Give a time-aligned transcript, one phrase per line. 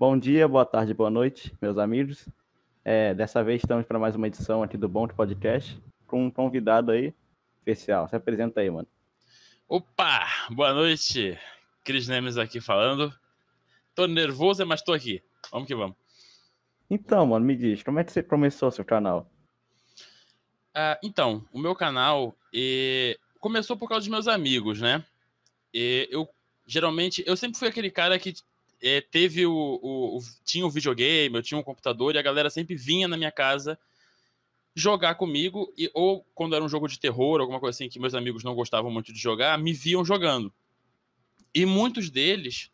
[0.00, 2.26] Bom dia, boa tarde, boa noite, meus amigos.
[2.82, 6.90] É, dessa vez estamos para mais uma edição aqui do Bom Podcast com um convidado
[6.90, 7.12] aí
[7.58, 8.08] especial.
[8.08, 8.88] Se apresenta aí, mano.
[9.68, 11.38] Opa, boa noite.
[11.84, 13.12] Cris Nemes aqui falando.
[13.94, 15.22] Tô nervoso, mas tô aqui.
[15.52, 15.98] Vamos que vamos.
[16.88, 19.30] Então, mano, me diz, como é que você começou seu canal?
[20.74, 22.34] Uh, então, o meu canal
[23.38, 25.04] começou por causa dos meus amigos, né?
[25.74, 26.26] E eu
[26.66, 28.32] geralmente, eu sempre fui aquele cara que
[28.82, 32.50] é, teve o, o, o, tinha um videogame, eu tinha um computador e a galera
[32.50, 33.78] sempre vinha na minha casa
[34.74, 38.14] jogar comigo e ou quando era um jogo de terror, alguma coisa assim que meus
[38.14, 40.52] amigos não gostavam muito de jogar, me viam jogando.
[41.54, 42.70] E muitos deles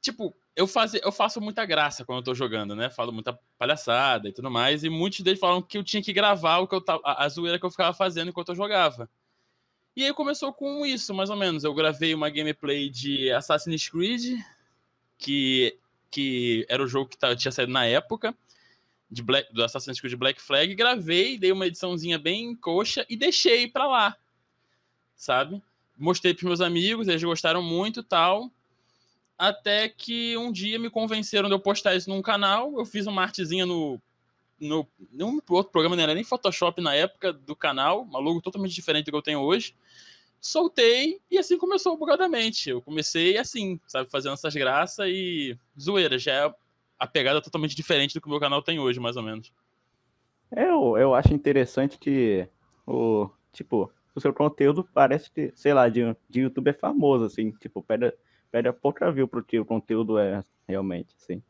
[0.00, 2.90] tipo, eu, faz, eu faço muita graça quando eu tô jogando, né?
[2.90, 4.82] Falo muita palhaçada e tudo mais.
[4.82, 7.28] E muitos deles falaram que eu tinha que gravar o que eu tava, a, a
[7.28, 9.08] zoeira que eu ficava fazendo enquanto eu jogava.
[9.96, 11.64] E aí começou com isso, mais ou menos.
[11.64, 14.38] Eu gravei uma gameplay de Assassin's Creed,
[15.20, 15.78] que,
[16.10, 18.34] que era o jogo que tá, tinha saído na época,
[19.08, 20.74] de Black, do Assassin's Creed Black Flag.
[20.74, 24.16] Gravei, dei uma ediçãozinha bem coxa e deixei pra lá,
[25.14, 25.62] sabe?
[25.96, 28.50] Mostrei pros meus amigos, eles gostaram muito tal
[29.40, 32.78] até que um dia me convenceram de eu postar isso num canal.
[32.78, 33.98] Eu fiz uma artezinha no.
[34.60, 38.74] no num outro programa, não era nem Photoshop na época do canal, uma logo totalmente
[38.74, 39.74] diferente do que eu tenho hoje.
[40.40, 42.70] Soltei e assim começou bugadamente.
[42.70, 46.18] Eu comecei assim, sabe, fazendo essas graças e zoeira.
[46.18, 46.54] Já é
[46.98, 49.52] a pegada totalmente diferente do que o meu canal tem hoje, mais ou menos.
[50.50, 52.48] Eu, eu acho interessante que
[52.86, 57.52] o tipo, o seu conteúdo parece que, sei lá, de, de YouTube é famoso, assim,
[57.52, 58.14] tipo, pega
[58.50, 61.40] perde pouca view pro que o conteúdo é realmente, sim.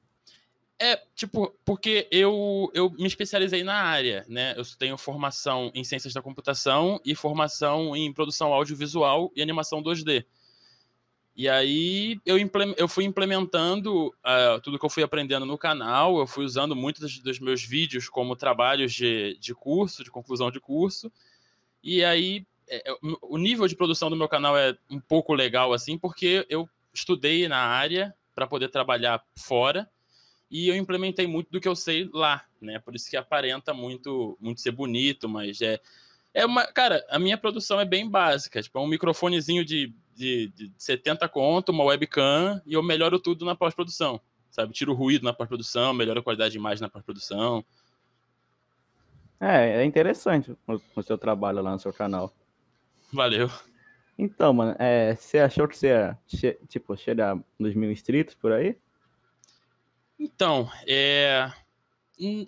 [0.82, 4.54] É, tipo, porque eu, eu me especializei na área, né?
[4.56, 10.24] Eu tenho formação em ciências da computação e formação em produção audiovisual e animação 2D.
[11.36, 12.38] E aí eu,
[12.78, 17.18] eu fui implementando uh, tudo que eu fui aprendendo no canal, eu fui usando muitos
[17.18, 21.12] dos, meus vídeos como trabalhos de, de curso, de conclusão de curso.
[21.82, 25.74] E aí é, é o nível de produção do meu canal é um pouco legal,
[25.74, 29.86] assim, porque eu estudei na área para poder trabalhar fora
[30.50, 32.78] e eu implementei muito do que eu sei lá, né?
[32.78, 35.80] Por isso que aparenta muito, muito ser bonito, mas é
[36.32, 40.48] é uma, cara, a minha produção é bem básica, tipo, é um microfonezinho de, de,
[40.48, 44.72] de 70 conto, uma webcam e eu melhoro tudo na pós-produção, sabe?
[44.72, 47.64] Tiro o ruído na pós-produção, melhoro a qualidade de imagem na pós-produção.
[49.40, 52.32] É, é interessante o, o seu trabalho lá no seu canal.
[53.12, 53.50] Valeu.
[54.16, 56.18] Então, mano, é, você achou que você ia,
[56.68, 58.76] tipo, chegar nos mil inscritos por aí?
[60.20, 61.50] Então, é,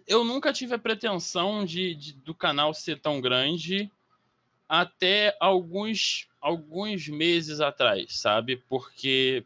[0.07, 3.91] eu nunca tive a pretensão de, de, do canal ser tão grande
[4.69, 8.59] até alguns, alguns meses atrás, sabe?
[8.69, 9.43] Porque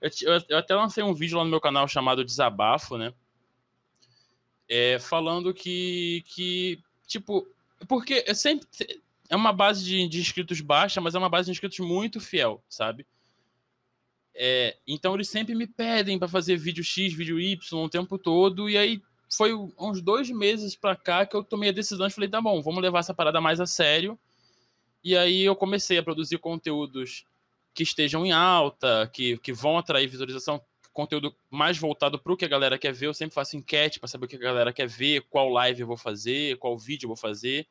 [0.00, 0.10] eu,
[0.48, 3.12] eu, até lancei um vídeo lá no meu canal chamado Desabafo, né?
[4.68, 7.48] É, falando que, que, tipo,
[7.88, 8.68] porque eu sempre
[9.28, 12.62] é uma base de, de, inscritos baixa, mas é uma base de inscritos muito fiel,
[12.68, 13.04] sabe?
[14.38, 18.68] É, então eles sempre me pedem para fazer vídeo X, vídeo Y o tempo todo,
[18.68, 19.02] e aí
[19.34, 22.62] foi uns dois meses para cá que eu tomei a decisão e falei, tá bom,
[22.62, 24.18] vamos levar essa parada mais a sério.
[25.02, 27.24] E aí eu comecei a produzir conteúdos
[27.74, 30.60] que estejam em alta, que, que vão atrair visualização,
[30.92, 33.06] conteúdo mais voltado para o que a galera quer ver.
[33.06, 35.86] Eu sempre faço enquete para saber o que a galera quer ver, qual live eu
[35.86, 37.66] vou fazer, qual vídeo eu vou fazer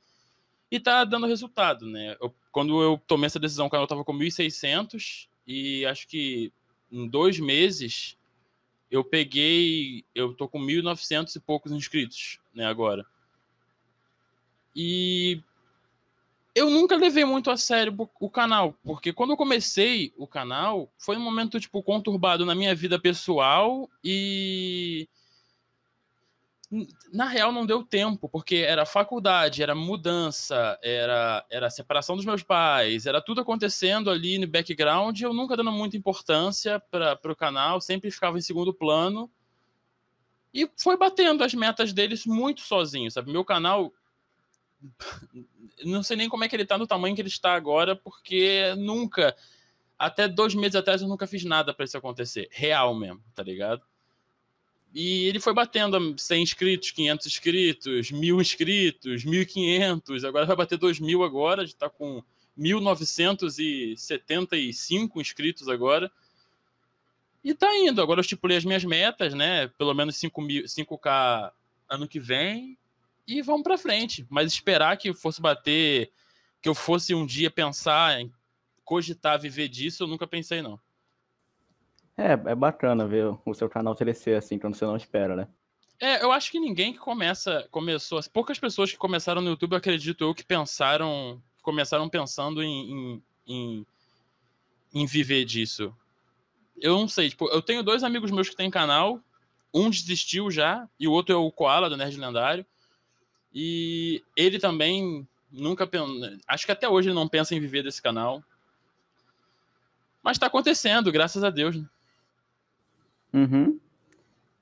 [0.70, 2.18] e tá dando resultado, né?
[2.22, 6.51] Eu, quando eu tomei essa decisão, o canal tava com 1.600 e acho que
[6.91, 8.17] em dois meses
[8.89, 13.06] eu peguei, eu tô com 1.900 e poucos inscritos, né, agora.
[14.75, 15.41] E
[16.53, 21.17] eu nunca levei muito a sério o canal, porque quando eu comecei o canal, foi
[21.17, 25.07] um momento, tipo, conturbado na minha vida pessoal e
[27.12, 32.44] na real não deu tempo, porque era faculdade, era mudança, era, era separação dos meus
[32.44, 37.80] pais, era tudo acontecendo ali no background, eu nunca dando muita importância para o canal,
[37.80, 39.30] sempre ficava em segundo plano.
[40.54, 43.31] E foi batendo as metas deles muito sozinho, sabe?
[43.31, 43.94] Meu canal
[45.84, 48.74] não sei nem como é que ele tá no tamanho que ele está agora, porque
[48.78, 49.36] nunca,
[49.98, 52.48] até dois meses atrás, eu nunca fiz nada para isso acontecer.
[52.51, 53.81] Real mesmo, tá ligado?
[54.95, 61.25] E ele foi batendo 100 inscritos, 500 inscritos, 1.000 inscritos, 1.500, agora vai bater 2.000
[61.25, 62.24] agora, a gente tá com
[62.57, 66.09] 1.975 inscritos agora.
[67.44, 69.68] E tá indo, agora eu estipulei as minhas metas, né?
[69.77, 71.51] Pelo menos 5 mil, 5K
[71.89, 72.77] ano que vem
[73.27, 74.25] e vamos para frente.
[74.30, 76.09] Mas esperar que fosse bater,
[76.62, 78.18] que eu fosse um dia pensar
[78.86, 80.80] cogitar viver disso, eu nunca pensei não.
[82.17, 85.47] É, é bacana ver o seu canal crescer assim, quando você não espera, né?
[86.00, 90.23] É, eu acho que ninguém que começa, começou, poucas pessoas que começaram no YouTube, acredito
[90.23, 93.88] eu, que pensaram, começaram pensando em, em, em,
[94.94, 95.95] em viver disso.
[96.77, 99.21] Eu não sei, tipo, eu tenho dois amigos meus que têm canal,
[99.73, 102.65] um desistiu já, e o outro é o Koala, do Nerd Lendário,
[103.53, 105.89] e ele também nunca,
[106.47, 108.44] acho que até hoje ele não pensa em viver desse canal.
[110.21, 111.88] Mas tá acontecendo, graças a Deus, né?
[113.36, 113.78] Uhum.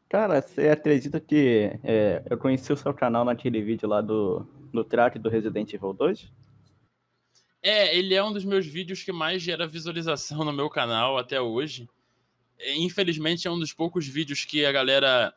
[0.10, 4.84] Cara, você acredita que é, eu conheci o seu canal naquele vídeo lá do, do
[4.84, 6.32] track do Resident Evil 2?
[7.62, 11.40] É, ele é um dos meus vídeos que mais gera visualização no meu canal até
[11.40, 11.88] hoje.
[12.60, 15.34] É, infelizmente é um dos poucos vídeos que a galera.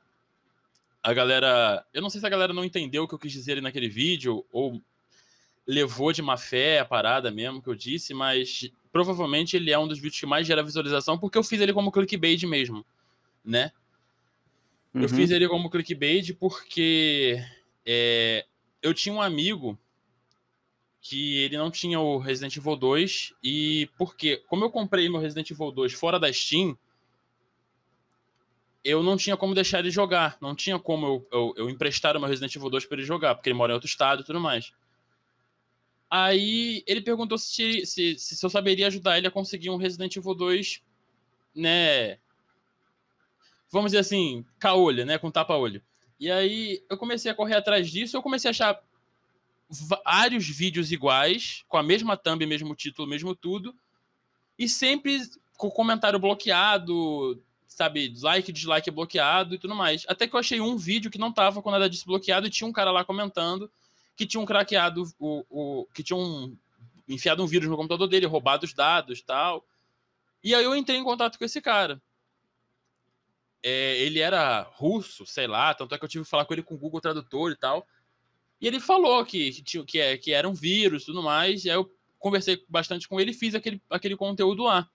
[1.02, 1.86] A galera.
[1.92, 3.88] Eu não sei se a galera não entendeu o que eu quis dizer ali naquele
[3.88, 4.82] vídeo, ou
[5.66, 9.86] levou de má fé a parada mesmo que eu disse, mas provavelmente ele é um
[9.86, 12.84] dos vídeos que mais gera visualização, porque eu fiz ele como clickbait mesmo,
[13.46, 13.70] né?
[14.92, 15.02] Uhum.
[15.02, 17.40] Eu fiz ele como clickbait porque
[17.86, 18.44] é,
[18.82, 19.78] eu tinha um amigo
[21.00, 25.48] que ele não tinha o Resident Evil 2 e porque, como eu comprei meu Resident
[25.50, 26.76] Evil 2 fora da Steam,
[28.82, 32.20] eu não tinha como deixar ele jogar, não tinha como eu, eu, eu emprestar o
[32.20, 34.40] meu Resident Evil 2 para ele jogar, porque ele mora em outro estado e tudo
[34.40, 34.72] mais.
[36.10, 40.34] Aí ele perguntou se, se, se eu saberia ajudar ele a conseguir um Resident Evil
[40.34, 40.82] 2,
[41.54, 42.18] né,
[43.70, 45.18] vamos dizer assim, caolha, né?
[45.18, 45.82] Com tapa-olho.
[46.18, 48.80] E aí eu comecei a correr atrás disso, eu comecei a achar
[49.68, 53.74] vários vídeos iguais, com a mesma thumb, mesmo título, mesmo tudo,
[54.58, 55.20] e sempre
[55.56, 60.04] com comentário bloqueado, sabe, like, dislike bloqueado e tudo mais.
[60.08, 62.66] Até que eu achei um vídeo que não tava com nada disso bloqueado e tinha
[62.66, 63.70] um cara lá comentando
[64.16, 66.56] que tinha um craqueado, o, o, que tinha um,
[67.06, 69.62] enfiado um vírus no computador dele, roubado os dados tal.
[70.42, 72.00] E aí eu entrei em contato com esse cara
[73.68, 76.62] é, ele era russo, sei lá, tanto é que eu tive que falar com ele
[76.62, 77.84] com o Google Tradutor e tal.
[78.60, 81.64] E ele falou que, que, que, é, que era um vírus e tudo mais.
[81.64, 84.88] E aí eu conversei bastante com ele e fiz aquele, aquele conteúdo lá.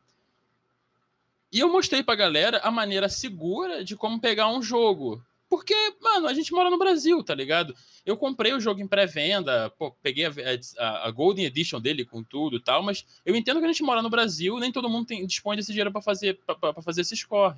[1.51, 5.21] E eu mostrei pra galera a maneira segura de como pegar um jogo.
[5.50, 7.75] Porque, mano, a gente mora no Brasil, tá ligado?
[8.06, 9.69] Eu comprei o jogo em pré-venda,
[10.01, 10.31] peguei a,
[10.77, 13.83] a, a, Golden Edition dele com tudo e tal, mas eu entendo que a gente
[13.83, 17.18] mora no Brasil, nem todo mundo tem, dispõe desse dinheiro para fazer, pra, fazer esse
[17.18, 17.57] score.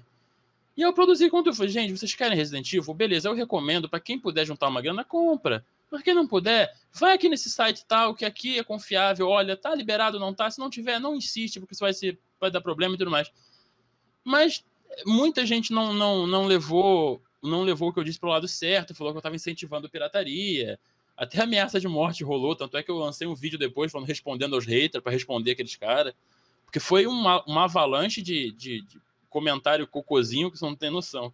[0.75, 1.55] E eu produzi conteúdo.
[1.55, 2.93] Falei, gente, vocês querem Resident Evil?
[2.93, 3.87] Beleza, eu recomendo.
[3.87, 5.65] para quem puder juntar uma grana, compra.
[5.89, 9.27] Para quem não puder, vai aqui nesse site tal, que aqui é confiável.
[9.27, 10.49] Olha, tá liberado, não tá?
[10.49, 13.31] Se não tiver, não insiste, porque isso vai, ser, vai dar problema e tudo mais.
[14.23, 14.63] Mas
[15.05, 18.95] muita gente não, não, não levou não levou o que eu disse pro lado certo,
[18.95, 20.79] falou que eu estava incentivando pirataria.
[21.15, 24.55] Até ameaça de morte rolou, tanto é que eu lancei um vídeo depois falando respondendo
[24.55, 26.13] aos haters para responder aqueles caras.
[26.65, 28.99] Porque foi uma, uma avalanche de, de, de
[29.33, 31.33] comentário cocôzinho que você não tem noção.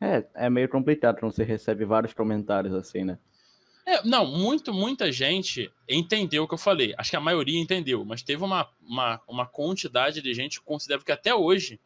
[0.00, 3.18] É, é meio complicado quando você recebe vários comentários assim, né?
[3.86, 6.92] É, não, muito, muita gente entendeu o que eu falei.
[6.98, 11.00] Acho que a maioria entendeu, mas teve uma, uma, uma quantidade de gente que considera
[11.00, 11.80] que até hoje,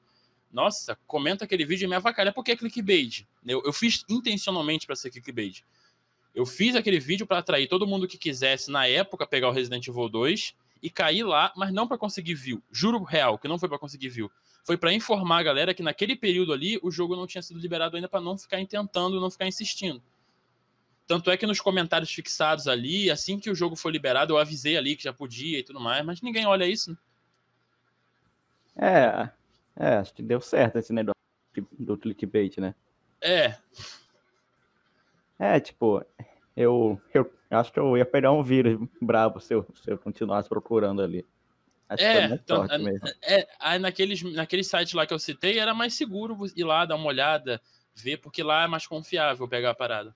[0.51, 3.25] nossa, comenta aquele vídeo e me avacalha porque é clickbait.
[3.47, 5.63] Eu, eu fiz intencionalmente para ser clickbait.
[6.35, 9.87] Eu fiz aquele vídeo para atrair todo mundo que quisesse, na época, pegar o Resident
[9.87, 12.63] Evil 2 e cair lá, mas não para conseguir view.
[12.71, 14.31] Juro real que não foi para conseguir view.
[14.65, 17.97] Foi para informar a galera que naquele período ali o jogo não tinha sido liberado
[17.97, 20.03] ainda para não ficar tentando, não ficar insistindo.
[21.07, 24.77] Tanto é que nos comentários fixados ali, assim que o jogo foi liberado, eu avisei
[24.77, 26.91] ali que já podia e tudo mais, mas ninguém olha isso.
[26.91, 26.97] Né?
[28.77, 29.31] É,
[29.77, 31.15] é, acho que deu certo esse negócio
[31.79, 32.75] do clickbait, né?
[33.21, 33.57] É.
[35.39, 36.05] É, tipo,
[36.57, 40.49] eu, eu acho que eu ia pegar um vírus brabo se eu, se eu continuasse
[40.49, 41.27] procurando ali.
[41.89, 42.67] Acho é, então,
[43.23, 46.97] é, é, naqueles, naquele site lá que eu citei, era mais seguro ir lá, dar
[46.97, 47.61] uma olhada,
[47.95, 50.15] ver, porque lá é mais confiável pegar a parada.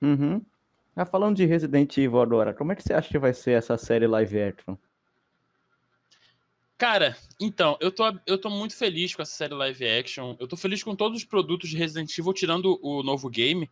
[0.00, 0.40] Uhum.
[0.94, 3.76] Ah, falando de Resident Evil agora, como é que você acha que vai ser essa
[3.76, 4.76] série live action?
[6.78, 10.36] Cara, então, eu tô, eu tô muito feliz com essa série live action.
[10.38, 13.68] Eu tô feliz com todos os produtos de Resident Evil, tirando o novo game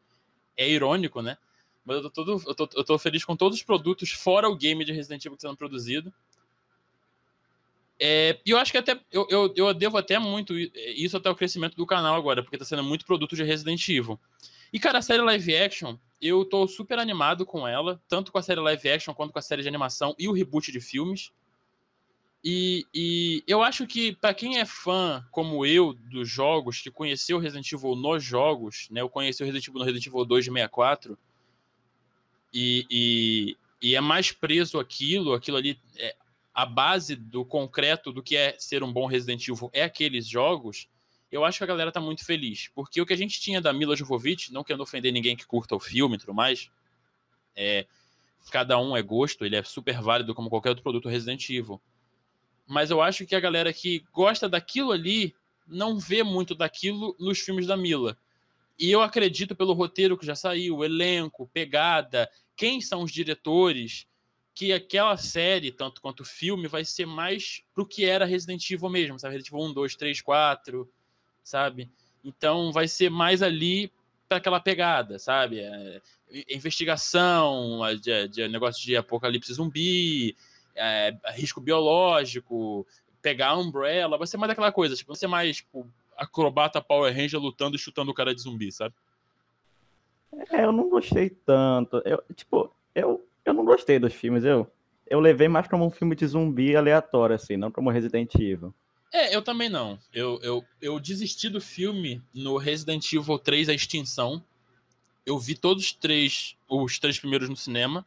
[0.57, 1.37] é irônico, né?
[1.85, 4.57] Mas eu tô, todo, eu, tô, eu tô feliz com todos os produtos, fora o
[4.57, 6.13] game de Resident Evil que está sendo produzido.
[7.99, 11.37] É, e eu acho que até eu, eu, eu devo até muito isso até o
[11.37, 14.19] crescimento do canal agora, porque tá sendo muito produto de Resident Evil.
[14.73, 18.43] E, cara, a série live action, eu tô super animado com ela, tanto com a
[18.43, 21.31] série live action quanto com a série de animação e o reboot de filmes.
[22.45, 27.39] E, e eu acho que, para quem é fã, como eu, dos jogos, que conheceu
[27.39, 29.01] Resident Evil nos jogos, né?
[29.01, 31.19] Eu conheci o Resident Evil no Resident Evil 2 de 64,
[32.53, 35.79] e, e, e é mais preso aquilo, aquilo ali.
[35.97, 36.17] É,
[36.53, 40.89] a base do concreto do que é ser um bom Resident Evil é aqueles jogos,
[41.31, 42.69] eu acho que a galera tá muito feliz.
[42.75, 45.75] Porque o que a gente tinha da Mila Jovovich, não querendo ofender ninguém que curta
[45.75, 46.71] o filme e tudo mais,
[47.57, 47.87] é,
[48.51, 51.81] cada um é gosto, ele é super válido como qualquer outro produto Resident Evil.
[52.67, 55.35] Mas eu acho que a galera que gosta daquilo ali
[55.67, 58.17] não vê muito daquilo nos filmes da Mila.
[58.79, 64.07] E eu acredito pelo roteiro que já saiu, elenco, pegada, quem são os diretores,
[64.55, 68.89] que aquela série, tanto quanto o filme, vai ser mais pro que era Resident Evil
[68.89, 69.35] mesmo, sabe?
[69.35, 70.93] Resident Evil 1, 2, 3, 4,
[71.43, 71.91] sabe?
[72.25, 73.91] Então vai ser mais ali
[74.29, 75.61] para aquela pegada, sabe?
[75.61, 76.01] É,
[76.49, 80.37] investigação, de, de, negócio de apocalipse zumbi,
[80.75, 82.87] é, risco biológico,
[83.21, 85.87] pegar a Umbrella, vai ser mais aquela coisa, tipo, vai ser mais tipo,
[86.17, 88.95] acrobata Power Ranger lutando e chutando o cara de zumbi, sabe?
[90.51, 92.03] É, eu não gostei tanto.
[92.05, 94.45] Eu, tipo, eu, eu não gostei dos filmes.
[94.45, 94.67] Eu,
[95.07, 98.75] eu levei mais como um filme de zumbi aleatório, assim, não como Resident Evil.
[99.13, 99.99] É, eu também não.
[100.13, 104.43] Eu, eu, eu desisti do filme no Resident Evil 3 A Extinção.
[105.27, 108.07] Eu vi todos os três, os três primeiros no cinema.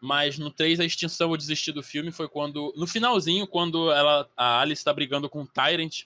[0.00, 2.12] Mas no 3 A Extinção eu desisti do filme.
[2.12, 2.72] Foi quando.
[2.76, 6.04] No finalzinho, quando ela, a Alice está brigando com o Tyrant.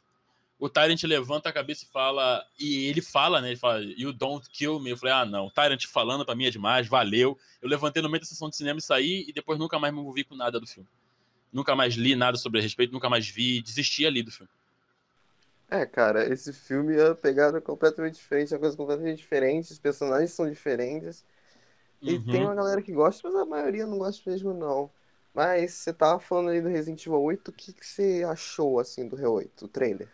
[0.59, 2.45] O Tyrant levanta a cabeça e fala.
[2.59, 3.49] E ele fala, né?
[3.49, 4.91] Ele fala, You don't kill me.
[4.91, 5.51] Eu falei, ah, não.
[5.51, 7.39] Tyrant falando pra mim é demais, valeu.
[7.61, 9.25] Eu levantei no meio da sessão de cinema e saí.
[9.29, 10.89] E depois nunca mais me envolvi com nada do filme
[11.53, 14.51] nunca mais li nada sobre a respeito, nunca mais vi, desisti ali do filme.
[15.69, 19.79] É, cara, esse filme é uma pegada completamente diferente, é uma coisa completamente diferente, os
[19.79, 21.25] personagens são diferentes.
[22.03, 22.25] E uhum.
[22.25, 24.91] tem uma galera que gosta, mas a maioria não gosta mesmo, não.
[25.33, 29.09] Mas você tava falando aí do Resident Evil 8, o que, que você achou, assim,
[29.09, 30.13] do R8, o trailer?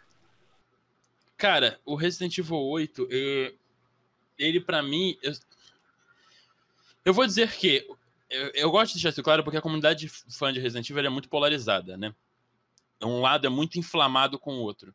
[1.36, 3.54] Cara, o Resident Evil 8, eu,
[4.38, 5.16] ele para mim.
[5.22, 5.32] Eu,
[7.06, 7.88] eu vou dizer que
[8.28, 11.08] eu, eu, gosto de deixar isso claro porque a comunidade fã de Resident Evil é
[11.08, 12.14] muito polarizada, né?
[13.02, 14.94] Um lado é muito inflamado com o outro.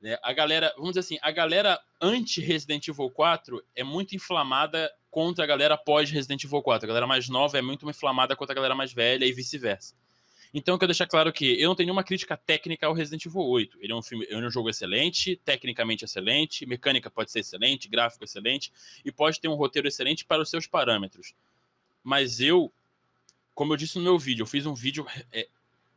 [0.00, 0.18] Né?
[0.22, 5.46] A galera, vamos dizer assim, a galera anti-Resident Evil 4 é muito inflamada contra a
[5.46, 6.84] galera pós-Resident Evil 4.
[6.84, 9.94] A galera mais nova é muito inflamada contra a galera mais velha e vice-versa.
[10.52, 13.40] Então eu quero deixar claro que eu não tenho nenhuma crítica técnica ao Resident Evil
[13.40, 13.78] 8.
[13.80, 17.88] Ele é um filme, ele é um jogo excelente, tecnicamente excelente, mecânica pode ser excelente,
[17.88, 18.70] gráfico excelente
[19.06, 21.32] e pode ter um roteiro excelente para os seus parâmetros.
[22.04, 22.70] Mas eu,
[23.54, 25.48] como eu disse no meu vídeo, eu fiz um vídeo é,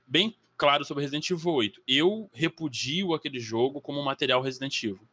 [0.08, 1.82] bem claro sobre Resident Evil 8.
[1.86, 5.09] Eu repudio aquele jogo como um material Resident Evil.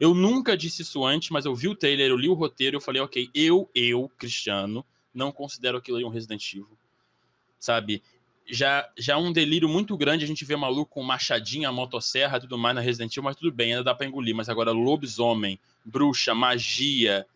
[0.00, 2.80] Eu nunca disse isso antes, mas eu vi o trailer, eu li o roteiro, eu
[2.80, 6.78] falei, ok, eu, eu, Cristiano, não considero aquilo ali um Resident Evil.
[7.58, 8.02] Sabe?
[8.46, 12.56] Já, já é um delírio muito grande a gente ver maluco com machadinha, motosserra tudo
[12.56, 14.34] mais na Resident Evil, mas tudo bem, ainda dá pra engolir.
[14.34, 17.26] Mas agora, lobisomem, bruxa, magia,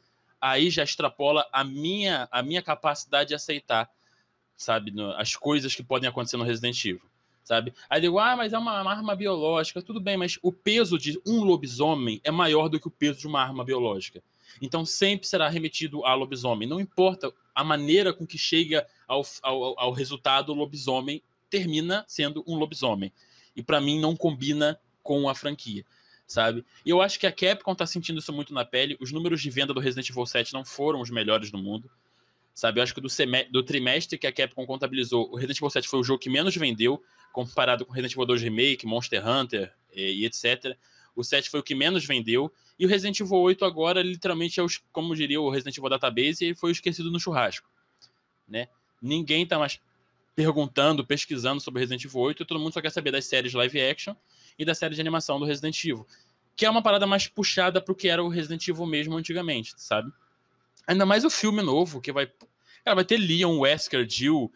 [0.41, 3.91] aí já extrapola a minha, a minha capacidade de aceitar,
[4.57, 7.03] sabe, no, as coisas que podem acontecer no Resident Evil,
[7.45, 7.73] sabe?
[7.89, 11.45] Aí digo, ah, mas é uma, arma biológica, tudo bem, mas o peso de um
[11.45, 14.23] lobisomem é maior do que o peso de uma arma biológica.
[14.61, 16.69] Então sempre será remetido a lobisomem.
[16.69, 22.43] Não importa a maneira com que chega ao, ao, ao resultado, o lobisomem termina sendo
[22.47, 23.13] um lobisomem.
[23.55, 25.85] E para mim não combina com a franquia
[26.27, 26.65] sabe?
[26.85, 28.97] E eu acho que a Capcom tá sentindo isso muito na pele.
[29.01, 31.91] Os números de venda do Resident Evil 7 não foram os melhores do mundo,
[32.55, 32.81] sabe?
[32.81, 33.09] Eu acho que do,
[33.51, 36.57] do trimestre que a Capcom contabilizou, o Resident Evil 7 foi o jogo que menos
[36.57, 37.03] vendeu,
[37.35, 40.77] comparado com Resident Evil 2 Remake, Monster Hunter e, e etc.
[41.17, 42.51] O 7 foi o que menos vendeu.
[42.79, 46.45] E o Resident Evil 8 agora, literalmente, é os, como diria o Resident Evil Database,
[46.45, 47.69] ele foi esquecido no churrasco,
[48.49, 48.69] né?
[49.03, 49.81] Ninguém tá mais
[50.35, 54.15] perguntando, pesquisando sobre Resident Evil 8, todo mundo só quer saber das séries live action
[54.57, 56.07] e da série de animação do Resident Evil.
[56.57, 60.13] Que é uma parada mais puxada pro que era o Resident Evil mesmo antigamente, sabe?
[60.87, 62.31] Ainda mais o filme novo, que vai.
[62.85, 64.53] Cara, vai ter Leon, Wesker, Jill,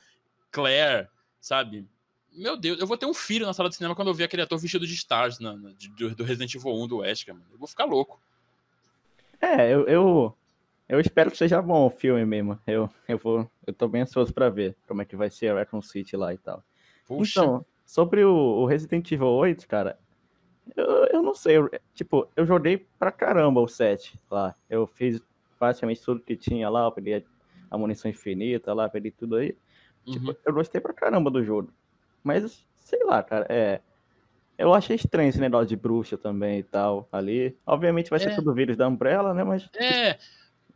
[0.52, 1.08] Claire,
[1.40, 1.88] sabe?
[2.38, 4.42] Meu Deus, eu vou ter um filho na sala de cinema quando eu ver aquele
[4.42, 7.46] ator vestido de Stars na, na, de, do Resident Evil 1 do Wesker, mano.
[7.52, 8.20] Eu vou ficar louco.
[9.40, 10.36] É, eu, eu,
[10.88, 12.58] eu, espero que seja bom o filme mesmo.
[12.66, 15.54] Eu, eu, vou, eu tô bem ansioso pra ver como é que vai ser a
[15.54, 16.62] Raccoon City lá e tal.
[17.06, 17.40] Puxa.
[17.40, 19.98] Então, Sobre o, o Resident Evil 8, cara,
[20.76, 21.56] eu, eu não sei.
[21.56, 24.54] Eu, tipo, eu joguei pra caramba o 7 lá.
[24.68, 25.22] Eu fiz
[25.58, 26.84] praticamente tudo que tinha lá.
[26.84, 27.24] Eu peguei
[27.70, 29.56] a munição infinita lá, peguei tudo aí.
[30.04, 30.36] Tipo, uhum.
[30.44, 31.72] eu gostei pra caramba do jogo.
[32.22, 33.80] Mas, sei lá, cara, é.
[34.56, 37.56] Eu achei estranho esse negócio de bruxa também e tal ali.
[37.64, 38.34] Obviamente vai ser é.
[38.34, 39.44] tudo vírus da Umbrella, né?
[39.44, 39.68] Mas.
[39.74, 40.18] É.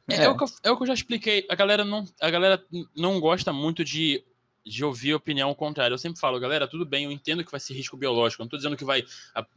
[0.08, 0.28] É, é.
[0.28, 1.46] o que eu, é o que eu já expliquei.
[1.48, 2.64] A galera não, a galera
[2.96, 4.24] não gosta muito de
[4.64, 5.92] de ouvir a opinião contrária.
[5.92, 8.42] Eu sempre falo, galera, tudo bem, eu entendo que vai ser risco biológico.
[8.42, 9.04] Eu não tô dizendo que vai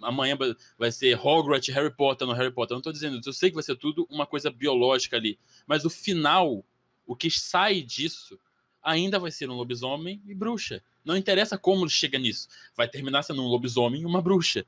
[0.02, 0.38] amanhã
[0.78, 2.74] vai ser Hogwarts, Harry Potter no Harry Potter.
[2.74, 3.30] Eu não tô dizendo isso.
[3.30, 5.38] Eu sei que vai ser tudo uma coisa biológica ali.
[5.68, 6.66] Mas o final,
[7.06, 8.40] o que sai disso,
[8.82, 10.82] ainda vai ser um lobisomem e bruxa.
[11.06, 12.48] Não interessa como chega nisso.
[12.76, 14.66] Vai terminar sendo um lobisomem e uma bruxa,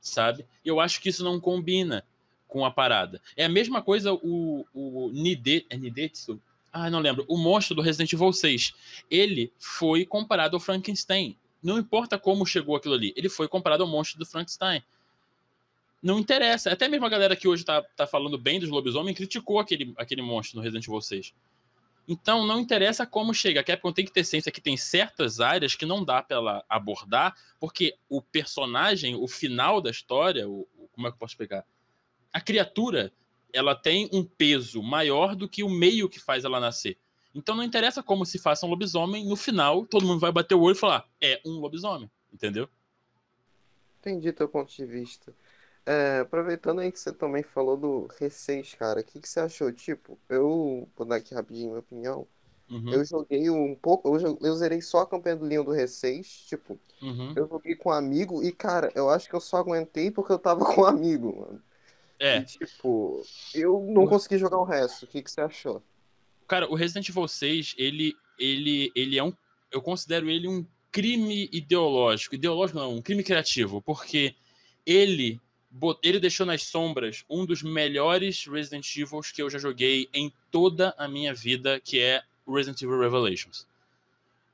[0.00, 0.46] sabe?
[0.64, 2.04] Eu acho que isso não combina
[2.48, 3.20] com a parada.
[3.36, 6.40] É a mesma coisa o, o Nide, é Nidetsu?
[6.72, 7.24] Ah, não lembro.
[7.28, 8.74] O monstro do Resident Evil 6.
[9.10, 11.36] Ele foi comparado ao Frankenstein.
[11.62, 13.12] Não importa como chegou aquilo ali.
[13.16, 14.82] Ele foi comparado ao monstro do Frankenstein.
[16.02, 16.70] Não interessa.
[16.70, 20.22] Até mesmo a galera que hoje tá, tá falando bem dos lobisomens criticou aquele, aquele
[20.22, 21.32] monstro no Resident Evil 6.
[22.08, 23.60] Então não interessa como chega.
[23.60, 26.64] A Capcom tem que ter ciência que tem certas áreas que não dá para ela
[26.68, 31.64] abordar, porque o personagem, o final da história, o, como é que eu posso explicar?
[32.32, 33.12] A criatura,
[33.52, 36.96] ela tem um peso maior do que o meio que faz ela nascer.
[37.34, 40.60] Então não interessa como se faça um lobisomem, no final todo mundo vai bater o
[40.60, 42.68] olho e falar: é um lobisomem, entendeu?
[44.00, 45.34] Entendi teu ponto de vista.
[45.86, 49.72] É, aproveitando aí que você também falou do R6, cara, o que, que você achou?
[49.72, 52.26] Tipo, eu vou dar aqui rapidinho minha opinião.
[52.70, 52.92] Uhum.
[52.92, 56.78] Eu joguei um pouco, eu, eu zerei só a campanha do Leon do R6, tipo,
[57.02, 57.32] Uhum.
[57.36, 60.38] eu joguei com um amigo e, cara, eu acho que eu só aguentei porque eu
[60.38, 61.62] tava com um amigo, mano.
[62.18, 63.22] É, E, tipo,
[63.54, 65.04] eu não consegui jogar o resto.
[65.04, 65.82] O que, que você achou?
[66.46, 69.32] cara, o Resident Evil 6, ele, ele, ele é um.
[69.70, 72.34] Eu considero ele um crime ideológico.
[72.34, 74.34] Ideológico não, um crime criativo, porque
[74.84, 75.40] ele,
[76.02, 80.94] ele deixou nas sombras um dos melhores Resident Evil que eu já joguei em toda
[80.96, 83.66] a minha vida, que é Resident Evil Revelations.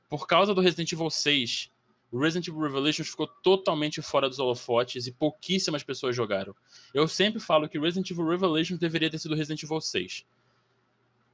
[0.09, 1.71] Por causa do Resident Evil 6,
[2.11, 6.55] o Resident Evil Revelations ficou totalmente fora dos holofotes e pouquíssimas pessoas jogaram.
[6.93, 10.23] Eu sempre falo que Resident Evil Revelations deveria ter sido Resident Evil 6.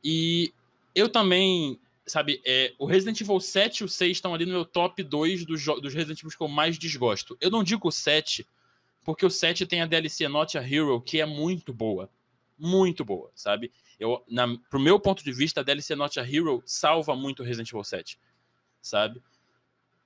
[0.01, 0.53] E
[0.95, 4.63] eu também, sabe, é, o Resident Evil 7 e o 6 estão ali no meu
[4.63, 7.37] top 2 dos, dos Resident Evil que eu mais desgosto.
[7.41, 8.47] Eu não digo o 7,
[9.03, 12.09] porque o 7 tem a DLC Not a Hero, que é muito boa.
[12.57, 13.71] Muito boa, sabe?
[13.99, 17.45] Eu, na, pro meu ponto de vista, a DLC Not a Hero salva muito o
[17.45, 18.19] Resident Evil 7,
[18.81, 19.21] sabe?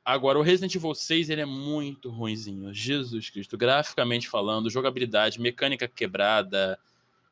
[0.05, 2.73] Agora, o Resident Evil 6, ele é muito ruinzinho.
[2.73, 3.57] Jesus Cristo.
[3.57, 6.77] Graficamente falando, jogabilidade, mecânica quebrada.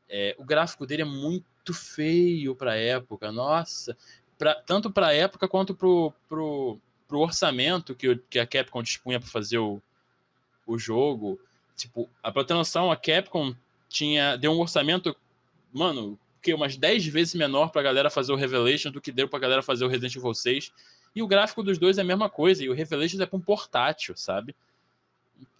[0.07, 3.31] é, o gráfico dele é muito feio pra época.
[3.31, 3.97] Nossa.
[4.37, 9.29] Pra, tanto pra época quanto pro, pro, pro orçamento que, que a Capcom dispunha pra
[9.29, 9.81] fazer o,
[10.65, 11.39] o jogo.
[11.81, 13.55] Tipo, a, pra ter noção, a Capcom
[13.89, 15.15] tinha, deu um orçamento,
[15.73, 19.39] mano, que umas 10 vezes menor pra galera fazer o Revelation do que deu pra
[19.39, 20.71] galera fazer o Resident Evil 6.
[21.15, 23.41] E o gráfico dos dois é a mesma coisa, e o Revelations é pra um
[23.41, 24.55] portátil, sabe?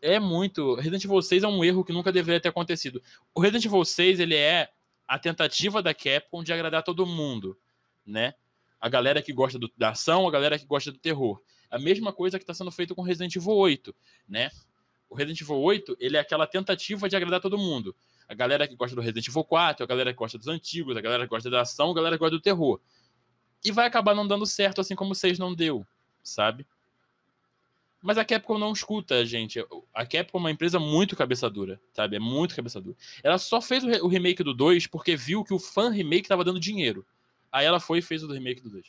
[0.02, 0.76] É muito.
[0.76, 3.02] Resident Evil 6 é um erro que nunca deveria ter acontecido.
[3.34, 4.70] O Resident Evil 6, ele é
[5.08, 7.58] a tentativa da Capcom de agradar todo mundo,
[8.06, 8.34] né?
[8.80, 11.42] A galera que gosta do- da ação, a galera que gosta do terror.
[11.70, 13.94] A mesma coisa que está sendo feito com Resident Evil 8,
[14.28, 14.52] né?
[15.12, 17.94] O Resident Evil 8, ele é aquela tentativa de agradar todo mundo.
[18.30, 21.02] A galera que gosta do Resident Evil 4, a galera que gosta dos antigos, a
[21.02, 22.80] galera que gosta da ação, a galera que gosta do terror.
[23.62, 25.86] E vai acabar não dando certo, assim como o 6 não deu,
[26.24, 26.66] sabe?
[28.02, 29.60] Mas a Capcom não escuta gente.
[29.94, 32.16] A Capcom é uma empresa muito cabeça dura, sabe?
[32.16, 32.96] É muito cabeça dura.
[33.22, 36.30] Ela só fez o, re- o remake do 2 porque viu que o fan remake
[36.30, 37.06] tava dando dinheiro.
[37.52, 38.86] Aí ela foi e fez o remake do 2.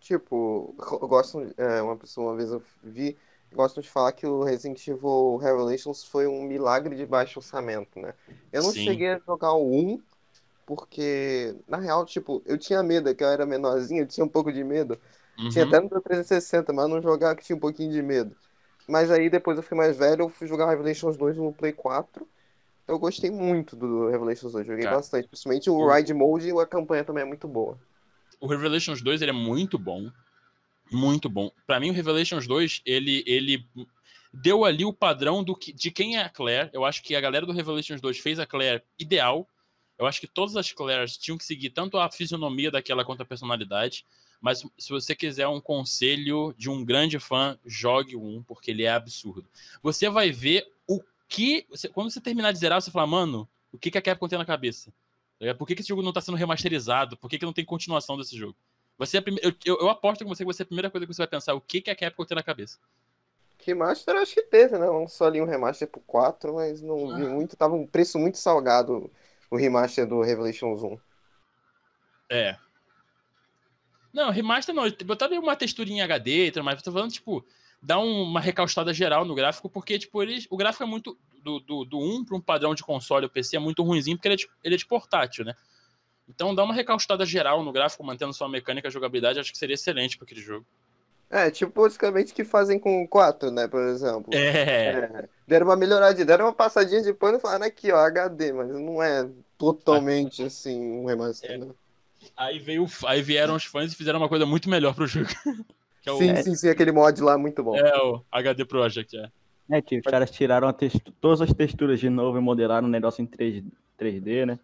[0.00, 3.16] Tipo, eu gosto, é, uma pessoa uma vez eu vi,
[3.52, 8.14] gosto de falar que o Resident Evil Revelations foi um milagre de baixo orçamento, né?
[8.52, 8.74] Eu não Sim.
[8.74, 10.02] cheguei a jogar o 1,
[10.66, 14.52] porque, na real, tipo, eu tinha medo, que eu era menorzinho, eu tinha um pouco
[14.52, 15.00] de medo.
[15.48, 15.64] Tinha Uhum.
[15.64, 18.36] até no meu 360, mas não jogava que tinha um pouquinho de medo.
[18.88, 22.28] Mas aí depois eu fui mais velho, eu fui jogar Revelations 2 no Play 4.
[22.88, 25.28] Eu gostei muito do Revelations 2, joguei Cara, bastante.
[25.28, 27.80] Principalmente o o- Ride Mode e a campanha também é muito boa.
[28.40, 30.10] O Revelations 2 ele é muito bom.
[30.90, 31.50] Muito bom.
[31.66, 33.66] Pra mim, o Revelations 2, ele, ele
[34.32, 36.70] deu ali o padrão do que, de quem é a Claire.
[36.72, 39.48] Eu acho que a galera do Revelations 2 fez a Claire ideal.
[39.98, 43.26] Eu acho que todas as Claires tinham que seguir tanto a fisionomia daquela quanto a
[43.26, 44.04] personalidade.
[44.40, 48.90] Mas se você quiser um conselho de um grande fã, jogue 1, porque ele é
[48.90, 49.46] absurdo.
[49.82, 51.64] Você vai ver o que.
[51.70, 54.38] você- Quando você terminar de zerar, você fala, mano, o que, que a Capcom tem
[54.38, 54.92] na cabeça?
[55.38, 55.54] Tá?
[55.54, 57.16] Por que, que esse jogo não tá sendo remasterizado?
[57.16, 58.56] Por que, que não tem continuação desse jogo?
[58.98, 59.40] Você é prime...
[59.42, 61.28] eu, eu, eu aposto com você que vai ser a primeira coisa que você vai
[61.28, 62.78] pensar, o que, que a Capcom tem na cabeça.
[63.64, 64.86] Remaster acho que teve, né?
[64.86, 67.28] Não só ali um remaster pro 4, mas não vi Ah.
[67.28, 67.56] muito.
[67.56, 69.10] Tava um preço muito salgado
[69.50, 70.98] o remaster do Revelations 1.
[72.30, 72.56] É.
[74.12, 74.84] Não, remaster não.
[75.04, 76.82] Botaram uma texturinha em HD e tudo mais.
[76.82, 77.44] Tô falando, tipo,
[77.88, 81.18] um- uma recaustada geral no gráfico, porque, tipo, ele, o gráfico é muito.
[81.42, 84.28] Do, do, do 1 para um padrão de console ou PC é muito ruimzinho, porque
[84.28, 85.56] ele é, de, ele é de portátil, né?
[86.28, 89.74] Então, dar uma recaustada geral no gráfico, mantendo sua mecânica e jogabilidade, acho que seria
[89.74, 90.64] excelente para aquele jogo.
[91.30, 93.66] É, tipo, basicamente o que fazem com o 4, né?
[93.66, 94.34] Por exemplo.
[94.34, 94.48] É.
[94.90, 98.68] É, deram uma melhoradinha, deram uma passadinha de pano e falaram aqui, ó, HD, mas
[98.68, 101.58] não é totalmente assim um remaster, É.
[101.58, 101.68] né?
[102.36, 105.28] Aí, veio, aí vieram os fãs e fizeram uma coisa muito melhor pro jogo.
[106.04, 106.18] É o...
[106.18, 107.76] Sim, sim, sim, aquele mod lá muito bom.
[107.76, 109.30] É, o HD Project, é.
[109.70, 110.74] É, que os caras tiraram
[111.20, 113.62] todas as texturas de novo e modelaram o negócio em 3,
[113.96, 114.58] 3D, né?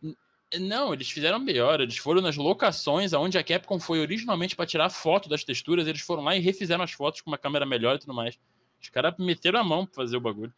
[0.56, 1.80] Não, eles fizeram melhor.
[1.80, 5.86] Eles foram nas locações onde a Capcom foi originalmente para tirar foto das texturas.
[5.86, 8.38] Eles foram lá e refizeram as fotos com uma câmera melhor e tudo mais.
[8.80, 10.52] Os caras meteram a mão pra fazer o bagulho.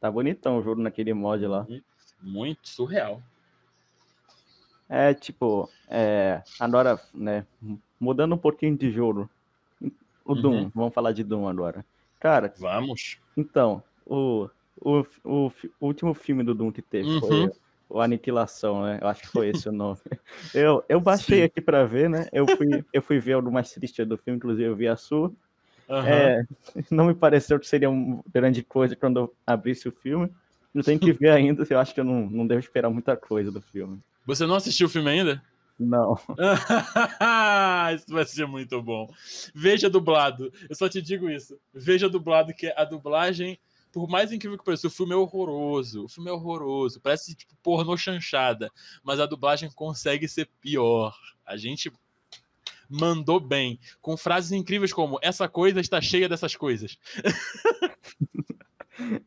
[0.00, 1.66] Tá bonitão o jogo naquele mod lá.
[2.20, 3.22] Muito surreal.
[4.88, 7.46] É, tipo, é, agora, né,
[7.98, 9.28] mudando um pouquinho de jogo.
[10.24, 10.72] O Doom, uhum.
[10.74, 11.84] vamos falar de Doom agora.
[12.20, 12.52] Cara.
[12.58, 13.18] Vamos.
[13.36, 14.48] Então, o,
[14.80, 17.20] o, o, o último filme do Doom que teve uhum.
[17.20, 17.52] foi
[17.92, 18.98] o Aniquilação, né?
[19.00, 19.98] Eu acho que foi esse o nome.
[20.54, 21.44] Eu, eu baixei Sim.
[21.44, 22.26] aqui para ver, né?
[22.32, 25.32] Eu fui, eu fui ver algumas tristes do filme, inclusive eu vi a sua.
[25.88, 26.06] Uhum.
[26.06, 26.44] É,
[26.90, 30.30] não me pareceu que seria uma grande coisa quando eu abrisse o filme.
[30.74, 33.50] Eu tenho que ver ainda, eu acho que eu não, não devo esperar muita coisa
[33.50, 34.00] do filme.
[34.26, 35.42] Você não assistiu o filme ainda?
[35.78, 36.16] Não.
[37.94, 39.08] isso vai ser muito bom.
[39.54, 40.52] Veja dublado.
[40.68, 41.58] Eu só te digo isso.
[41.74, 43.58] Veja dublado, que a dublagem,
[43.92, 46.04] por mais incrível que pareça, o filme é horroroso.
[46.04, 47.00] O filme é horroroso.
[47.00, 48.70] Parece tipo pornô chanchada.
[49.04, 51.14] Mas a dublagem consegue ser pior.
[51.44, 51.92] A gente
[52.88, 53.78] mandou bem.
[54.00, 56.98] Com frases incríveis como: essa coisa está cheia dessas coisas.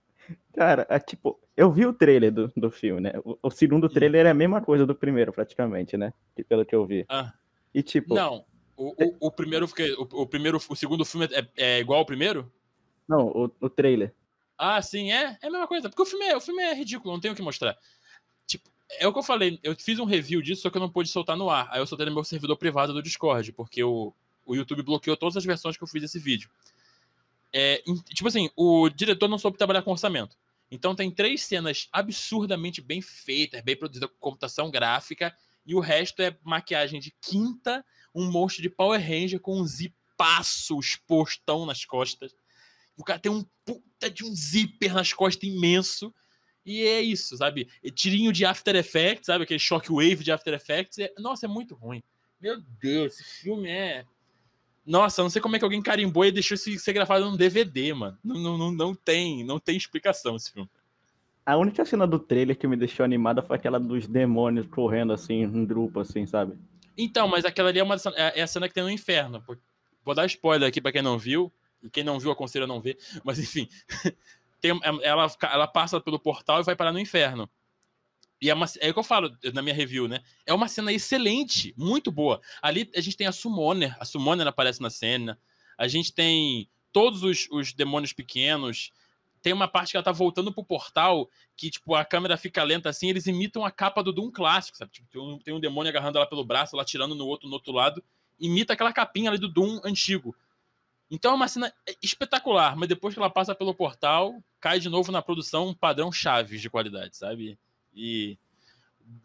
[0.54, 3.12] Cara, é tipo, eu vi o trailer do, do filme, né?
[3.24, 6.14] O, o segundo trailer é a mesma coisa do primeiro, praticamente, né?
[6.48, 7.06] Pelo que eu vi.
[7.08, 7.34] Ah.
[7.74, 8.16] E tipo.
[8.16, 12.06] Não, o, o, o primeiro, o, o, primeiro, o segundo filme é, é igual ao
[12.06, 12.52] primeiro?
[13.08, 14.14] Não, o, o trailer.
[14.58, 15.90] Ah, sim, é, é a mesma coisa.
[15.90, 17.78] Porque o filme é, o filme é ridículo, não tenho o que mostrar.
[18.48, 20.90] Tipo, é o que eu falei, eu fiz um review disso, só que eu não
[20.90, 21.68] pude soltar no ar.
[21.72, 24.14] Aí eu soltei no meu servidor privado do Discord, porque o,
[24.46, 26.50] o YouTube bloqueou todas as versões que eu fiz desse vídeo.
[27.52, 27.82] É,
[28.14, 30.38] tipo assim, o diretor não soube trabalhar com orçamento.
[30.70, 36.22] Então tem três cenas absurdamente bem feitas, bem produzidas com computação gráfica, e o resto
[36.22, 42.36] é maquiagem de quinta, um monstro de Power Ranger com um zipaço expostão nas costas.
[42.98, 43.46] O cara tem um
[44.06, 46.14] puta de um zíper nas costas imenso.
[46.66, 47.68] E é isso, sabe?
[47.94, 49.44] Tirinho de After Effects, sabe?
[49.44, 50.98] Aquele shockwave de After Effects.
[50.98, 51.12] É...
[51.20, 52.02] Nossa, é muito ruim.
[52.42, 54.06] Meu Deus, esse filme é.
[54.86, 57.94] Nossa, não sei como é que alguém carimbou e deixou isso ser gravado num DVD,
[57.94, 58.18] mano.
[58.24, 60.70] Não, não, não, não tem, não tem explicação esse filme.
[61.44, 65.42] A única cena do trailer que me deixou animada foi aquela dos demônios correndo assim,
[65.42, 66.56] em grupo, assim, sabe?
[66.98, 69.44] Então, mas aquela ali é, uma, é, é a cena que tem no inferno.
[70.04, 71.52] Vou dar spoiler aqui pra quem não viu.
[71.92, 72.98] Quem não viu, aconselho a não ver.
[73.24, 73.68] Mas enfim.
[74.62, 77.50] tem, ela, ela passa pelo portal e vai parar no inferno.
[78.42, 80.22] E é, uma, é o que eu falo na minha review, né?
[80.46, 82.42] É uma cena excelente, muito boa.
[82.62, 85.40] Ali a gente tem a Summoner, a Summoner aparece na cena.
[85.78, 88.92] A gente tem todos os, os demônios pequenos.
[89.42, 92.90] Tem uma parte que ela tá voltando pro portal, que, tipo, a câmera fica lenta
[92.90, 94.92] assim, eles imitam a capa do Doom clássico, sabe?
[94.92, 97.54] Tipo, tem, um, tem um demônio agarrando ela pelo braço, ela tirando no outro, no
[97.54, 98.04] outro lado.
[98.40, 100.36] Imita aquela capinha ali do Doom antigo.
[101.10, 105.12] Então é uma cena espetacular, mas depois que ela passa pelo portal, cai de novo
[105.12, 107.58] na produção padrão Chaves de qualidade, sabe?
[107.96, 108.38] e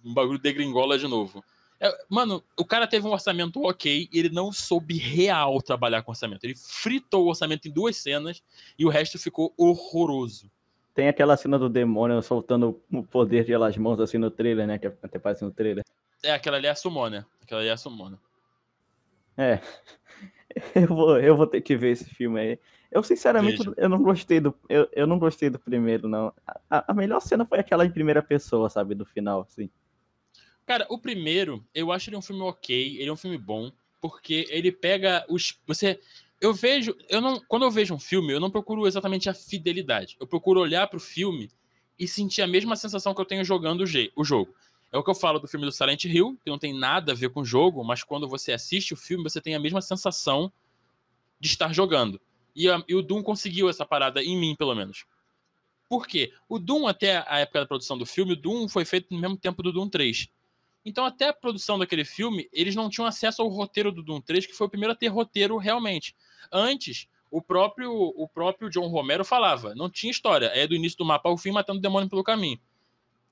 [0.05, 1.43] um bagulho degringola de novo.
[1.81, 6.13] É, mano, o cara teve um orçamento ok e ele não soube real trabalhar com
[6.13, 6.45] orçamento.
[6.45, 8.43] Ele fritou o orçamento em duas cenas
[8.79, 10.51] e o resto ficou horroroso.
[10.95, 14.79] Tem aquela cena do demônio soltando o poder de elas mãos assim no trailer, né?
[14.79, 15.85] Que até parece no trailer.
[16.23, 17.27] É, aquela ali é a Sumona.
[17.41, 18.21] Aquela ali é a Sumona.
[19.39, 19.61] É.
[20.75, 22.59] Eu vou, eu vou ter que ver esse filme aí.
[22.91, 24.55] Eu, sinceramente, eu não gostei do.
[24.69, 26.33] Eu, eu não gostei do primeiro, não.
[26.69, 28.95] A, a, melhor cena foi aquela em primeira pessoa, sabe?
[28.95, 29.71] Do final, assim.
[30.67, 34.47] Cara, o primeiro, eu acho ele um filme ok, ele é um filme bom, porque
[34.51, 35.57] ele pega os.
[35.67, 36.01] Você.
[36.41, 36.97] Eu vejo.
[37.09, 40.17] Eu não, quando eu vejo um filme, eu não procuro exatamente a fidelidade.
[40.19, 41.49] Eu procuro olhar pro filme
[41.97, 44.53] e sentir a mesma sensação que eu tenho jogando o, o jogo.
[44.93, 47.15] É o que eu falo do filme do Silent Hill, que não tem nada a
[47.15, 50.53] ver com o jogo, mas quando você assiste o filme, você tem a mesma sensação
[51.39, 52.21] de estar jogando.
[52.55, 55.05] E, a, e, o Doom conseguiu essa parada em mim, pelo menos.
[55.89, 56.33] Por quê?
[56.49, 59.37] O Doom, até a época da produção do filme, o Doom foi feito no mesmo
[59.37, 60.29] tempo do Doom 3.
[60.85, 64.47] Então, até a produção daquele filme, eles não tinham acesso ao roteiro do Doom 3,
[64.47, 66.17] que foi o primeiro a ter roteiro realmente.
[66.51, 71.05] Antes, o próprio, o próprio John Romero falava, não tinha história, é do início do
[71.05, 72.59] mapa ao fim, matando o demônio pelo caminho.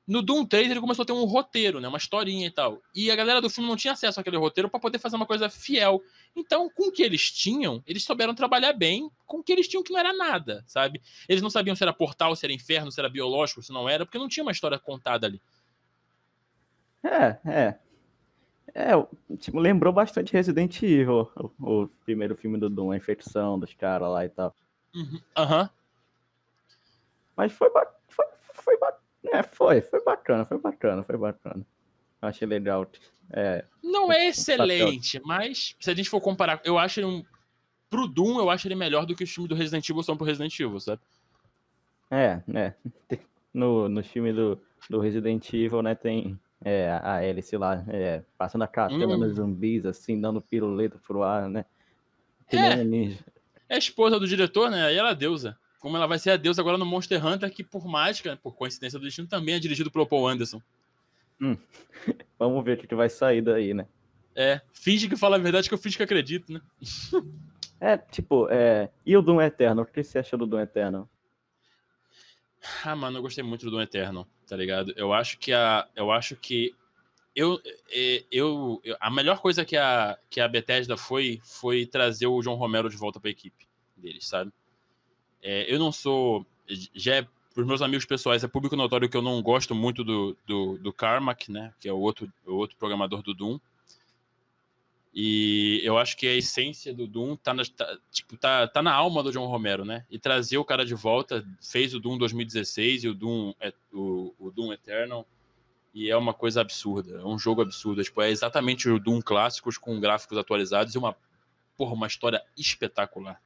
[0.08, 2.80] No Doom 3 ele começou a ter um roteiro, né, uma historinha e tal.
[2.94, 5.50] E a galera do filme não tinha acesso àquele roteiro para poder fazer uma coisa
[5.50, 6.00] fiel.
[6.34, 9.82] Então, com o que eles tinham, eles souberam trabalhar bem com o que eles tinham
[9.82, 11.02] que não era nada, sabe?
[11.28, 14.06] Eles não sabiam se era portal, se era inferno, se era biológico, se não era,
[14.06, 15.42] porque não tinha uma história contada ali.
[17.04, 17.78] É, é.
[18.74, 23.74] É, tipo, lembrou bastante Resident Evil, o, o primeiro filme do Doom, a infecção dos
[23.74, 24.54] caras lá e tal.
[24.94, 25.20] Uhum.
[25.36, 25.68] Uhum.
[27.36, 27.70] Mas foi,
[28.08, 31.66] foi, foi bacana é, foi, foi bacana, foi bacana, foi bacana.
[32.20, 32.86] Achei legal.
[33.32, 37.24] É, não é excelente, mas se a gente for comparar, eu acho um
[37.90, 40.26] pro Doom, eu acho ele melhor do que os filmes do Resident Evil são pro
[40.26, 41.00] Resident Evil, sabe?
[42.10, 42.74] É, né?
[43.52, 44.60] No, no filme do,
[44.90, 49.18] do Resident Evil, né, tem é, a Alice lá, é, passando a cartela Hum.
[49.18, 51.64] nos zumbis, assim, dando piruleta pro ar, né?
[52.48, 52.84] Que É.
[53.70, 54.84] É a esposa do diretor, né?
[54.84, 55.58] Aí ela é deusa.
[55.78, 58.98] Como ela vai ser a deusa agora no Monster Hunter, que por mágica, por coincidência
[58.98, 60.60] do destino, também é dirigido pelo Paul Anderson.
[62.38, 63.86] Vamos ver o que que vai sair daí, né?
[64.34, 66.60] É, finge que fala a verdade que eu finge que acredito, né?
[67.80, 68.90] É, tipo, é...
[69.06, 69.82] e o Doom Eterno?
[69.82, 71.08] O que você achou do Doom Eterno?
[72.84, 74.92] Ah, mano, eu gostei muito do Doom Eterno, tá ligado?
[74.96, 75.86] Eu acho que a.
[75.94, 76.74] Eu acho que.
[77.36, 82.26] Eu, é, eu, eu- a melhor coisa que a, que a Bethesda foi foi trazer
[82.26, 84.52] o João Romero de volta pra equipe deles, sabe?
[85.50, 86.44] É, eu não sou.
[86.94, 90.37] Já é, pros meus amigos pessoais, é público notório que eu não gosto muito do,
[90.46, 91.72] do, do Carmack, né?
[91.80, 93.58] Que é o outro, o outro programador do Doom.
[95.14, 98.92] E eu acho que a essência do Doom tá na, tá, tipo, tá, tá na
[98.92, 100.04] alma do John Romero, né?
[100.11, 104.34] E trazer o cara de volta, fez o Doom 2016 e o Doom, é, o,
[104.38, 105.26] o Doom Eternal,
[105.94, 108.04] e é uma coisa absurda, é um jogo absurdo.
[108.04, 111.16] Tipo, é exatamente o Doom clássicos com gráficos atualizados e uma,
[111.74, 113.40] porra, uma história espetacular.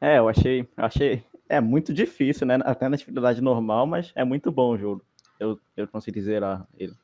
[0.00, 2.58] É, eu achei, achei, é muito difícil, né?
[2.64, 5.04] Até na dificuldade normal, mas é muito bom o jogo.
[5.38, 6.94] Eu, eu consegui zerar ele.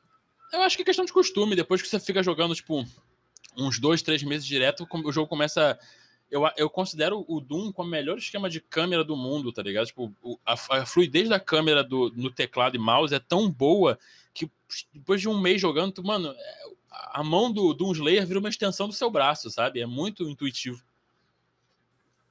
[0.51, 2.85] Eu acho que é questão de costume, depois que você fica jogando, tipo,
[3.57, 5.77] uns dois, três meses direto, o jogo começa.
[6.29, 9.87] Eu, eu considero o Doom como o melhor esquema de câmera do mundo, tá ligado?
[9.87, 10.13] Tipo,
[10.45, 13.97] a, a fluidez da câmera do, no teclado e mouse é tão boa
[14.33, 14.49] que
[14.93, 16.63] depois de um mês jogando, tu, mano, é,
[17.13, 19.79] a mão do Doom Slayer vira uma extensão do seu braço, sabe?
[19.79, 20.81] É muito intuitivo.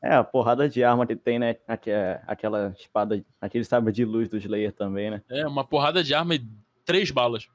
[0.06, 1.56] É, a porrada de arma que tem, né?
[1.66, 1.90] Aque-
[2.26, 5.22] Aquela espada, aquele sabre de luz do Slayer também, né?
[5.30, 6.46] É uma porrada de arma e
[6.84, 7.48] três balas.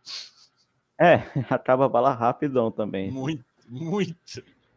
[1.00, 1.16] É,
[1.50, 3.12] acaba a bala rapidão também.
[3.12, 4.16] Muito, muito.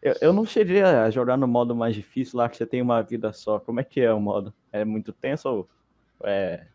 [0.02, 3.00] Eu, eu não cheguei a jogar no modo mais difícil lá, que você tem uma
[3.02, 3.58] vida só.
[3.58, 4.52] Como é que é o modo?
[4.70, 5.68] É muito tenso ou
[6.24, 6.66] é...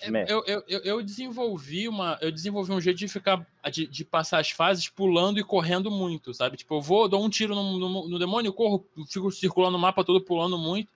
[0.00, 2.18] É, eu, eu, eu- desenvolvi uma.
[2.20, 3.46] Eu desenvolvi um jeito de ficar.
[3.70, 6.56] De, de passar as fases pulando e correndo muito, sabe?
[6.56, 10.04] Tipo, eu vou, dou um tiro no, no, no demônio, corro, fico circulando o mapa
[10.04, 10.92] todo, pulando muito.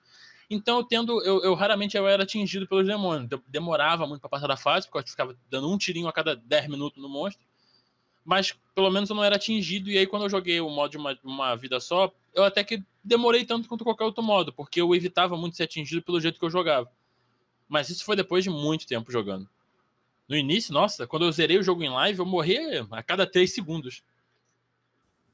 [0.51, 1.23] Então eu tendo.
[1.25, 3.31] Eu, eu raramente eu era atingido pelos demônios.
[3.31, 6.35] Eu demorava muito pra passar da fase, porque eu ficava dando um tirinho a cada
[6.35, 7.45] 10 minutos no monstro.
[8.25, 9.91] Mas pelo menos eu não era atingido.
[9.91, 12.83] E aí, quando eu joguei o modo de uma, uma vida só, eu até que
[13.03, 16.45] demorei tanto quanto qualquer outro modo, porque eu evitava muito ser atingido pelo jeito que
[16.45, 16.91] eu jogava.
[17.69, 19.49] Mas isso foi depois de muito tempo jogando.
[20.29, 23.53] No início, nossa, quando eu zerei o jogo em live, eu morria a cada 3
[23.53, 24.03] segundos.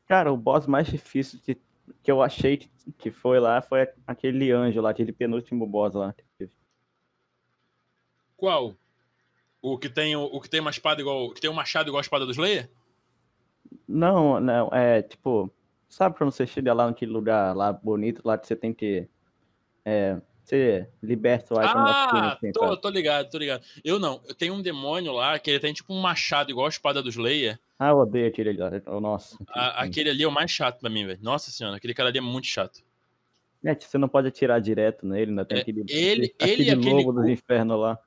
[0.06, 1.56] Cara, o boss mais difícil que,
[2.02, 2.68] que eu achei que,
[2.98, 6.14] que foi lá foi aquele anjo lá, aquele penúltimo boss lá.
[8.36, 8.76] Qual?
[9.62, 11.98] O que tem o, o que tem uma espada igual, que tem um machado igual
[11.98, 12.70] a espada do Slayer?
[13.88, 15.50] Não, não, é tipo,
[15.88, 19.08] sabe quando você chega lá naquele lugar lá bonito, lá que você tem que.
[19.84, 23.64] É, você liberta o of Ah, assim, tô, tô ligado, tô ligado.
[23.82, 26.70] Eu não, eu tenho um demônio lá que ele tem tipo um machado igual a
[26.70, 27.58] espada do Slayer.
[27.78, 28.82] Ah, eu odeio aquele ali.
[28.86, 29.36] ó, Nossa.
[29.48, 31.18] A- aquele ali é o mais chato pra mim, velho.
[31.22, 32.82] Nossa senhora, aquele cara ali é muito chato.
[33.64, 35.42] É você não pode atirar direto nele, né?
[35.44, 37.98] Tem É, aquele, ele- aquele ele e aquele lobo dos cu- infernos lá.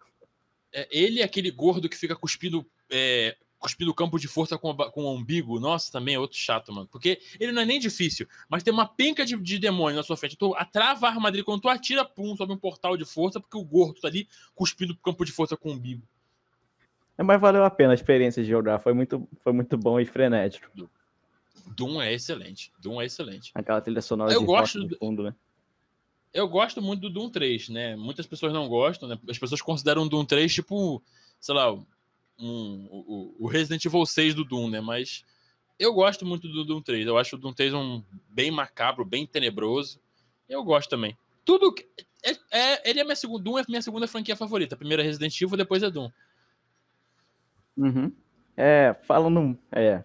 [0.72, 4.92] É, ele é aquele gordo que fica cuspindo, é, cuspindo campo de força com, a
[4.92, 5.60] com o umbigo.
[5.60, 6.88] Nossa, também é outro chato, mano.
[6.92, 10.16] Porque ele não é nem difícil, mas tem uma penca de, de demônio na sua
[10.18, 10.36] frente.
[10.38, 13.64] Tu atrava a armadilha quando tu atira, pum, sobe um portal de força, porque o
[13.64, 16.04] gordo tá ali cuspindo campo de força com o umbigo.
[17.18, 18.78] É, mas valeu a pena a experiência de jogar.
[18.80, 20.70] Foi muito, foi muito bom e frenético.
[21.76, 22.72] Doom é excelente.
[22.80, 23.52] Doom é excelente.
[23.56, 25.34] Aquela trilha sonora Eu de gosto do- fundo, né?
[26.34, 27.96] Eu gosto muito do Doom 3, né?
[27.96, 29.18] Muitas pessoas não gostam, né?
[29.28, 31.02] As pessoas consideram o Doom 3 tipo,
[31.40, 31.76] sei lá,
[32.40, 34.82] um, o, o Resident Evil 6 do Doom, né?
[34.82, 35.24] Mas
[35.80, 37.08] eu gosto muito do Doom 3.
[37.08, 40.00] Eu acho o Doom 3 um bem macabro, bem tenebroso.
[40.48, 41.18] Eu gosto também.
[41.46, 41.88] Tudo que.
[42.24, 43.44] É, é- ele é minha segunda.
[43.44, 44.76] Doom é minha segunda franquia favorita.
[44.76, 46.10] A primeira é Resident Evil, depois é Doom.
[47.78, 48.12] Uhum.
[48.56, 49.58] É, falando.
[49.72, 50.04] É,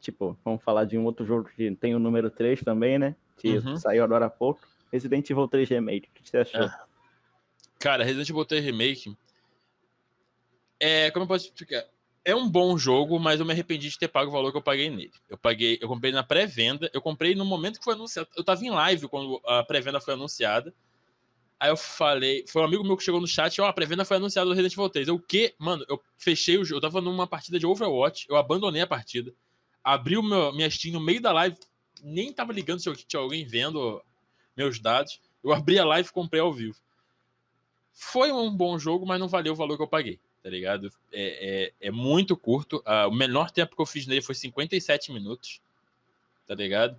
[0.00, 3.16] tipo, vamos falar de um outro jogo que tem o número 3 também, né?
[3.36, 3.76] Que Uhum.
[3.76, 4.60] saiu agora há pouco.
[4.92, 6.08] Resident Evil 3 Remake.
[6.08, 6.62] O que você achou?
[6.62, 6.78] É.
[7.78, 9.16] Cara, Resident Evil 3 Remake.
[10.80, 11.10] É.
[11.10, 11.84] Como eu posso explicar?
[12.24, 14.62] É um bom jogo, mas eu me arrependi de ter pago o valor que eu
[14.62, 15.12] paguei nele.
[15.28, 18.28] Eu paguei, eu comprei na pré-venda, eu comprei no momento que foi anunciado.
[18.36, 20.74] Eu tava em live quando a pré-venda foi anunciada.
[21.60, 24.16] Aí eu falei, foi um amigo meu que chegou no chat, ó, a pré-venda foi
[24.16, 25.08] anunciada do Resident Evil 3.
[25.08, 25.54] Eu, o quê?
[25.58, 29.34] Mano, eu fechei o jogo, eu tava numa partida de Overwatch, eu abandonei a partida,
[29.82, 31.56] abri o meu, minha Steam no meio da live,
[32.00, 34.00] nem tava ligando se tinha alguém vendo
[34.56, 35.20] meus dados.
[35.42, 36.76] Eu abri a live e comprei ao vivo.
[37.92, 40.90] Foi um bom jogo, mas não valeu o valor que eu paguei, tá ligado?
[41.12, 42.82] É, é, é muito curto.
[42.84, 45.60] Ah, o menor tempo que eu fiz nele foi 57 minutos,
[46.46, 46.96] tá ligado?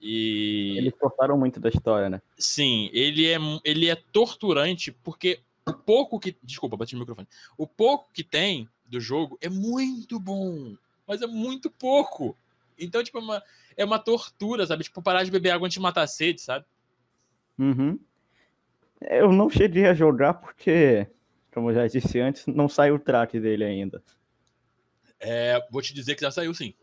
[0.00, 0.74] E.
[0.76, 2.20] Eles cortaram muito da história, né?
[2.38, 6.36] Sim, ele é, ele é torturante porque o pouco que.
[6.42, 7.28] Desculpa, bati no microfone.
[7.56, 10.76] O pouco que tem do jogo é muito bom,
[11.06, 12.36] mas é muito pouco.
[12.78, 13.42] Então, tipo, é uma,
[13.76, 14.84] é uma tortura, sabe?
[14.84, 16.64] Tipo, parar de beber água antes de matar a sede, sabe?
[17.58, 17.98] Uhum.
[19.00, 21.06] Eu não cheguei a jogar porque,
[21.56, 24.02] como eu já disse antes, não saiu o track dele ainda.
[25.18, 26.74] É, vou te dizer que já saiu sim.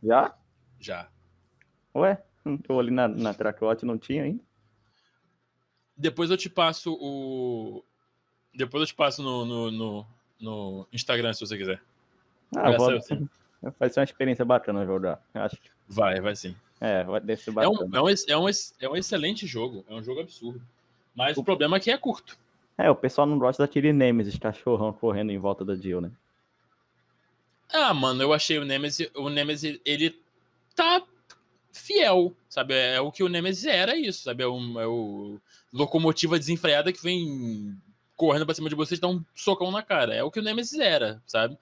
[0.00, 0.32] Já?
[0.78, 1.08] Já.
[1.96, 2.22] Ué?
[2.68, 4.40] Eu ali na, na Trackbot não tinha ainda?
[5.96, 7.84] Depois eu te passo o.
[8.54, 10.06] Depois eu te passo no, no, no,
[10.40, 11.82] no Instagram, se você quiser.
[12.56, 12.86] Ah, Já vou...
[12.86, 13.28] saiu, sim.
[13.80, 15.20] vai ser uma experiência bacana jogar.
[15.34, 16.54] Acho que Vai, vai sim.
[16.80, 17.80] é, vai deve ser É bacana.
[17.80, 18.48] um, é, um, é, um,
[18.80, 19.84] é um excelente jogo.
[19.88, 20.62] É um jogo absurdo.
[21.16, 22.38] Mas o problema é que é curto.
[22.76, 26.10] É, o pessoal não gosta daquele Nemesis cachorrão correndo em volta da Jill, né?
[27.72, 29.10] Ah, mano, eu achei o Nemesis.
[29.14, 30.18] O Nemesis, ele
[30.74, 31.02] tá
[31.72, 32.74] fiel, sabe?
[32.74, 34.42] É o que o Nemesis era, é isso, sabe?
[34.42, 35.40] É o, é o
[35.72, 37.76] locomotiva desenfreada que vem
[38.16, 40.14] correndo pra cima de você e dá um socão na cara.
[40.14, 41.56] É o que o Nemesis era, sabe?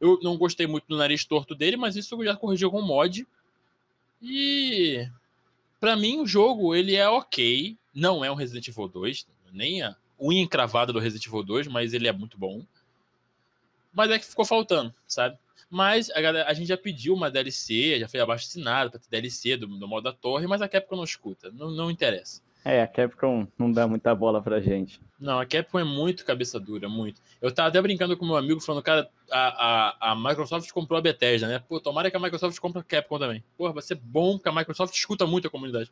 [0.00, 3.26] Eu não gostei muito do nariz torto dele, mas isso já corrigiu com mod.
[4.20, 5.08] E
[5.80, 7.76] pra mim o jogo ele é ok.
[7.94, 11.92] Não é um Resident Evil 2, nem a unha encravada do Resident Evil 2, mas
[11.94, 12.62] ele é muito bom.
[13.92, 15.38] Mas é que ficou faltando, sabe?
[15.70, 19.08] Mas a, galera- a gente já pediu uma DLC, já foi abaixo assinado pra ter
[19.10, 22.40] DLC do, do modo da torre, mas a Capcom não escuta, não, não interessa.
[22.64, 25.00] É, a Capcom não dá muita bola pra gente.
[25.18, 27.20] Não, a Capcom é muito cabeça dura, muito.
[27.40, 31.02] Eu tava até brincando com meu amigo, falando, cara, a, a, a Microsoft comprou a
[31.02, 31.62] Bethesda, né?
[31.68, 33.42] Pô, tomara que a Microsoft compre a Capcom também.
[33.56, 35.90] Pô, vai ser bom, porque a Microsoft escuta muito a comunidade.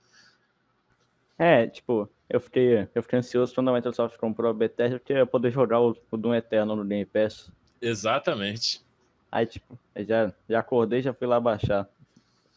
[1.38, 5.18] É, tipo, eu fiquei, eu fiquei ansioso quando a Microsoft comprou a Bethesda porque eu
[5.18, 7.50] ia poder jogar o, o Doom Eternal no Game Pass.
[7.80, 8.84] Exatamente.
[9.30, 11.88] Aí, tipo, já, já acordei já fui lá baixar.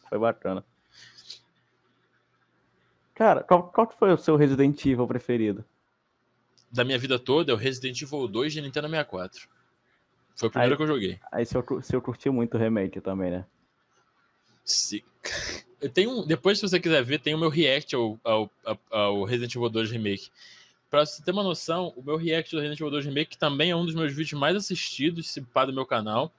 [0.08, 0.64] Foi bacana.
[3.14, 5.64] Cara, qual, qual que foi o seu Resident Evil preferido?
[6.70, 9.48] Da minha vida toda, é o Resident Evil 2 de Nintendo 64.
[10.36, 11.18] Foi o primeiro Aí- que eu joguei.
[11.32, 13.44] Aí se eu, cu- se eu curti muito o remake também, né?
[14.64, 15.04] Se...
[15.80, 18.50] Eu tenho Depois, se você quiser ver, tem o meu react ao, ao,
[18.90, 20.30] ao- Resident Evil 2 Remake.
[20.90, 23.70] Pra você ter uma noção, o meu react do Resident Evil 2 Remake que também
[23.70, 26.32] é um dos meus vídeos mais assistidos, se pá, do meu canal.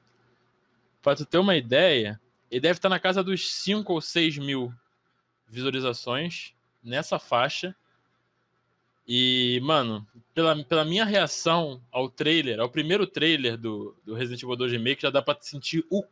[1.01, 2.19] Pra tu ter uma ideia,
[2.51, 4.73] ele deve estar na casa dos 5 ou 6 mil
[5.47, 7.75] visualizações nessa faixa.
[9.07, 14.55] E, mano, pela, pela minha reação ao trailer, ao primeiro trailer do, do Resident Evil
[14.55, 16.03] 2 Remake, já dá pra sentir o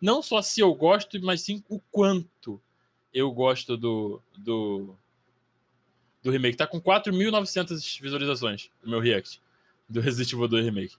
[0.00, 2.60] não só se eu gosto, mas sim o quanto
[3.12, 4.94] eu gosto do, do,
[6.22, 6.56] do remake.
[6.56, 9.40] Tá com 4.900 visualizações no meu react
[9.88, 10.96] do Resident Evil 2 Remake.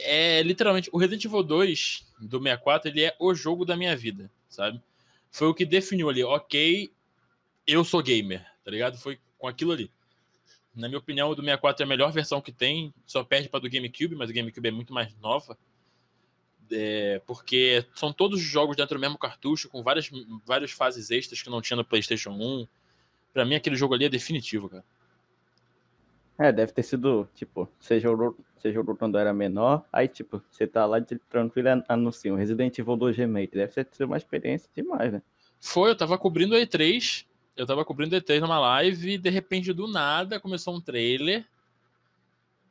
[0.00, 4.30] É literalmente, o Resident Evil 2 do 64, ele é o jogo da minha vida,
[4.48, 4.80] sabe?
[5.30, 6.90] Foi o que definiu ali, ok,
[7.66, 8.98] eu sou gamer, tá ligado?
[8.98, 9.90] Foi com aquilo ali.
[10.74, 13.60] Na minha opinião, o do 64 é a melhor versão que tem, só perde para
[13.60, 15.58] do GameCube, mas o GameCube é muito mais nova.
[16.70, 20.10] É, porque são todos jogos dentro do mesmo cartucho, com várias,
[20.44, 22.66] várias fases extras que não tinha no PlayStation 1.
[23.32, 24.84] Pra mim, aquele jogo ali é definitivo, cara.
[26.38, 30.68] É, deve ter sido, tipo, você jogou, você jogou quando era menor, aí, tipo, você
[30.68, 33.56] tá lá de tranquilo e anuncia um Resident Evil 2 Remake.
[33.56, 35.22] Deve ser ser uma experiência demais, né?
[35.60, 37.26] Foi, eu tava cobrindo o E3,
[37.56, 41.44] eu tava cobrindo o E3 numa live, e de repente, do nada, começou um trailer.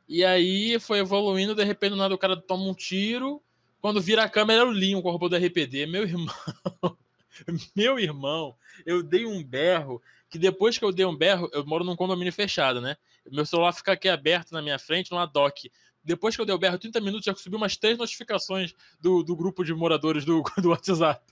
[0.08, 3.42] E aí foi evoluindo, de repente, do nada o cara toma um tiro.
[3.80, 5.86] Quando vira a câmera, era o Leon com do RPD.
[5.86, 6.34] Meu irmão,
[7.76, 10.02] meu irmão, eu dei um berro.
[10.30, 12.96] Que depois que eu dei um berro, eu moro num condomínio fechado, né?
[13.30, 15.70] Meu celular fica aqui aberto na minha frente, numa dock.
[16.04, 19.34] Depois que eu dei o berro, 30 minutos, já subiu umas três notificações do, do
[19.34, 21.24] grupo de moradores do, do WhatsApp.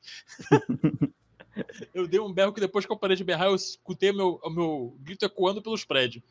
[1.94, 4.50] Eu dei um berro que depois que eu parei de berrar, eu escutei meu, o
[4.50, 6.22] meu grito ecoando pelos prédios.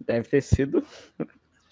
[0.00, 0.84] Deve ter sido.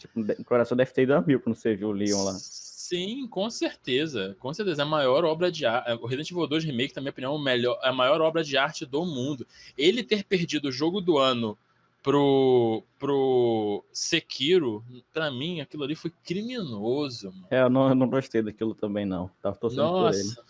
[0.00, 2.32] Tipo, o coração deve ter ido a mil quando você viu o Leon lá.
[2.34, 4.34] Sim, com certeza.
[4.40, 4.82] Com certeza.
[4.82, 5.92] É a maior obra de arte.
[6.02, 8.42] O Resident Evil 2 Remake, na minha opinião, é o melhor, é a maior obra
[8.42, 9.46] de arte do mundo.
[9.78, 11.56] Ele ter perdido o jogo do ano
[12.02, 14.82] pro, pro Sekiro,
[15.12, 17.46] pra mim, aquilo ali foi criminoso, mano.
[17.50, 19.30] É, eu não, eu não gostei daquilo também, não.
[19.42, 20.24] Tava torcendo por ele.
[20.24, 20.44] Nossa,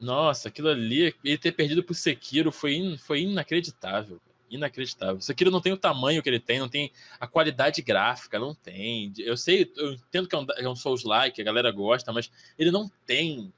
[0.00, 4.20] nossa, aquilo ali, ele ter perdido pro Sekiro foi, in- foi inacreditável.
[4.50, 5.20] Inacreditável.
[5.20, 6.90] Sekiro não tem o tamanho que ele tem, não tem
[7.20, 9.12] a qualidade gráfica, não tem.
[9.18, 12.70] Eu sei, eu entendo que é um, é um Souls-like, a galera gosta, mas ele
[12.70, 13.52] não tem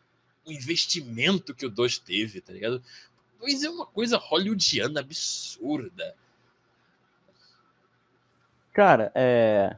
[0.45, 2.83] o investimento que o 2 teve, tá ligado?
[3.39, 6.15] Pois é uma coisa hollywoodiana absurda.
[8.73, 9.77] Cara, é.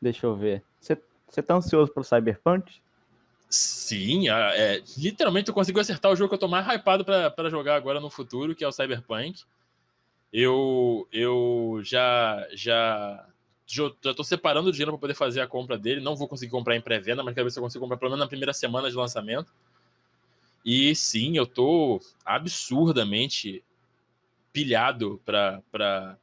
[0.00, 0.62] Deixa eu ver.
[0.80, 2.80] Você, tá ansioso pro Cyberpunk?
[3.48, 7.76] Sim, é, literalmente eu consegui acertar o jogo que eu tô mais hypado para jogar
[7.76, 9.44] agora no futuro, que é o Cyberpunk.
[10.32, 13.26] Eu, eu já, já,
[13.66, 16.00] já tô separando o dinheiro para poder fazer a compra dele.
[16.00, 18.24] Não vou conseguir comprar em pré-venda, mas quero ver se eu consigo comprar pelo menos
[18.24, 19.52] na primeira semana de lançamento.
[20.64, 23.62] E sim, eu tô absurdamente
[24.52, 26.18] pilhado para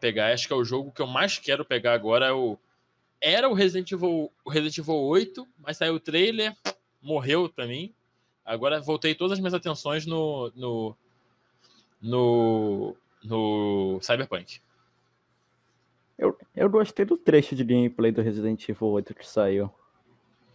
[0.00, 0.32] pegar.
[0.32, 2.26] Acho que é o jogo que eu mais quero pegar agora.
[2.26, 2.58] É o,
[3.20, 6.56] era o Resident Evil, o Resident Evil 8, mas saiu o trailer,
[7.00, 7.94] morreu para mim.
[8.44, 10.96] Agora voltei todas as minhas atenções no, no,
[12.00, 14.60] no, no Cyberpunk.
[16.18, 19.70] Eu, eu gostei do trecho de gameplay do Resident Evil 8 que saiu.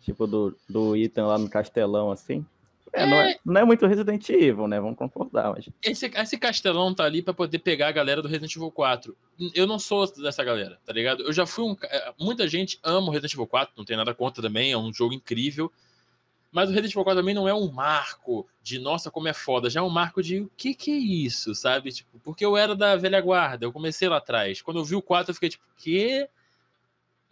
[0.01, 2.45] Tipo, do, do Ethan lá no castelão, assim.
[2.91, 4.79] É, Não, é, não é muito Resident Evil, né?
[4.79, 5.51] Vamos concordar.
[5.51, 5.67] Mas...
[5.81, 9.15] Esse, esse castelão tá ali para poder pegar a galera do Resident Evil 4.
[9.55, 11.23] Eu não sou dessa galera, tá ligado?
[11.23, 11.75] Eu já fui um.
[11.83, 14.93] É, muita gente ama o Resident Evil 4, não tem nada contra também, é um
[14.93, 15.71] jogo incrível.
[16.53, 19.69] Mas o Resident Evil 4 também não é um marco de nossa, como é foda.
[19.69, 21.91] Já é um marco de o que que é isso, sabe?
[21.91, 24.61] Tipo, porque eu era da velha guarda, eu comecei lá atrás.
[24.61, 26.29] Quando eu vi o 4, eu fiquei tipo, que?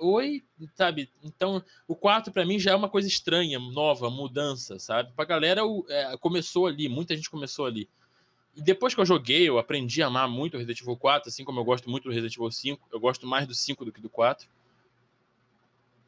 [0.01, 0.43] oi,
[0.73, 1.09] sabe?
[1.23, 5.11] Então, o 4 para mim já é uma coisa estranha, nova, mudança, sabe?
[5.15, 7.87] Pra galera o, é, começou ali, muita gente começou ali.
[8.55, 11.45] E depois que eu joguei, eu aprendi a amar muito o Resident Evil 4, assim
[11.45, 12.87] como eu gosto muito do Resident Evil 5.
[12.91, 14.49] Eu gosto mais do 5 do que do 4.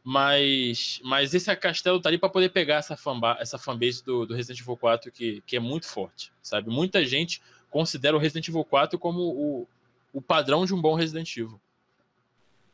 [0.03, 4.35] Mas, mas esse castelo tá ali para poder pegar essa, fanba, essa fanbase do, do
[4.35, 6.69] Resident Evil 4 que, que é muito forte, sabe?
[6.69, 9.67] Muita gente considera o Resident Evil 4 como o,
[10.13, 11.59] o padrão de um bom Resident Evil.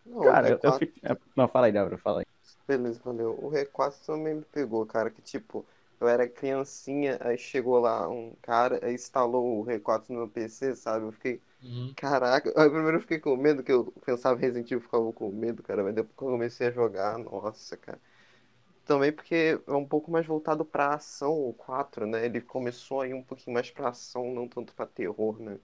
[0.04, 0.94] Não, cara, eu, fico...
[1.04, 2.26] É, não, fala aí, Débora, fala aí.
[2.68, 3.38] Beleza, valeu.
[3.42, 5.64] O R4 também me pegou, cara, que tipo,
[6.00, 10.76] eu era criancinha, aí chegou lá um cara, aí instalou o R4 no meu PC,
[10.76, 11.06] sabe?
[11.06, 11.94] Eu fiquei, uhum.
[11.96, 12.54] caraca.
[12.56, 15.84] Aí primeiro eu fiquei com medo, que eu pensava Resident Evil, ficava com medo, cara,
[15.84, 18.00] mas depois que eu comecei a jogar, nossa, cara.
[18.86, 22.26] Também porque é um pouco mais voltado pra ação, o 4, né?
[22.26, 25.60] Ele começou aí um pouquinho mais pra ação, não tanto pra terror, né?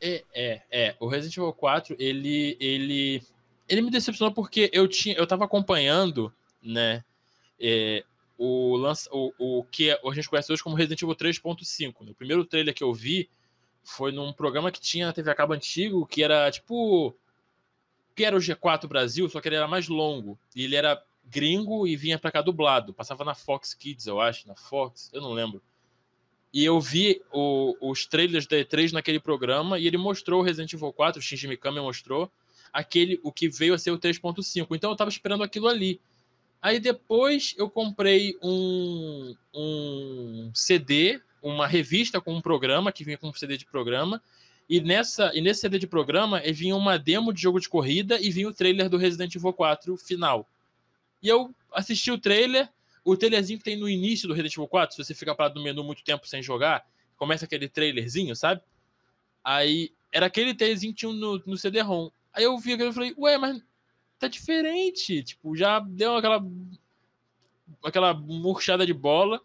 [0.00, 0.96] É, é, é.
[1.00, 3.22] O Resident Evil 4, ele, ele
[3.68, 7.02] ele me decepcionou porque eu tinha, eu tava acompanhando, né,
[7.58, 8.04] é,
[8.36, 12.04] o, lance, o, o que a gente conhece hoje como Resident Evil 3.5.
[12.04, 12.10] Né?
[12.10, 13.28] O primeiro trailer que eu vi
[13.82, 17.14] foi num programa que tinha na TV a cabo antigo, que era tipo
[18.14, 20.38] que era o G4 Brasil, só que ele era mais longo.
[20.54, 22.94] E ele era gringo e vinha para cá dublado.
[22.94, 25.60] Passava na Fox Kids, eu acho, na Fox, eu não lembro.
[26.52, 30.72] E eu vi o, os trailers da E3 naquele programa e ele mostrou o Resident
[30.72, 32.30] Evil 4, o Shinji Mikami mostrou
[32.72, 34.68] aquele o que veio a ser o 3.5.
[34.70, 36.00] Então eu estava esperando aquilo ali.
[36.64, 43.28] Aí depois eu comprei um, um CD, uma revista com um programa que vinha com
[43.28, 44.22] um CD de programa.
[44.66, 48.30] E, nessa, e nesse CD de programa vinha uma demo de jogo de corrida e
[48.30, 50.48] vinha o trailer do Resident Evil 4 final.
[51.22, 52.66] E eu assisti o trailer,
[53.04, 55.62] o trailerzinho que tem no início do Resident Evil 4, se você fica parado no
[55.62, 56.82] menu muito tempo sem jogar,
[57.14, 58.62] começa aquele trailerzinho, sabe?
[59.44, 62.08] Aí era aquele trailerzinho que tinha no, no CD-ROM.
[62.32, 63.62] Aí eu vi aquilo e falei, ué, mas
[64.18, 65.22] tá diferente.
[65.22, 66.44] Tipo, já deu aquela.
[67.82, 69.40] aquela murchada de bola.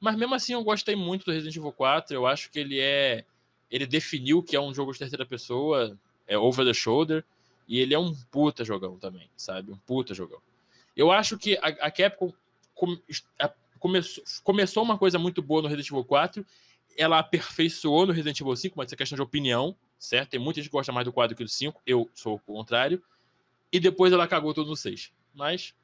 [0.00, 2.14] Mas mesmo assim eu gostei muito do Resident Evil 4.
[2.14, 3.24] Eu acho que ele é.
[3.70, 7.24] Ele definiu que é um jogo de terceira pessoa, é over the shoulder.
[7.66, 9.70] E ele é um puta jogão também, sabe?
[9.70, 10.40] Um puta jogão.
[10.96, 12.32] Eu acho que a, a Capcom
[13.38, 16.46] a, começou, começou uma coisa muito boa no Resident Evil 4.
[16.96, 20.30] Ela aperfeiçoou no Resident Evil 5, mas é questão de opinião certo?
[20.30, 23.02] Tem muita gente que gosta mais do 4 que do 5, eu sou o contrário.
[23.72, 25.12] E depois ela cagou todo no 6.
[25.34, 25.74] Mas,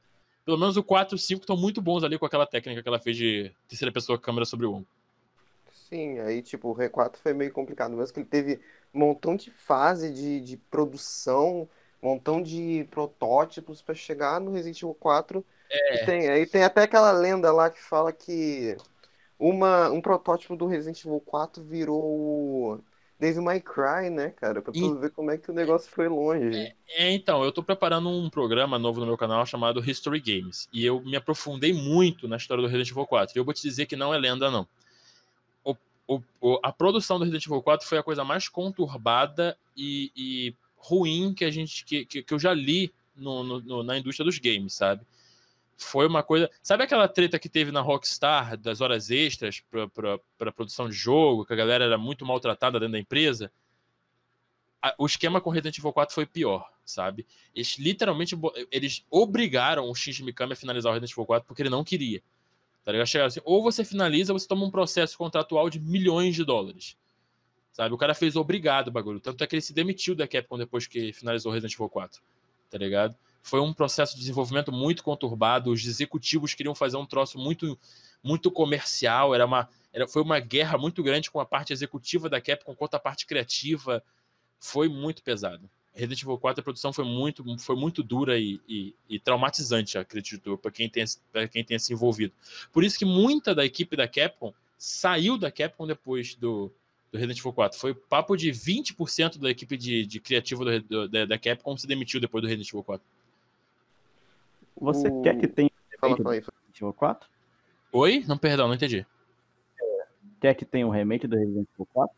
[0.45, 2.89] pelo menos o 4 e o 5 estão muito bons ali com aquela técnica que
[2.89, 4.89] ela fez de terceira pessoa câmera sobre o ombro.
[5.89, 8.61] Sim, aí tipo, o R4 foi meio complicado, mesmo que ele teve
[8.93, 11.68] um montão de fase de, de produção,
[12.03, 15.45] um montão de protótipos para chegar no Resident Evil 4.
[15.70, 15.95] É.
[16.03, 18.76] E tem, aí tem até aquela lenda lá que fala que
[19.39, 22.80] uma, um protótipo do Resident Evil 4 virou
[23.24, 24.60] Devil May Cry, né, cara?
[24.60, 24.94] Pra e...
[24.98, 26.54] ver como é que o negócio foi longe.
[26.54, 30.68] É, é, então, eu tô preparando um programa novo no meu canal chamado History Games.
[30.70, 33.34] E eu me aprofundei muito na história do Resident Evil 4.
[33.34, 34.68] E eu vou te dizer que não é lenda, não.
[36.06, 40.54] O, o, a produção do Resident Evil 4 foi a coisa mais conturbada e, e
[40.76, 44.38] ruim que a gente que, que, que eu já li no, no, na indústria dos
[44.38, 45.00] games, sabe?
[45.76, 46.50] Foi uma coisa.
[46.62, 49.62] Sabe aquela treta que teve na Rockstar das horas extras
[50.38, 53.50] para produção de jogo, que a galera era muito maltratada dentro da empresa?
[54.98, 57.26] o esquema com Resident Evil 4 foi pior, sabe?
[57.54, 58.36] Eles literalmente
[58.70, 62.22] eles obrigaram o Shinji Mikami a finalizar o Resident Evil 4 porque ele não queria.
[62.84, 63.06] Tá ligado?
[63.06, 66.98] Chegaram assim, ou você finaliza ou você toma um processo contratual de milhões de dólares.
[67.72, 67.94] Sabe?
[67.94, 69.20] O cara fez obrigado o bagulho.
[69.20, 72.20] Tanto é que ele se demitiu da Capcom depois que finalizou o Resident Evil 4.
[72.70, 73.16] Tá ligado?
[73.45, 75.70] Foi um processo de desenvolvimento muito conturbado.
[75.70, 77.78] Os executivos queriam fazer um troço muito,
[78.22, 79.34] muito comercial.
[79.34, 82.97] Era uma, era, foi uma guerra muito grande com a parte executiva da Capcom contra
[82.97, 84.03] a parte criativa.
[84.59, 85.68] Foi muito pesado.
[85.92, 90.57] Resident Evil 4 a produção foi muito, foi muito dura e, e, e traumatizante, acredito,
[90.57, 91.05] para quem, tem,
[91.53, 92.32] quem tenha se envolvido.
[92.72, 96.72] Por isso que muita da equipe da Capcom saiu da Capcom depois do,
[97.12, 97.78] do Resident Evil 4.
[97.78, 101.86] Foi papo de 20% da equipe de, de criativo do, do, da, da Capcom se
[101.86, 103.07] demitiu depois do Resident Evil 4.
[104.80, 105.22] Você o...
[105.22, 105.70] quer que tenha
[106.00, 106.40] fala, fala aí.
[106.40, 107.28] Resident Evil 4?
[107.92, 108.24] Oi?
[108.26, 109.06] Não, perdão, não entendi.
[110.40, 112.16] Quer que tenha um remake do Resident Evil 4?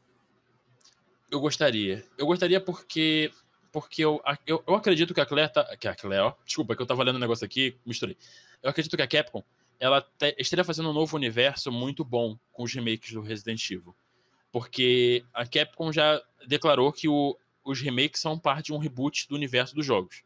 [1.31, 2.05] Eu gostaria.
[2.17, 3.31] Eu gostaria porque
[3.73, 5.77] porque eu, eu, eu acredito que a Claire tá.
[5.77, 8.17] Que a Claire, ó, desculpa, que eu tava lendo um negócio aqui, misturei.
[8.63, 9.43] Eu acredito que a Capcom
[9.79, 13.95] ela te, estaria fazendo um novo universo muito bom com os remakes do Resident Evil.
[14.51, 19.35] Porque a Capcom já declarou que o, os remakes são parte de um reboot do
[19.35, 20.23] universo dos jogos,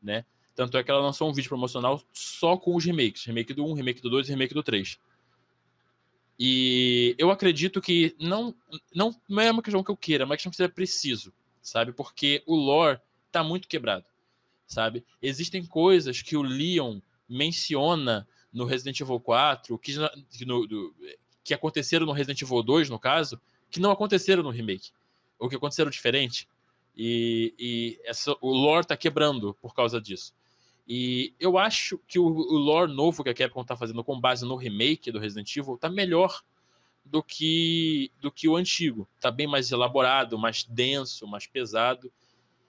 [0.00, 0.24] né?
[0.54, 3.24] Tanto é que ela lançou um vídeo promocional só com os remakes.
[3.24, 4.98] Remake do 1, remake do 2 e remake do 3.
[6.38, 8.54] E eu acredito que não,
[8.94, 11.32] não, não é uma questão que eu queira, é uma questão que seria preciso
[11.64, 11.92] sabe?
[11.92, 13.00] Porque o lore
[13.32, 14.04] tá muito quebrado,
[14.66, 15.04] sabe?
[15.20, 19.96] Existem coisas que o Leon menciona no Resident Evil 4, que,
[20.46, 20.94] no, do,
[21.42, 23.40] que aconteceram no Resident Evil 2, no caso,
[23.70, 24.90] que não aconteceram no remake,
[25.38, 26.46] ou que aconteceram diferente.
[26.96, 30.32] E, e essa, o lore tá quebrando por causa disso.
[30.86, 34.44] E eu acho que o, o lore novo que a Capcom tá fazendo com base
[34.44, 36.42] no remake do Resident Evil tá melhor
[37.04, 39.08] do que do que o antigo.
[39.20, 42.12] Tá bem mais elaborado, mais denso, mais pesado.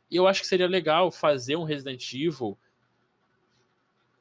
[0.09, 2.57] E eu acho que seria legal fazer um Resident Evil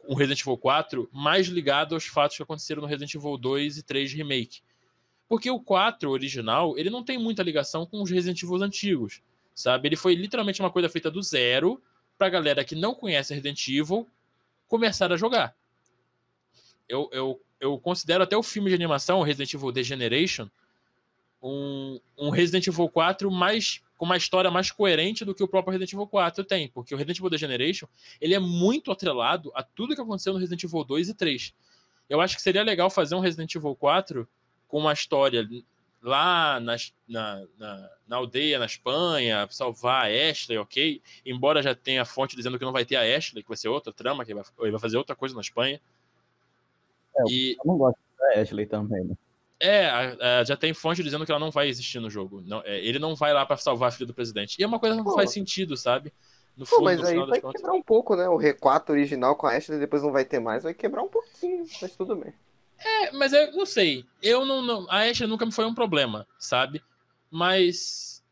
[0.07, 3.83] um Resident Evil 4 mais ligado aos fatos que aconteceram no Resident Evil 2 e
[3.83, 4.61] 3 Remake.
[5.29, 9.23] Porque o 4 original, ele não tem muita ligação com os Resident Evil antigos,
[9.55, 9.89] sabe?
[9.89, 11.83] Ele foi literalmente uma coisa feita do zero
[12.19, 14.09] pra galera que não conhece Resident Evil
[14.69, 15.55] começar a jogar.
[16.89, 20.51] Eu, eu eu considero até o filme de animação, Resident Evil Degeneration,
[21.43, 25.73] um, um Resident Evil 4 mais com uma história mais coerente do que o próprio
[25.73, 27.87] Resident Evil 4 tem, porque o Resident Evil Degeneration
[28.21, 31.55] ele é muito atrelado a tudo que aconteceu no Resident Evil 2 e 3.
[32.11, 34.29] Eu acho que seria legal fazer um Resident Evil 4
[34.69, 35.49] com uma história
[36.05, 36.77] lá na,
[37.09, 41.01] na, na, na aldeia, na Espanha, salvar a Ashley, ok?
[41.25, 43.93] Embora já tenha fonte dizendo que não vai ter a Ashley, que vai ser outra
[43.93, 45.81] trama, que ele vai, ele vai fazer outra coisa na Espanha.
[47.17, 47.53] É, e...
[47.53, 49.15] Eu não gosto da Ashley também, né?
[49.59, 52.43] É, a, a, já tem fonte dizendo que ela não vai existir no jogo.
[52.43, 54.57] Não, é, ele não vai lá para salvar a filha do presidente.
[54.59, 55.15] E é uma coisa que não Pô.
[55.17, 56.13] faz sentido, sabe?
[56.55, 58.29] No Pô, fundo, mas aí vai quebrar um pouco, né?
[58.29, 61.65] O R4 original com a Ashley depois não vai ter mais, vai quebrar um pouquinho,
[61.81, 62.35] mas tudo bem.
[62.85, 64.05] É, mas eu não sei.
[64.23, 64.87] Eu não, não.
[64.91, 66.83] A Ashley nunca me foi um problema, sabe?
[67.31, 68.23] Mas.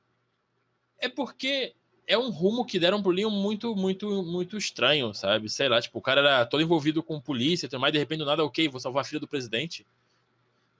[0.98, 1.74] É porque
[2.06, 5.48] é um rumo que deram pro Leon muito, muito, muito estranho, sabe?
[5.48, 8.44] Sei lá, tipo, o cara era todo envolvido com polícia, mas de repente do nada,
[8.44, 9.86] ok, vou salvar a filha do presidente,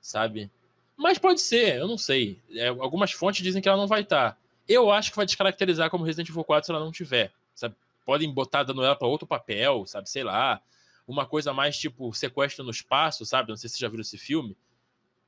[0.00, 0.50] sabe?
[0.96, 2.38] Mas pode ser, eu não sei.
[2.54, 4.32] É, algumas fontes dizem que ela não vai estar.
[4.32, 4.36] Tá.
[4.68, 7.74] Eu acho que vai descaracterizar como Resident Evil 4 se ela não tiver, sabe?
[8.04, 10.08] Podem botar dando ela para outro papel, sabe?
[10.08, 10.60] Sei lá.
[11.06, 13.50] Uma coisa mais tipo sequestro no espaço, sabe?
[13.50, 14.56] Não sei se você já viu esse filme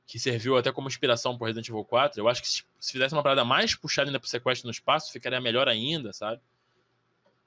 [0.05, 2.19] que serviu até como inspiração para Resident Evil 4.
[2.19, 5.11] Eu acho que se, se fizesse uma parada mais puxada ainda pro sequestro no espaço,
[5.11, 6.41] ficaria melhor ainda, sabe?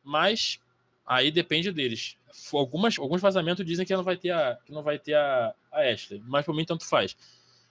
[0.03, 0.61] Mas
[1.07, 2.17] aí depende deles.
[2.53, 5.81] Algumas, alguns vazamentos dizem que não vai ter a, que não vai ter a, a
[5.81, 7.17] Ashley, mas por mim tanto faz.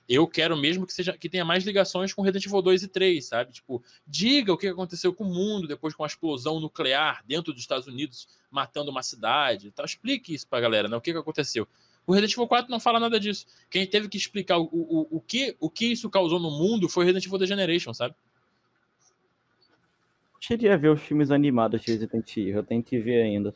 [0.08, 3.26] Eu quero mesmo que seja que tenha mais ligações com Resident Evil 2 e 3,
[3.26, 3.52] sabe?
[3.52, 7.62] Tipo, diga o que aconteceu com o mundo depois com a explosão nuclear dentro dos
[7.62, 9.68] Estados Unidos, matando uma cidade.
[9.68, 10.96] Então, explique isso pra galera, né?
[10.96, 11.68] O que, que aconteceu.
[12.06, 13.46] O Resident Evil 4 não fala nada disso.
[13.70, 17.04] Quem teve que explicar o, o, o, que, o que isso causou no mundo foi
[17.04, 18.16] Resident Evil The Generation, sabe?
[20.40, 23.54] Cheguei a ver os filmes animados de Resident Evil, eu tenho que ver ainda.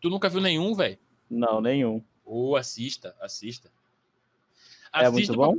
[0.00, 0.96] Tu nunca viu nenhum, velho?
[1.28, 2.00] Não, nenhum.
[2.24, 3.72] Ou oh, assista, assista.
[4.94, 5.56] É muito bom?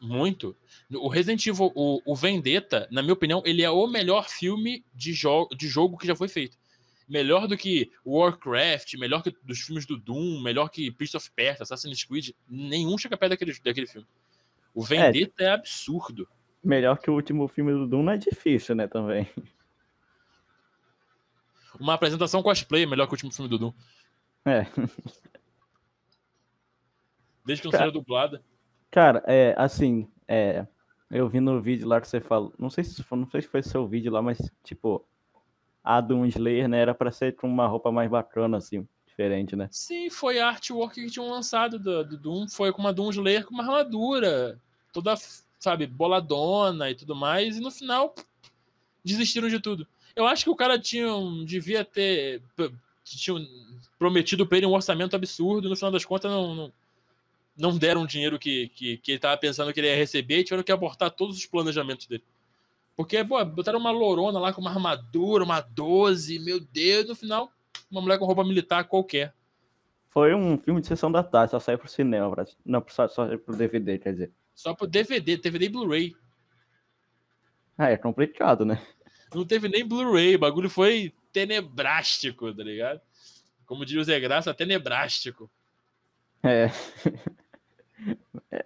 [0.00, 0.54] Muito.
[0.92, 5.12] O Resident Evil, o, o Vendetta, na minha opinião, ele é o melhor filme de,
[5.12, 6.56] jo de jogo que já foi feito
[7.08, 11.62] melhor do que Warcraft, melhor que dos filmes do Doom, melhor que Prince of Persia,
[11.62, 14.06] Assassin's Creed, nenhum chega perto daquele, daquele filme.
[14.74, 16.28] O Vendetta é, é absurdo.
[16.62, 19.28] Melhor que o último filme do Doom não é difícil, né, também.
[21.78, 23.72] Uma apresentação cosplay é melhor que o último filme do Doom.
[24.44, 24.66] É.
[27.44, 28.42] Desde que não cara, seja dublada.
[28.96, 30.66] Cara, é, assim, é,
[31.10, 33.62] eu vi no vídeo lá que você falou, não sei se não sei se foi
[33.62, 35.04] seu vídeo lá, mas tipo,
[35.84, 36.80] a Doom Slayer, né?
[36.80, 39.68] Era para ser com uma roupa mais bacana, assim, diferente, né?
[39.70, 42.48] Sim, foi a artwork que tinham lançado do, do Doom.
[42.48, 44.58] Foi com uma Doom Slayer com uma armadura,
[44.94, 45.14] toda,
[45.58, 47.58] sabe, boladona e tudo mais.
[47.58, 48.14] E no final,
[49.04, 49.86] desistiram de tudo.
[50.16, 51.06] Eu acho que o cara tinha,
[51.44, 52.42] devia ter
[53.04, 53.36] tinha
[53.98, 56.72] prometido para ele um orçamento absurdo, no final das contas não, não,
[57.56, 60.44] não deram o dinheiro que, que, que ele estava pensando que ele ia receber e
[60.44, 62.24] tiveram que abortar todos os planejamentos dele.
[62.94, 67.50] Porque, pô, botaram uma lorona lá com uma armadura, uma 12, meu Deus, no final,
[67.90, 69.34] uma mulher com roupa militar qualquer.
[70.08, 72.34] Foi um filme de sessão da tarde, só saiu pro cinema,
[72.64, 74.32] não, só, só pro DVD, quer dizer.
[74.54, 76.16] Só pro DVD, DVD e Blu-ray.
[77.76, 78.82] Ah, é complicado, né?
[79.34, 83.00] Não teve nem Blu-ray, o bagulho foi tenebrástico, tá ligado?
[83.66, 85.50] Como diria o Zé Graça, tenebrástico.
[86.42, 86.70] É.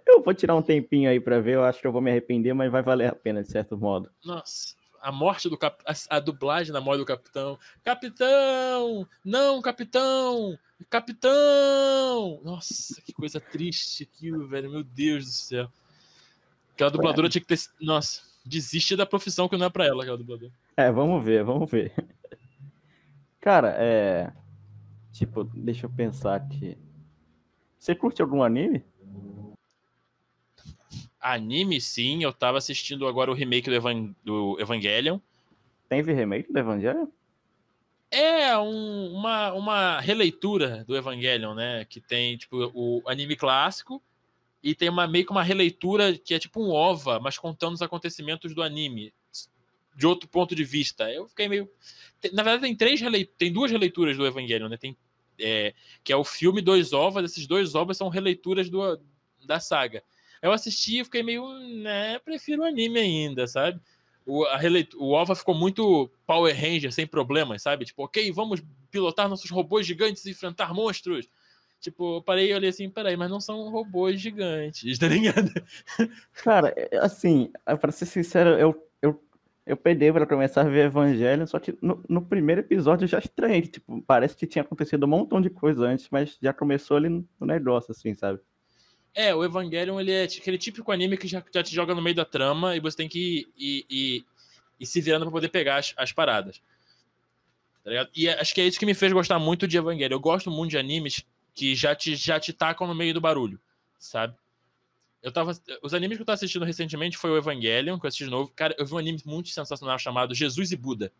[0.05, 2.53] Eu vou tirar um tempinho aí pra ver, eu acho que eu vou me arrepender,
[2.53, 4.11] mas vai valer a pena, de certo modo.
[4.23, 5.81] Nossa, a morte do cap...
[5.85, 7.57] a, a dublagem da morte do capitão.
[7.83, 9.07] Capitão!
[9.23, 10.57] Não, capitão!
[10.89, 12.41] Capitão!
[12.43, 14.69] Nossa, que coisa triste aquilo, velho.
[14.69, 15.69] Meu Deus do céu.
[16.73, 17.59] Aquela dubladora tinha que ter.
[17.79, 20.51] Nossa, desiste da profissão que não é pra ela, aquela dubladora.
[20.75, 21.93] É, vamos ver, vamos ver.
[23.39, 24.31] Cara, é.
[25.11, 26.77] Tipo, deixa eu pensar aqui.
[27.77, 28.83] Você curte algum anime?
[31.21, 32.23] Anime, sim.
[32.23, 34.15] Eu tava assistindo agora o remake do, Evan...
[34.23, 35.19] do Evangelion.
[35.87, 37.07] Tem remake do Evangelion?
[38.09, 41.85] É um, uma, uma releitura do Evangelion, né?
[41.85, 44.01] Que tem, tipo, o anime clássico
[44.63, 47.81] e tem uma, meio que uma releitura que é tipo um OVA, mas contando os
[47.81, 49.13] acontecimentos do anime
[49.95, 51.11] de outro ponto de vista.
[51.11, 51.69] Eu fiquei meio.
[52.33, 53.01] Na verdade, tem três
[53.37, 54.77] tem duas releituras do Evangelho, né?
[54.77, 54.95] Tem,
[55.39, 57.31] é, que é o filme Dois Ovas.
[57.31, 58.99] Esses dois ovas são releituras do,
[59.45, 60.03] da saga.
[60.41, 61.47] Eu assisti e fiquei meio.
[61.83, 63.79] né, prefiro anime ainda, sabe?
[64.25, 67.85] O, a releitura, o OVA ficou muito Power Ranger, sem problemas, sabe?
[67.85, 71.27] Tipo, ok, vamos pilotar nossos robôs gigantes e enfrentar monstros.
[71.79, 75.51] Tipo, eu parei e olhei assim, peraí, mas não são robôs gigantes, tá ligado?
[76.43, 79.19] Cara, é, assim, pra ser sincero, eu, eu
[79.65, 83.19] eu peguei para começar a ver Evangelho, só que no, no, primeiro episódio eu já
[83.19, 87.09] estranhei, tipo, parece que tinha acontecido um montão de coisa antes, mas já começou ali
[87.09, 88.39] no negócio, assim, sabe?
[89.13, 92.15] É, o Evangelion, ele é aquele típico anime que já, já te joga no meio
[92.15, 94.25] da trama e você tem que ir, ir,
[94.79, 96.61] ir se virando para poder pegar as, as paradas.
[97.83, 100.15] Tá e é, acho que é isso que me fez gostar muito de Evangelion.
[100.15, 103.59] Eu gosto muito de animes que já te, já te tacam no meio do barulho,
[103.99, 104.35] sabe?
[105.21, 105.51] Eu tava.
[105.83, 108.51] Os animes que eu tava assistindo recentemente foi o Evangelion, que eu assisti de novo.
[108.55, 111.11] Cara, eu vi um anime muito sensacional chamado Jesus e Buda.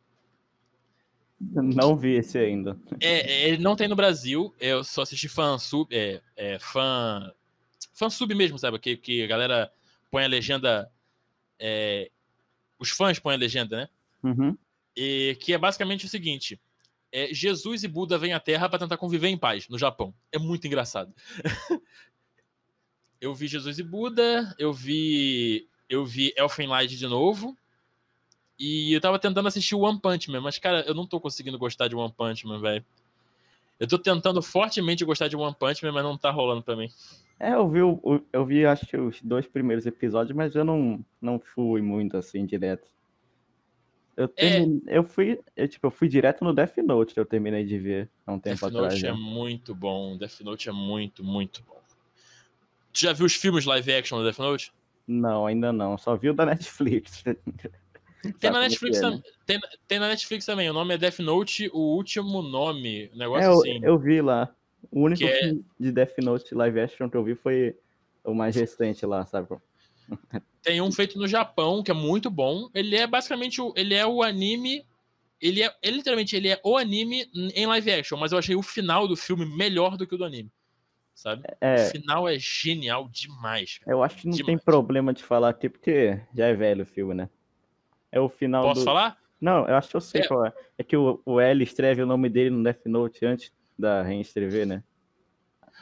[1.40, 2.78] Não vi esse ainda.
[3.00, 4.54] É, ele não tem no Brasil.
[4.60, 5.88] Eu só assisti fã sub.
[5.96, 7.32] É, é, fã.
[7.94, 8.80] Fã sub mesmo, sabe?
[8.80, 9.72] Que, que a galera
[10.10, 10.92] põe a legenda.
[11.60, 12.10] É,
[12.80, 13.90] os fãs põem a legenda, né?
[14.24, 14.58] Uhum.
[14.96, 16.60] E que é basicamente o seguinte:
[17.12, 20.14] é, Jesus e Buda vêm à Terra para tentar conviver em paz no Japão.
[20.32, 21.14] É muito engraçado.
[23.20, 27.56] eu vi Jesus e Buda, eu vi eu vi Elfen Light de novo.
[28.58, 31.88] E eu tava tentando assistir One Punch Man, mas cara, eu não tô conseguindo gostar
[31.88, 32.86] de One Punch Man, velho.
[33.80, 36.90] Eu tô tentando fortemente gostar de One Punch Man, mas não tá rolando pra mim.
[37.44, 37.80] É, eu vi,
[38.32, 42.46] eu vi acho que os dois primeiros episódios, mas eu não, não fui muito assim
[42.46, 42.88] direto.
[44.16, 44.84] Eu, termine...
[44.86, 45.00] é...
[45.00, 48.08] eu fui, eu, tipo, eu fui direto no Death Note que eu terminei de ver
[48.28, 49.02] há um tempo Death atrás.
[49.02, 51.82] Death Note é muito bom, Death Note é muito, muito bom.
[52.94, 54.72] Tu já viu os filmes live action do Death Note?
[55.08, 55.98] Não, ainda não.
[55.98, 57.24] Só vi o da Netflix.
[58.40, 59.22] Tem na, Netflix, é, né?
[59.48, 60.70] tem, tem, na Netflix também.
[60.70, 63.10] O nome é Death Note, o último nome.
[63.16, 63.84] negócio é, assim.
[63.84, 64.54] Eu, eu vi lá.
[64.90, 65.40] O único é...
[65.40, 67.76] filme de Death Note live action que eu vi foi
[68.24, 69.48] o mais recente lá, sabe?
[70.62, 72.70] Tem um feito no Japão que é muito bom.
[72.74, 74.86] Ele é basicamente o, ele é o anime.
[75.42, 78.62] Ele é ele, literalmente ele é o anime em live action, mas eu achei o
[78.62, 80.52] final do filme melhor do que o do anime
[81.22, 81.44] sabe?
[81.60, 83.78] É, o final é genial demais.
[83.78, 83.96] Cara.
[83.96, 84.46] Eu acho que não demais.
[84.46, 87.30] tem problema de falar aqui, porque já é velho o filme, né?
[88.12, 88.86] É o final Posso do...
[88.86, 89.18] falar?
[89.40, 90.28] Não, eu acho que eu sei é.
[90.28, 90.54] qual é.
[90.78, 93.52] É que o, o L escreve o nome dele no Death Note antes
[93.82, 94.84] da reescrever, né?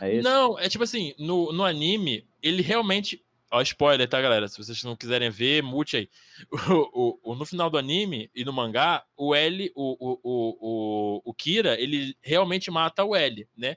[0.02, 3.24] É não, é tipo assim, no, no anime, ele realmente.
[3.52, 4.47] Ó, spoiler, tá, galera?
[4.47, 6.10] Se vocês não quiserem ver, mute aí.
[6.70, 11.22] O, o, o, no final do anime e no mangá, o L, o, o, o,
[11.26, 13.76] o Kira, ele realmente mata o L, né?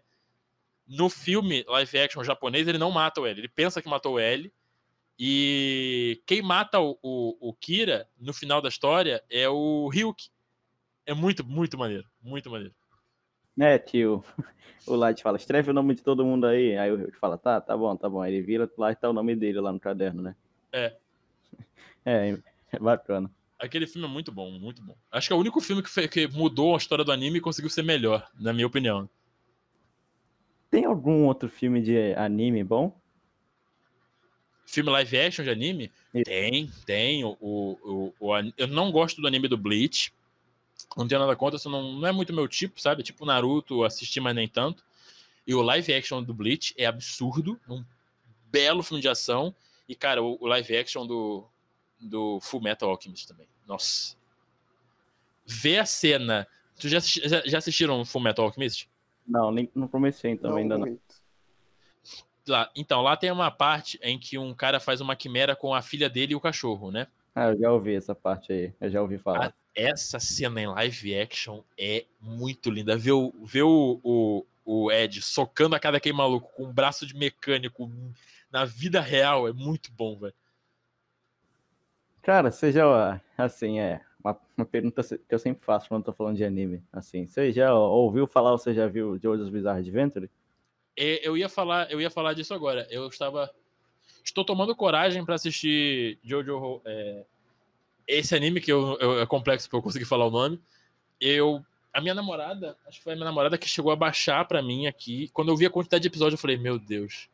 [0.86, 3.40] No filme live action japonês, ele não mata o L.
[3.40, 4.52] Ele pensa que matou o L.
[5.18, 10.30] E quem mata o, o, o Kira no final da história é o Ryuki.
[11.06, 12.06] É muito, muito maneiro.
[12.20, 12.74] Muito maneiro.
[13.58, 14.24] É, tio.
[14.84, 16.76] O Light fala, escreve o nome de todo mundo aí.
[16.76, 18.20] Aí o Ryuki fala, tá, tá bom, tá bom.
[18.20, 20.34] Aí ele vira lá e tá o nome dele lá no caderno, né?
[20.72, 20.96] É.
[22.04, 22.36] É,
[22.72, 23.30] é bacana.
[23.60, 24.96] Aquele filme é muito bom, muito bom.
[25.08, 27.40] Acho que é o único filme que, foi, que mudou a história do anime e
[27.40, 29.08] conseguiu ser melhor, na minha opinião.
[30.68, 33.00] Tem algum outro filme de anime bom?
[34.66, 35.92] Filme live action de anime?
[36.12, 36.24] Isso.
[36.24, 37.24] Tem, tem.
[37.24, 40.12] O, o, o, o, eu não gosto do anime do Bleach.
[40.96, 43.02] Não tenho nada contra, isso não, não é muito meu tipo, sabe?
[43.02, 44.84] Tipo Naruto, assisti, mas nem tanto.
[45.46, 47.84] E o live action do Bleach é absurdo, um
[48.50, 49.54] belo filme de ação.
[49.88, 51.44] E, cara, o, o live action do,
[52.00, 53.46] do Full Metal Alchemist também.
[53.66, 54.16] Nossa.
[55.44, 56.46] Vê a cena.
[56.78, 58.88] Tu já, assisti, já, já assistiram Full Metal Alchemist?
[59.26, 60.98] Não, nem, não comecei então, Não ainda não.
[62.46, 65.80] Lá, então, lá tem uma parte em que um cara faz uma quimera com a
[65.80, 67.06] filha dele e o cachorro, né?
[67.34, 68.74] Ah, eu já ouvi essa parte aí.
[68.80, 69.46] Eu já ouvi falar.
[69.46, 72.96] Ah, essa cena em live action é muito linda.
[72.96, 77.06] Ver o, ver o, o, o Ed socando a cara daquele maluco com um braço
[77.06, 77.90] de mecânico
[78.50, 80.34] na vida real é muito bom, velho.
[82.20, 86.36] Cara, você já, assim, é uma, uma pergunta que eu sempre faço quando tô falando
[86.36, 86.82] de anime.
[86.92, 90.30] Assim, você já ouviu falar ou você já viu Jojo's Bizarre Adventure?
[90.96, 92.86] É, Eu ia falar, eu ia falar disso agora.
[92.90, 93.50] Eu estava
[94.24, 97.24] estou tomando coragem pra assistir Jojo é,
[98.06, 100.60] esse anime que eu, eu- é complexo pra eu conseguir falar o nome.
[101.20, 104.62] Eu a minha namorada, acho que foi a minha namorada que chegou a baixar pra
[104.62, 105.28] mim aqui.
[105.34, 107.28] Quando eu vi a quantidade de episódios, eu falei: "Meu Deus.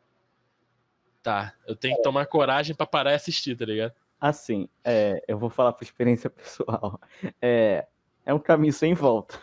[1.23, 5.37] Tá, eu tenho que tomar coragem pra parar e assistir, tá ligado?" Assim, é, eu
[5.37, 6.99] vou falar por experiência pessoal.
[7.41, 7.87] É,
[8.25, 9.39] é um caminho sem volta.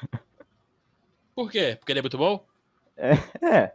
[1.35, 1.77] Por quê?
[1.79, 2.47] Porque ele é muito bom?
[2.97, 3.75] É,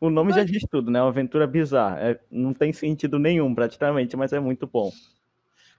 [0.00, 1.00] o nome já diz tudo, né?
[1.00, 1.98] Uma aventura bizarra.
[2.00, 4.90] É, não tem sentido nenhum, praticamente, mas é muito bom.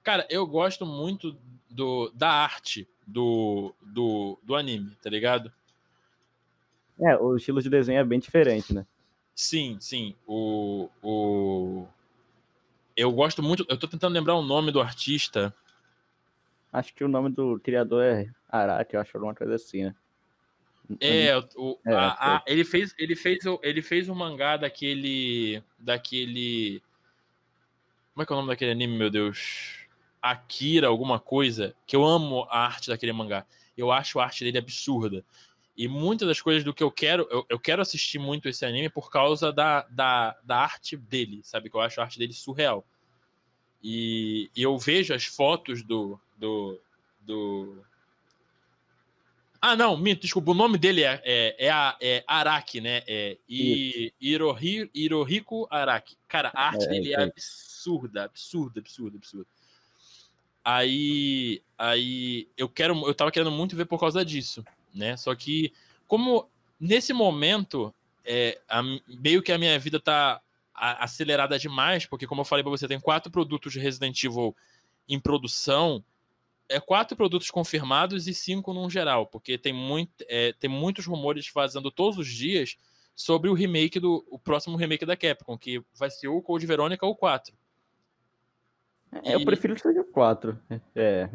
[0.04, 1.36] Cara, eu gosto muito
[1.70, 5.52] do, da arte do, do, do anime, tá ligado?
[7.00, 8.86] É, o estilo de desenho é bem diferente, né?
[9.34, 10.16] Sim, sim.
[10.28, 11.88] O, o...
[12.96, 13.66] Eu gosto muito.
[13.68, 15.54] Eu tô tentando lembrar o nome do artista.
[16.72, 19.96] Acho que o nome do criador é Araki, eu acho alguma coisa assim, né?
[21.00, 25.64] É, o, É, a- a- ele fez, ele fez, o- ele fez um mangá daquele,
[25.80, 26.82] daquele,
[28.14, 29.88] como é que é o nome daquele anime, meu Deus?
[30.22, 33.46] Akira, alguma coisa, que eu amo a arte daquele mangá.
[33.78, 35.24] Eu acho a arte dele absurda.
[35.76, 38.90] E muitas das coisas do que eu quero, eu, eu quero assistir muito esse anime
[38.90, 41.70] por causa da, da, da arte dele, sabe?
[41.70, 42.86] Que eu acho a arte dele surreal.
[43.82, 46.80] E, e eu vejo as fotos do, do,
[47.22, 47.84] do,
[49.62, 50.52] ah, não, minto, desculpa.
[50.52, 53.04] O nome dele é, é, é, é Araki, né?
[53.08, 56.18] É I, Hirohi, Hirohiko Araki.
[56.28, 59.48] Cara, a arte É, dele é absurda, absurda, absurda, absurda.
[60.64, 65.18] Aí, aí eu quero, eu tava querendo muito ver por causa disso, né?
[65.18, 65.74] Só que
[66.08, 66.48] como
[66.80, 67.94] nesse momento
[68.24, 70.40] é, a- meio que a minha vida tá
[70.74, 74.56] a- acelerada demais, porque como eu falei pra você, tem quatro produtos de Resident Evil
[75.10, 76.04] em produção
[76.76, 81.50] é quatro produtos confirmados e cinco num geral, porque tem, muito, é, tem muitos rumores
[81.54, 82.78] vazando todos os dias
[83.16, 87.06] sobre o remake do o próximo remake da Capcom, que vai ser o Code Verônica
[87.06, 87.56] ou 4.
[89.24, 90.58] É, eu E- prefiro que seja o 4.
[90.96, 91.30] É,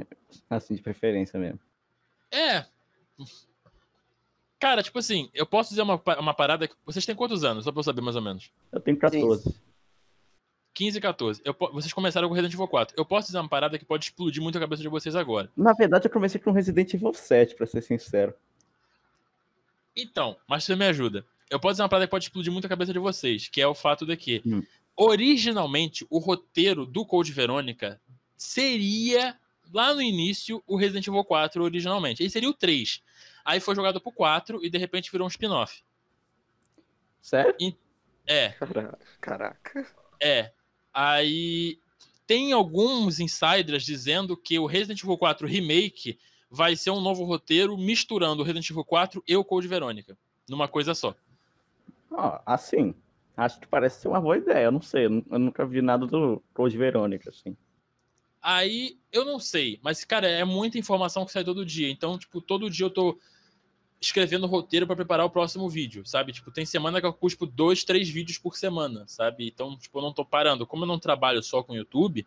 [0.49, 1.61] assim, de preferência mesmo.
[2.31, 2.65] É.
[4.59, 6.75] Cara, tipo assim, eu posso dizer uma, uma parada que.
[6.87, 7.65] Vocês têm quantos anos?
[7.65, 8.51] Só pra eu saber mais ou menos.
[8.73, 9.55] Eu tenho 14.
[10.77, 11.41] 15 e 14.
[11.43, 12.95] Eu vocês começaram com Resident Evil 4.
[12.99, 15.51] Eu posso dizer uma parada que pode explodir muito a cabeça de vocês agora.
[15.57, 18.35] Na verdade, eu comecei com Resident Evil 7, pra ser sincero.
[19.97, 21.25] Então, mas você me ajuda.
[21.51, 23.67] Eu posso dizer uma parada que pode explodir muito a cabeça de vocês, que é
[23.67, 24.63] o fato de que, Hum.
[24.95, 27.99] originalmente, o roteiro do Code Verônica
[28.37, 29.35] seria,
[29.73, 32.23] lá no início, o Resident Evil 4 originalmente.
[32.23, 33.03] Aí seria o 3.
[33.47, 35.83] Aí foi jogado pro 4 e, de repente, virou um spin-off.
[37.23, 37.55] Sério?
[38.27, 38.99] É, Caraca.
[39.23, 39.87] Caraca.
[40.21, 40.53] é.
[40.99, 41.79] Aí
[42.27, 46.19] tem alguns insiders dizendo que o Resident Evil 4 Remake
[46.51, 50.17] vai ser um novo roteiro misturando o Resident Evil 4 e o Code Verônica.
[50.49, 51.15] Numa coisa só.
[52.11, 52.95] Ó, assim,
[53.37, 54.65] acho que parece ser uma boa ideia.
[54.65, 57.55] Eu não sei, eu nunca vi nada do Code Verônica, assim.
[58.41, 61.91] Aí, eu não sei, mas, cara, é muita informação que sai todo dia.
[61.91, 63.19] Então, tipo, todo dia eu tô
[64.01, 66.33] escrevendo roteiro pra preparar o próximo vídeo, sabe?
[66.33, 69.49] Tipo, tem semana que eu cuspo dois, três vídeos por semana, sabe?
[69.49, 70.67] Então, tipo, eu não tô parando.
[70.67, 72.27] Como eu não trabalho só com YouTube,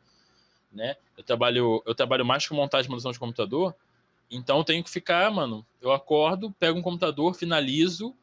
[0.72, 0.96] né?
[1.18, 3.76] Eu trabalho, eu trabalho mais com montagem e manutenção de computador.
[4.32, 5.66] Então, eu tenho que ficar, mano.
[5.82, 8.16] Eu acordo, pego um computador, finalizo,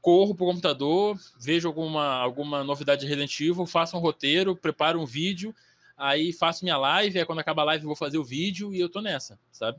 [0.00, 5.06] corro pro computador, vejo alguma, alguma novidade de Resident Evil, faço um roteiro, preparo um
[5.06, 5.54] vídeo,
[5.96, 8.80] aí faço minha live, aí quando acaba a live eu vou fazer o vídeo e
[8.80, 9.78] eu tô nessa, sabe?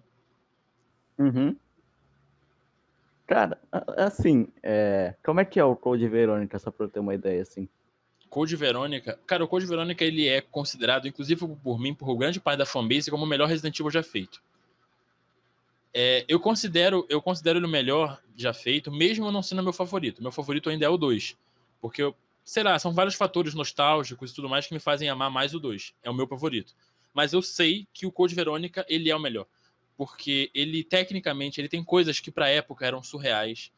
[1.19, 1.55] Uhum.
[3.25, 3.59] Cara,
[3.97, 7.41] assim, é, como é que é o Code Verônica, só pra eu ter uma ideia,
[7.41, 7.67] assim?
[8.29, 12.59] Code Verônica, cara, o Code Verônica ele é considerado, inclusive por mim, por grande parte
[12.59, 14.43] da fanbase, como o melhor Resident Evil já feito.
[15.93, 20.21] É, eu considero, eu considero ele o melhor já feito, mesmo não sendo meu favorito.
[20.21, 21.37] Meu favorito ainda é o 2,
[21.79, 22.13] porque eu,
[22.43, 25.59] sei lá, são vários fatores nostálgicos e tudo mais que me fazem amar mais o
[25.59, 25.93] 2.
[26.03, 26.73] É o meu favorito.
[27.13, 29.47] Mas eu sei que o Code Verônica ele é o melhor.
[29.97, 33.71] Porque ele, tecnicamente, ele tem coisas que pra época eram surreais.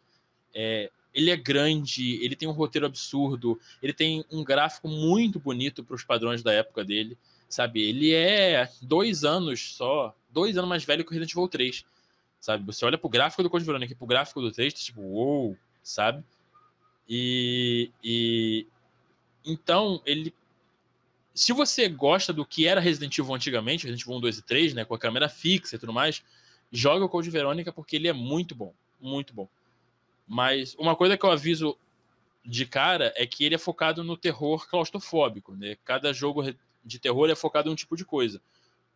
[0.53, 5.83] É, ele é grande, ele tem um roteiro absurdo, ele tem um gráfico muito bonito
[5.83, 7.17] para os padrões da época dele,
[7.49, 7.81] sabe?
[7.81, 11.85] Ele é dois anos só, dois anos mais velho que o Resident Evil 3,
[12.39, 12.63] sabe?
[12.65, 15.47] Você olha pro gráfico do Code Verônica e pro gráfico do 3, tá tipo, uou,
[15.47, 16.23] wow, sabe?
[17.09, 18.67] E, e
[19.45, 20.33] então ele
[21.37, 24.73] se você gosta do que era Resident Evil antigamente, Resident Evil 1, 2 e 3,
[24.73, 26.23] né, com a câmera fixa e tudo mais,
[26.71, 29.47] joga o Code Verônica porque ele é muito bom, muito bom.
[30.27, 31.77] Mas uma coisa que eu aviso
[32.43, 35.77] de cara é que ele é focado no terror claustrofóbico, né?
[35.85, 36.43] Cada jogo
[36.83, 38.41] de terror é focado em um tipo de coisa.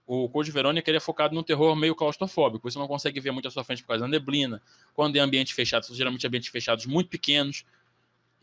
[0.08, 2.70] O Code Verônica ele é focado no terror meio claustrofóbico.
[2.70, 4.62] Você não consegue ver muito à sua frente por causa da neblina.
[4.96, 7.64] Quando é ambiente fechado, são geralmente ambientes fechados muito pequenos.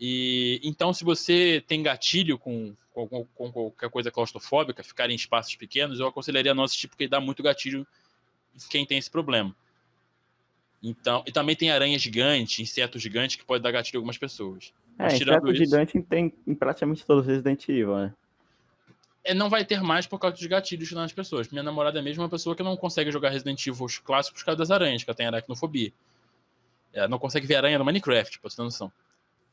[0.01, 5.57] E então, se você tem gatilho com, com, com qualquer coisa claustrofóbica, ficar em espaços
[5.57, 7.86] pequenos, eu aconselharia não assistir porque dá muito gatilho
[8.70, 9.55] quem tem esse problema.
[10.82, 14.72] Então, e também tem aranha gigante, inseto gigante que pode dar gatilho a algumas pessoas.
[14.99, 18.14] É, Mas, inseto isso, gigante tem em praticamente todos os Resident Evil, né?
[19.24, 21.49] É, não vai ter mais por causa dos gatilhos nas pessoas.
[21.49, 24.59] Minha namorada é mesmo uma pessoa que não consegue jogar Resident Evil clássicos por causa
[24.59, 25.92] das aranhas, que ela tem aracnofobia.
[26.92, 28.92] Ela não consegue ver aranha no Minecraft, pra você ter noção.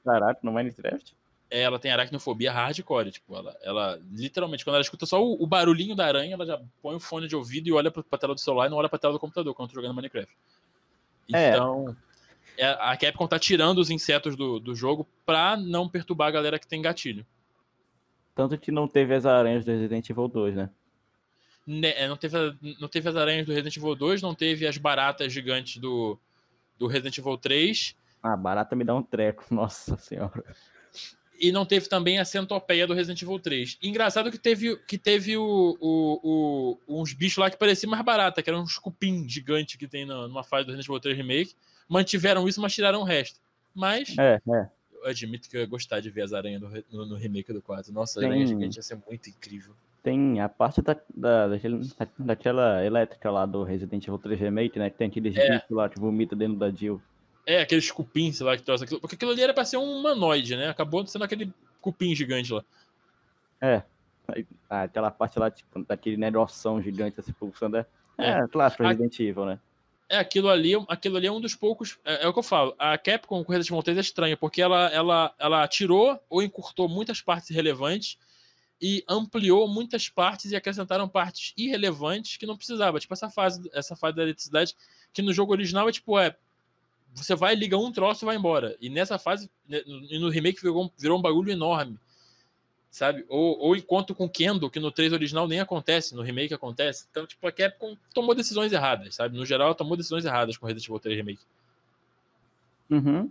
[0.06, 1.16] Caraca, no Minecraft?
[1.50, 5.48] É, ela tem aracnofobia hardcore, tipo, ela, ela literalmente, quando ela escuta só o, o,
[5.48, 8.34] barulhinho da aranha, ela já põe o fone de ouvido e olha pra, pra tela
[8.34, 10.32] do celular e não olha pra tela do computador quando tá jogando Minecraft.
[11.34, 11.50] É.
[11.52, 11.96] Então,
[12.58, 12.66] é.
[12.66, 16.68] a Capcom tá tirando os insetos do, do jogo pra não perturbar a galera que
[16.68, 17.26] tem gatilho.
[18.34, 20.70] Tanto que não teve as aranhas do Resident Evil 2, né?
[21.66, 22.36] né não, teve,
[22.80, 26.20] não teve as aranhas do Resident Evil 2, não teve as baratas gigantes do,
[26.78, 27.96] do Resident Evil 3.
[28.26, 30.44] Ah, barata me dá um treco, nossa senhora.
[31.40, 33.78] E não teve também a centopeia do Resident Evil 3.
[33.84, 38.42] Engraçado que teve, que teve o, o, o uns bichos lá que pareciam mais barata,
[38.42, 41.54] que eram uns cupim gigante que tem numa fase do Resident Evil 3 Remake.
[41.88, 43.40] Mantiveram isso, mas tiraram o resto.
[43.76, 44.70] Mas é, é.
[44.94, 47.62] eu admito que eu ia gostar de ver as aranhas no, no, no remake do
[47.62, 47.94] 4.
[47.94, 49.76] Nossa, tem, aranha gigante ia ser muito incrível.
[50.02, 51.48] Tem a parte da, da,
[52.18, 54.90] daquela elétrica lá do Resident Evil 3 Remake, né?
[54.90, 55.52] Que tem aqueles é.
[55.52, 57.00] bichos lá que vomita dentro da Jill.
[57.46, 59.00] É, aqueles cupim, sei lá, que trouxe aquilo.
[59.00, 60.70] Porque aquilo ali era pra ser um humanoide, né?
[60.70, 62.64] Acabou sendo aquele cupim gigante lá.
[63.62, 63.84] É.
[64.70, 67.78] Ah, aquela parte lá, tipo, daquele negoção gigante assim, pulsando.
[67.78, 67.86] É,
[68.18, 68.30] é.
[68.40, 69.60] é clássico Resident Evil, né?
[70.08, 71.98] É, aquilo ali, aquilo ali é um dos poucos.
[72.06, 72.76] É, é o que eu falo.
[72.78, 76.88] A Capcom com Resident Evil 3 é estranha, porque ela, ela, ela tirou ou encurtou
[76.88, 78.18] muitas partes relevantes
[78.82, 83.00] e ampliou muitas partes e acrescentaram partes irrelevantes que não precisava.
[83.00, 84.76] Tipo, essa fase, essa fase da eletricidade,
[85.14, 86.36] que no jogo original é tipo, é.
[87.16, 88.78] Você vai, liga um troço e vai embora.
[88.80, 89.82] E nessa fase, né,
[90.20, 91.98] no remake virou, virou um bagulho enorme
[92.96, 93.26] sabe?
[93.28, 97.06] Ou, ou enquanto com Kendo, que no 3 original nem acontece, no remake acontece.
[97.12, 99.38] Então, tipo, a Capcom tomou decisões erradas, sabe?
[99.38, 101.42] No geral, tomou decisões erradas com Resident Evil 3 Remake.
[102.90, 103.30] Uhum.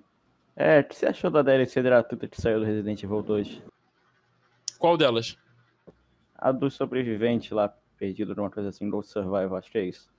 [0.55, 3.63] É, o que você achou da DLC gratuita que saiu do Resident Evil 2?
[4.79, 5.39] Qual delas?
[6.37, 10.11] A do sobrevivente lá, perdido numa coisa assim, Ghost Survival, acho que é isso.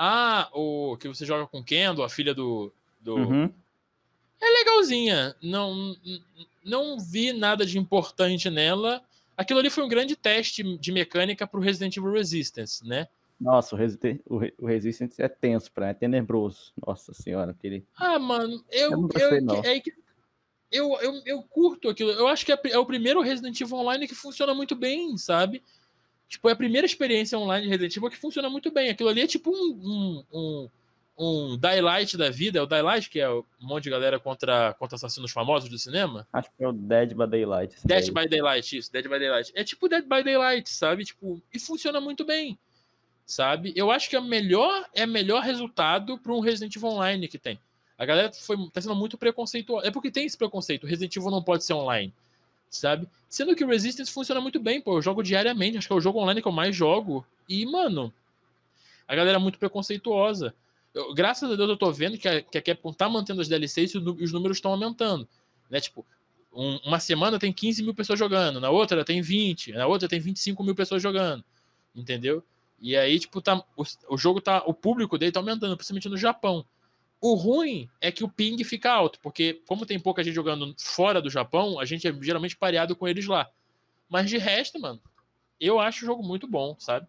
[0.00, 2.72] Ah, o que você joga com Kendo, a filha do.
[3.00, 3.16] do...
[3.16, 3.52] Uhum.
[4.40, 5.34] É legalzinha.
[5.42, 5.96] Não,
[6.64, 9.02] não vi nada de importante nela.
[9.36, 13.08] Aquilo ali foi um grande teste de mecânica para o Resident Evil Resistance, né?
[13.40, 16.72] Nossa, o, Resident, o, Resistance é tenso, pra, é tenebroso.
[16.84, 17.84] Nossa senhora, aquele.
[17.96, 18.92] Ah, mano, eu.
[18.92, 19.82] Eu, gostei, eu, é,
[20.70, 22.10] eu, eu, eu, curto aquilo.
[22.10, 25.62] Eu acho que é, é, o primeiro Resident Evil Online que funciona muito bem, sabe?
[26.28, 28.90] Tipo, é a primeira experiência online de Resident Evil que funciona muito bem.
[28.90, 30.68] Aquilo ali é tipo um, um, um
[31.18, 34.94] um Daylight da vida, é o Daylight, que é um monte de galera contra, contra
[34.94, 36.26] assassinos famosos do cinema?
[36.32, 37.74] Acho que é o Dead by Daylight.
[37.84, 38.24] Dead daí.
[38.24, 39.52] by Daylight, isso, Dead by Daylight.
[39.54, 41.04] É tipo Dead by Daylight, sabe?
[41.04, 42.56] Tipo, e funciona muito bem,
[43.26, 43.72] sabe?
[43.74, 47.58] Eu acho que é melhor é melhor resultado para um Resident Evil Online que tem.
[47.98, 49.88] A galera foi, tá sendo muito preconceituosa.
[49.88, 50.86] É porque tem esse preconceito.
[50.86, 52.14] Resident Evil não pode ser online,
[52.70, 53.08] sabe?
[53.28, 54.98] Sendo que o Resistance funciona muito bem, pô.
[54.98, 57.26] Eu jogo diariamente, acho que é o jogo online que eu mais jogo.
[57.48, 58.12] E, mano,
[59.06, 60.54] a galera é muito preconceituosa.
[60.94, 63.48] Eu, graças a Deus eu tô vendo que a, que a Capcom tá mantendo as
[63.48, 65.28] DLCs e os números estão aumentando.
[65.70, 65.80] Né?
[65.80, 66.04] Tipo,
[66.52, 70.18] um, uma semana tem 15 mil pessoas jogando, na outra tem 20, na outra tem
[70.18, 71.44] 25 mil pessoas jogando.
[71.94, 72.42] Entendeu?
[72.80, 74.62] E aí, tipo, tá, o, o jogo tá.
[74.64, 76.64] O público dele tá aumentando, principalmente no Japão.
[77.20, 81.20] O ruim é que o ping fica alto, porque como tem pouca gente jogando fora
[81.20, 83.50] do Japão, a gente é geralmente pareado com eles lá.
[84.08, 85.00] Mas de resto, mano,
[85.60, 87.06] eu acho o jogo muito bom, sabe?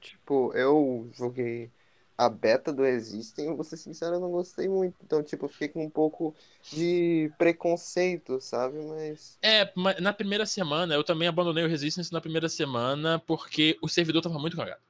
[0.00, 1.70] Tipo, eu joguei
[2.16, 4.96] a beta do Existem, vou ser sincero, eu não gostei muito.
[5.04, 6.34] Então, tipo, eu fiquei com um pouco
[6.72, 8.76] de preconceito, sabe?
[8.78, 9.38] Mas.
[9.40, 14.20] É, na primeira semana, eu também abandonei o Resistance na primeira semana, porque o servidor
[14.20, 14.80] tava muito cagado.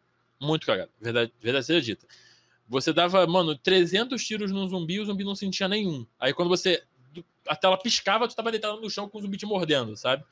[0.41, 0.91] Muito cagado.
[0.99, 2.07] Verdade, verdade seja dita.
[2.69, 6.07] Você dava, mano, 300 tiros num zumbi e o zumbi não sentia nenhum.
[6.19, 6.83] Aí quando você.
[7.47, 10.23] A tela piscava, tu tava deitado no chão com o zumbi te mordendo, sabe?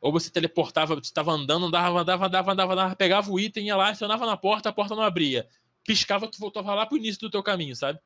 [0.00, 3.76] Ou você teleportava, você tava andando, andava, andava, andava, andava, andava, pegava o item, ia
[3.76, 5.48] lá, acionava na porta, a porta não abria.
[5.84, 8.00] Piscava, tu voltava lá pro início do teu caminho, sabe?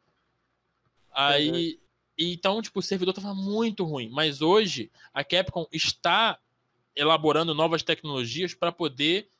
[1.11, 1.74] Aí.
[1.74, 1.83] Uhum.
[2.18, 4.11] Então, tipo, o servidor tava muito ruim.
[4.11, 6.39] Mas hoje, a Capcom está
[6.95, 9.30] elaborando novas tecnologias para poder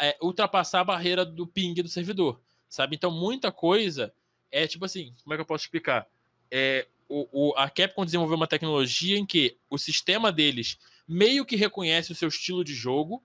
[0.00, 2.96] é, ultrapassar a barreira do ping do servidor, sabe?
[2.96, 4.12] Então, muita coisa
[4.50, 6.06] é tipo assim, como é que eu posso explicar?
[6.50, 11.56] É, o, o, a Capcom desenvolveu uma tecnologia em que o sistema deles meio que
[11.56, 13.22] reconhece o seu estilo de jogo,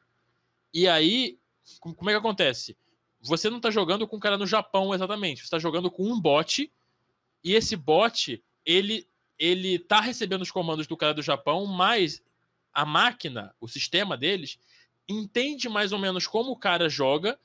[0.74, 1.40] e aí,
[1.80, 2.78] como é que acontece?
[3.22, 6.20] Você não está jogando com um cara no Japão exatamente, você está jogando com um
[6.20, 6.72] bot,
[7.44, 12.22] e esse bot, ele ele tá recebendo os comandos do cara do Japão, mas
[12.72, 14.60] a máquina, o sistema deles,
[15.10, 17.40] entende mais ou menos como o cara joga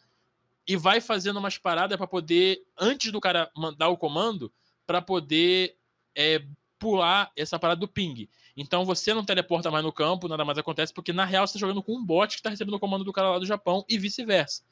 [0.67, 4.53] e vai fazendo umas paradas para poder, antes do cara mandar o comando,
[4.87, 5.77] para poder
[6.15, 6.45] é,
[6.79, 8.29] pular essa parada do ping.
[8.57, 11.61] Então você não teleporta mais no campo, nada mais acontece, porque na real você está
[11.67, 13.99] jogando com um bot que está recebendo o comando do cara lá do Japão e
[13.99, 14.63] vice-versa.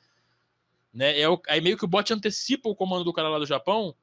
[0.92, 1.18] Né?
[1.20, 3.94] É o, aí meio que o bot antecipa o comando do cara lá do Japão,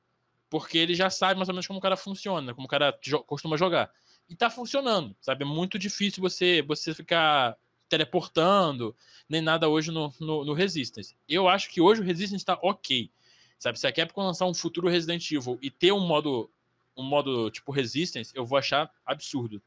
[0.50, 3.24] porque ele já sabe mais ou menos como o cara funciona, como o cara jo
[3.24, 3.92] costuma jogar
[4.32, 5.44] e tá funcionando, sabe?
[5.44, 7.58] É muito difícil você, você ficar
[7.92, 8.96] teleportando,
[9.28, 11.14] nem nada hoje no, no, no Resistance.
[11.28, 13.12] Eu acho que hoje o Resistance tá ok,
[13.60, 13.78] sabe?
[13.78, 16.50] Se a Capcom lançar um futuro Resident Evil e ter um modo,
[16.96, 19.62] um modo tipo Resistance, eu vou achar absurdo.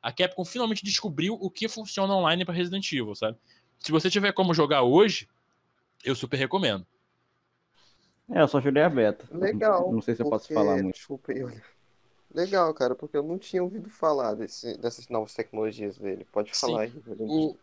[0.00, 3.36] A Capcom finalmente descobriu o que funciona online para Resident Evil, sabe?
[3.78, 5.28] Se você tiver como jogar hoje,
[6.02, 6.86] eu super recomendo.
[8.30, 9.28] É, eu só joguei a beta.
[9.30, 9.92] Legal.
[9.92, 10.94] Não sei se eu posso falar muito.
[10.94, 11.44] Desculpa aí,
[12.34, 16.26] Legal, cara, porque eu não tinha ouvido falar desse, dessas novas tecnologias dele.
[16.30, 17.02] Pode falar Sim.
[17.06, 17.16] aí.
[17.20, 17.56] O,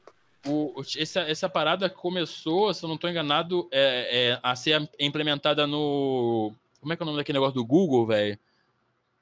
[0.46, 5.68] o, essa, essa parada começou, se eu não estou enganado, é, é, a ser implementada
[5.68, 6.54] no.
[6.80, 8.38] Como é que é o nome daquele negócio do Google, velho?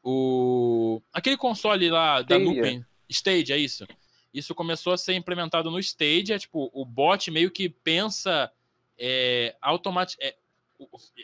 [0.04, 1.02] O.
[1.14, 2.38] Aquele console lá Stadia.
[2.38, 2.86] da nuvem.
[3.10, 3.86] Stage, é isso.
[4.34, 8.50] Isso começou a ser implementado no Stage, é tipo, o bot meio que pensa
[8.98, 10.36] é, automatic, é,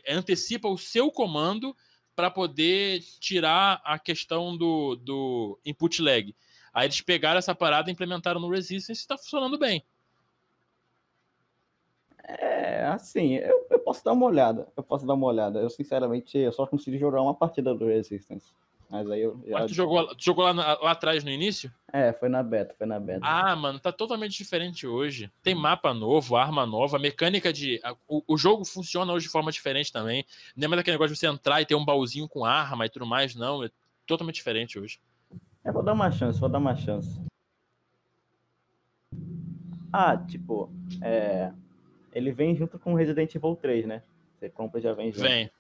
[0.09, 1.75] antecipa o seu comando
[2.17, 6.35] para poder tirar a questão do, do input lag.
[6.73, 9.85] Aí eles pegaram essa parada e implementaram no Resistance e está funcionando bem.
[12.23, 14.67] É, assim, eu, eu, posso dar uma olhada.
[14.75, 15.59] Eu posso dar uma olhada.
[15.59, 18.51] Eu, sinceramente, eu só consegui jogar uma partida do Resistance.
[18.89, 19.41] Mas aí eu.
[19.49, 21.71] Mas tu jogou, tu jogou lá, lá, atrás no início?
[21.91, 23.19] É, foi na beta, foi na beta.
[23.21, 25.29] Ah, mano, tá totalmente diferente hoje.
[25.43, 27.81] Tem mapa novo, arma nova, mecânica de.
[28.07, 30.25] O, o jogo funciona hoje de forma diferente também.
[30.55, 32.89] Não é mais aquele negócio de você entrar e ter um baúzinho com arma e
[32.89, 33.63] tudo mais, não.
[33.63, 33.69] É
[34.05, 34.99] totalmente diferente hoje.
[35.65, 37.19] É, vou dar uma chance, vou dar uma chance.
[39.91, 40.71] Ah, tipo,
[41.01, 41.51] é.
[42.13, 44.01] Ele vem junto com Resident Evil 3, né?
[44.39, 45.23] Você compra e já vem junto.
[45.23, 45.51] Vem,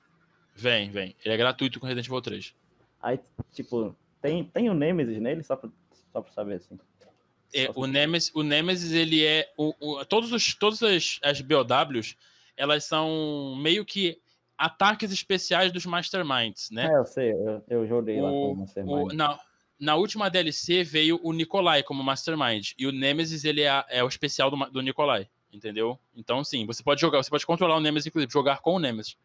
[0.55, 1.15] vem, vem.
[1.23, 2.55] Ele é gratuito com Resident Evil 3.
[3.01, 3.19] Aí,
[3.53, 5.69] tipo, tem, tem o Nemesis nele, só pra,
[6.11, 6.77] só pra saber assim.
[7.53, 9.51] É, o, Nemesis, o Nemesis, ele é.
[9.57, 12.15] O, o, todos os, todas as, as BOWs,
[12.57, 14.19] elas são meio que
[14.57, 16.91] ataques especiais dos Masterminds, né?
[16.91, 19.11] É, eu sei, eu, eu joguei o, lá com o Mastermind.
[19.11, 19.39] O, na,
[19.79, 24.07] na última DLC veio o Nikolai como Mastermind, e o Nemesis, ele é, é o
[24.07, 25.99] especial do, do Nikolai, entendeu?
[26.15, 29.15] Então, sim, você pode jogar, você pode controlar o Nemesis, inclusive, jogar com o Nemesis.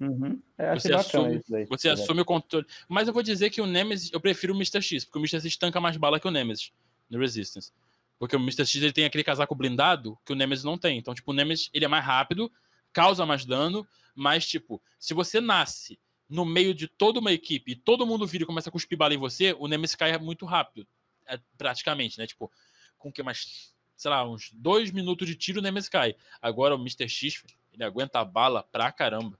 [0.00, 0.40] Uhum.
[0.58, 2.66] É, você assume, você assume o controle.
[2.88, 4.82] Mas eu vou dizer que o Nemesis, eu prefiro o Mr.
[4.82, 5.40] X, porque o Mr.
[5.40, 6.72] X tanca mais bala que o Nemesis
[7.08, 7.72] no Resistance.
[8.18, 8.66] Porque o Mr.
[8.66, 10.98] X ele tem aquele casaco blindado que o Nemesis não tem.
[10.98, 12.50] Então, tipo, o Nemesis ele é mais rápido,
[12.92, 17.76] causa mais dano, mas, tipo, se você nasce no meio de toda uma equipe e
[17.76, 20.86] todo mundo vira e começa a cuspir bala em você, o Nemesis cai muito rápido.
[21.26, 22.26] É, praticamente, né?
[22.26, 22.50] Tipo,
[22.98, 26.14] com que mais, sei lá, uns dois minutos de tiro, o Nemesis cai.
[26.40, 27.08] Agora o Mr.
[27.08, 27.42] X,
[27.72, 29.38] ele aguenta a bala pra caramba.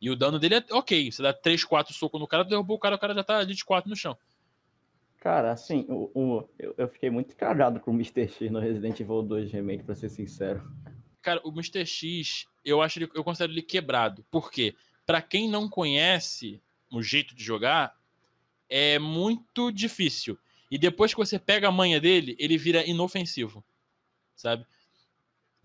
[0.00, 1.12] E o dano dele é ok.
[1.12, 3.54] Você dá 3, 4 socos no cara, derrubou o cara, o cara já tá ali
[3.54, 4.16] de 4 no chão.
[5.20, 8.26] Cara, assim, o, o eu, eu, fiquei muito cagado com o Mr.
[8.26, 10.62] X no Resident Evil 2 Remake, pra ser sincero.
[11.20, 11.84] Cara, o Mr.
[11.84, 14.24] X, eu acho ele, eu considero ele quebrado.
[14.30, 14.74] Por quê?
[15.04, 17.94] Pra quem não conhece o jeito de jogar,
[18.68, 20.38] é muito difícil.
[20.70, 23.62] E depois que você pega a manha dele, ele vira inofensivo.
[24.34, 24.64] Sabe?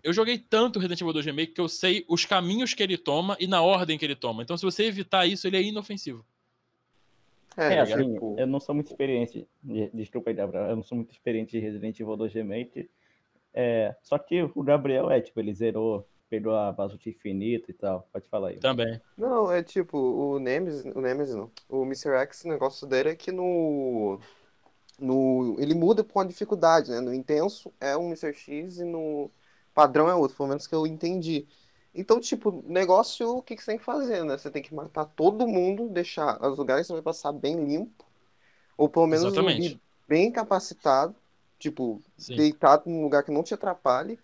[0.06, 3.36] Eu joguei tanto Resident Evil 2 Remake que eu sei os caminhos que ele toma
[3.40, 4.44] e na ordem que ele toma.
[4.44, 6.24] Então, se você evitar isso, ele é inofensivo.
[7.58, 8.36] É, é assim, tipo...
[8.38, 9.48] eu não sou muito experiente.
[9.92, 10.66] Desculpa aí, Gabriel.
[10.66, 12.88] Eu não sou muito experiente de Resident Evil 2 Remake.
[13.52, 18.08] É, só que o Gabriel é, tipo, ele zerou, pegou a bazuca infinita e tal.
[18.14, 18.60] Pode falar aí.
[18.60, 19.02] Também.
[19.18, 21.50] Não, é tipo, o Nemesis, o Nemesis não.
[21.68, 22.12] O Mr.
[22.12, 24.20] X, o negócio dele é que no.
[25.00, 27.00] no ele muda com a dificuldade, né?
[27.00, 28.36] No intenso é um Mr.
[28.36, 29.32] X e no
[29.76, 31.46] padrão é outro, pelo menos que eu entendi.
[31.94, 34.38] Então, tipo, negócio, o que, que você tem que fazer, né?
[34.38, 38.06] Você tem que matar todo mundo, deixar os lugares que você vai passar bem limpo,
[38.78, 39.80] ou pelo menos Exatamente.
[40.08, 41.16] bem capacitado,
[41.60, 42.36] tipo, Sim.
[42.36, 44.20] deitado num lugar que não te atrapalhe,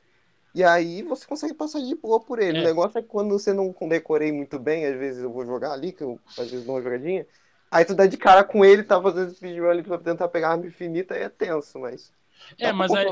[0.53, 2.57] e aí você consegue passar de boa por ele.
[2.57, 2.61] É.
[2.61, 5.71] O negócio é que quando você não decorei muito bem, às vezes eu vou jogar
[5.71, 7.25] ali, que eu às vezes dou uma jogadinha,
[7.71, 10.51] aí tu dá de cara com ele, tá fazendo speedrun ali pra tentar pegar a
[10.51, 12.11] arma infinita, aí é tenso, mas.
[12.59, 13.07] É, mas aí.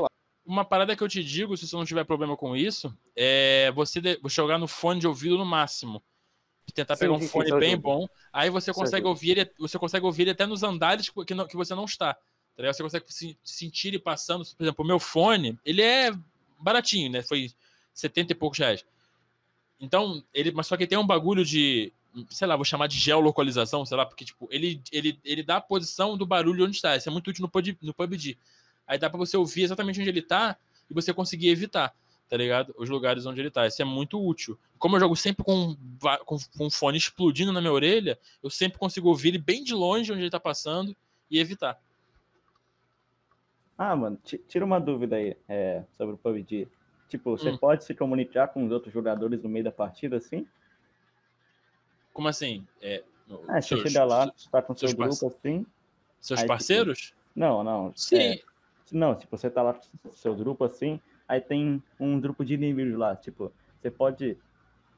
[0.50, 4.02] Uma parada que eu te digo, se você não tiver problema com isso, é você
[4.02, 6.04] de- jogar no fone de ouvido no máximo.
[6.74, 8.08] Tentar Sim, pegar um sim, sim, fone isso bem bom.
[8.34, 11.58] Aí você consegue ouvir ele, você consegue ouvir ele até nos andares que, não- que
[11.58, 12.16] você não está.
[12.58, 12.74] Tá?
[12.74, 14.46] Você consegue se- sentir ele passando.
[14.58, 16.12] Por exemplo, o meu fone, ele é
[16.60, 17.24] baratinho, né?
[17.24, 17.52] Foi
[17.94, 18.86] 70 e poucos reais.
[19.80, 21.94] Então, ele, mas só que tem um bagulho de,
[22.30, 25.62] sei lá, vou chamar de geolocalização, sei lá, porque tipo, ele, ele, ele dá a
[25.62, 26.96] posição do barulho onde está.
[26.96, 28.38] Isso é muito útil no, no PUBG.
[28.90, 30.58] Aí dá pra você ouvir exatamente onde ele tá
[30.90, 31.96] e você conseguir evitar,
[32.28, 32.74] tá ligado?
[32.76, 33.68] Os lugares onde ele tá.
[33.68, 34.58] Isso é muito útil.
[34.80, 35.78] Como eu jogo sempre com,
[36.26, 39.76] com, com um fone explodindo na minha orelha, eu sempre consigo ouvir ele bem de
[39.76, 40.96] longe onde ele tá passando
[41.30, 41.80] e evitar.
[43.78, 46.68] Ah, mano, ti- tira uma dúvida aí é, sobre o PUBG.
[47.08, 47.58] Tipo, você Hum.
[47.58, 50.48] pode se comunicar com os outros jogadores no meio da partida, assim?
[52.12, 52.66] Como assim?
[52.82, 53.04] É,
[53.48, 55.64] Ah, você seus- chega lá, tá com seu grupo, assim?
[56.20, 57.14] Seus aí, tipo, parceiros?
[57.36, 57.94] Não, não.
[57.96, 58.18] Sim.
[58.18, 58.40] é,
[58.92, 62.98] não, tipo, você tá lá com seu grupo, assim, aí tem um grupo de inimigos
[62.98, 63.16] lá.
[63.16, 64.38] Tipo, você pode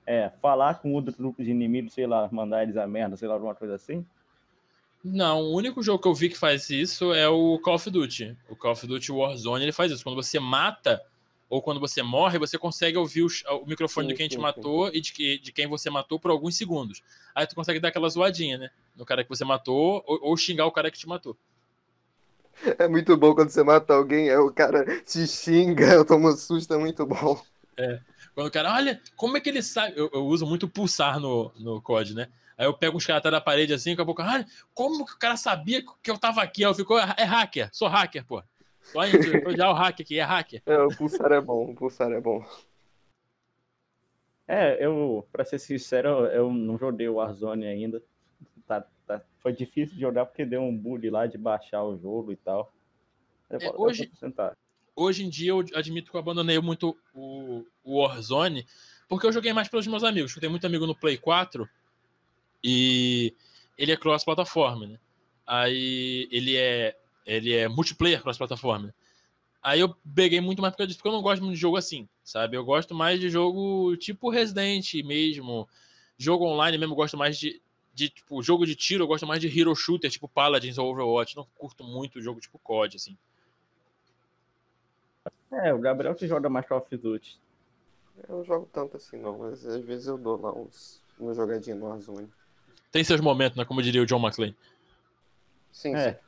[0.05, 3.35] é, falar com outro grupo de inimigos, sei lá, mandar eles a merda, sei lá,
[3.35, 4.05] alguma coisa assim?
[5.03, 8.37] Não, o único jogo que eu vi que faz isso é o Call of Duty.
[8.47, 10.03] O Call of Duty Warzone ele faz isso.
[10.03, 11.01] Quando você mata
[11.49, 14.39] ou quando você morre, você consegue ouvir os- o microfone Sim, de quem te sim,
[14.39, 17.01] matou e de, de quem você matou por alguns segundos.
[17.35, 18.69] Aí tu consegue dar aquela zoadinha, né?
[18.95, 21.35] No cara que você matou ou, ou xingar o cara que te matou.
[22.77, 26.35] É muito bom quando você mata alguém, aí o cara te xinga, eu tomo um
[26.35, 27.41] susto, é muito bom.
[28.35, 29.93] Quando o cara, olha, como é que ele sabe?
[29.97, 32.27] Eu, eu uso muito pulsar no, no COD, né?
[32.57, 35.13] Aí eu pego uns caras atrás da parede assim, daqui a pouco, olha, como que
[35.13, 36.63] o cara sabia que eu tava aqui?
[36.63, 38.43] Aí eu fico, é hacker, sou hacker, pô.
[38.83, 39.11] Só aí,
[39.57, 40.61] já o hacker aqui, é hacker.
[40.65, 42.45] É, o pulsar é bom, o pulsar é bom.
[44.47, 48.03] É, eu, pra ser sincero, eu- eu não joguei o Warzone ainda.
[48.67, 48.85] Tá-
[49.41, 52.71] foi difícil de jogar porque deu um bug lá de baixar o jogo e tal.
[53.49, 54.03] É, hoje-
[54.95, 58.65] hoje em dia eu admito que eu abandonei muito o, o Warzone,
[59.09, 60.33] porque eu joguei mais pelos meus amigos.
[60.35, 61.67] Eu tenho muito amigo no Play 4
[62.63, 63.33] e
[63.77, 64.99] ele é cross-plataforma, né?
[65.45, 68.93] Aí ele é, ele é multiplayer cross-plataforma.
[69.63, 71.77] Aí eu peguei muito mais por causa disso, porque eu não gosto muito de jogo
[71.77, 72.57] assim, sabe?
[72.57, 75.67] Eu gosto mais de jogo tipo Resident mesmo,
[76.17, 77.61] jogo online mesmo, eu gosto mais de,
[77.93, 81.35] de tipo, jogo de tiro, eu gosto mais de hero shooter, tipo Paladins ou Overwatch.
[81.35, 83.17] Não curto muito jogo tipo COD, assim.
[85.51, 87.39] É, o Gabriel que joga mais Call of Duty.
[88.27, 91.75] Eu não jogo tanto assim não, mas às vezes eu dou lá uns, uma jogadinha
[91.75, 92.29] no Warzone.
[92.91, 93.65] Tem seus momentos, né?
[93.65, 94.55] Como diria o John McClane.
[95.71, 96.13] Sim, É.
[96.13, 96.19] sim.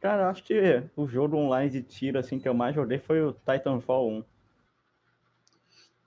[0.00, 3.22] Cara, eu acho que o jogo online de tiro assim que eu mais joguei foi
[3.22, 4.24] o Titanfall 1.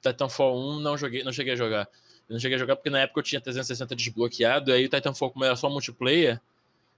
[0.01, 1.89] Titanfall 1 não joguei, não cheguei a jogar.
[2.29, 4.89] Eu não cheguei a jogar porque na época eu tinha 360 desbloqueado, e aí o
[4.89, 6.39] Titanfall, como era só multiplayer,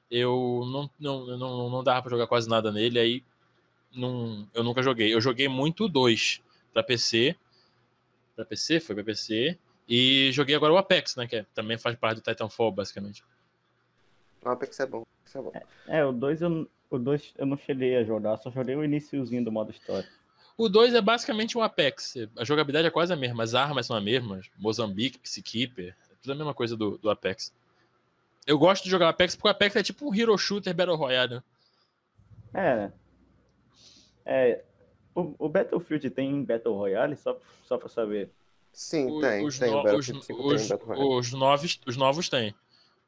[0.09, 3.23] eu não, não, não, não dava pra jogar quase nada nele, aí
[3.95, 5.13] não, eu nunca joguei.
[5.13, 6.41] Eu joguei muito o 2
[6.73, 7.36] pra PC.
[8.36, 8.82] Pra PC?
[8.82, 9.57] Foi pra PC.
[9.88, 11.27] E joguei agora o Apex, né?
[11.27, 13.23] Que é- também faz parte do Titanfall, basicamente.
[14.43, 15.51] O Apex é bom, Apex é bom.
[15.87, 19.43] É, o 2 eu, o dois eu não cheguei a jogar, só joguei o iniciozinho
[19.45, 20.08] do modo história.
[20.57, 22.15] O 2 é basicamente um Apex.
[22.37, 24.49] A jogabilidade é quase a mesma, as armas são as mesmas.
[24.57, 27.53] Mozambique, Psykeeper, é tudo a mesma coisa do, do Apex.
[28.45, 31.36] Eu gosto de jogar Apex porque o Apex é tipo um hero shooter Battle Royale.
[31.36, 32.91] né?
[34.25, 34.51] É.
[34.53, 34.63] É.
[35.15, 38.29] O, o Battlefield tem Battle Royale, só, só pra saber.
[38.71, 39.69] Sim, O- tem, os, tem.
[39.71, 41.19] no- os, Battlefield 5 tem os- Battle Royale.
[41.19, 42.55] os novos, os novos tem.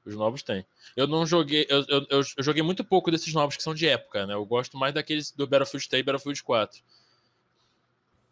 [0.06, 0.66] Os novos tem.
[0.98, 1.66] Eu não joguei.
[1.70, 4.34] Eu, eu, eu- eu joguei muito pouco desses novos que são de época, né?
[4.34, 6.82] Eu gosto mais daqueles do Battlefield 3 e Battlefield 4.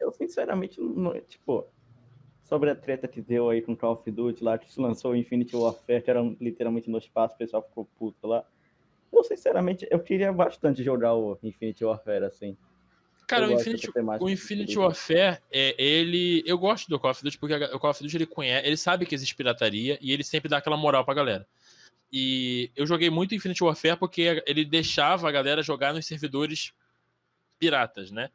[0.01, 1.67] Eu, sinceramente, não, tipo,
[2.43, 5.15] sobre a treta que deu aí com Call of Duty lá, que se lançou o
[5.15, 8.43] Infinity Warfare, que era literalmente no espaço, o pessoal ficou puto lá.
[9.13, 12.57] Eu, sinceramente, eu queria bastante jogar o Infinity Warfare, assim.
[13.27, 16.43] Cara, Eu o Infinity, o Infinity Warfare, é, ele.
[16.45, 19.05] Eu gosto do Call of Duty porque o Call of Duty ele conhece, ele sabe
[19.05, 21.47] que existe pirataria e ele sempre dá aquela moral pra galera.
[22.11, 26.73] E eu joguei muito Infinity Warfare porque ele deixava a galera jogar nos servidores
[27.57, 28.29] piratas, né?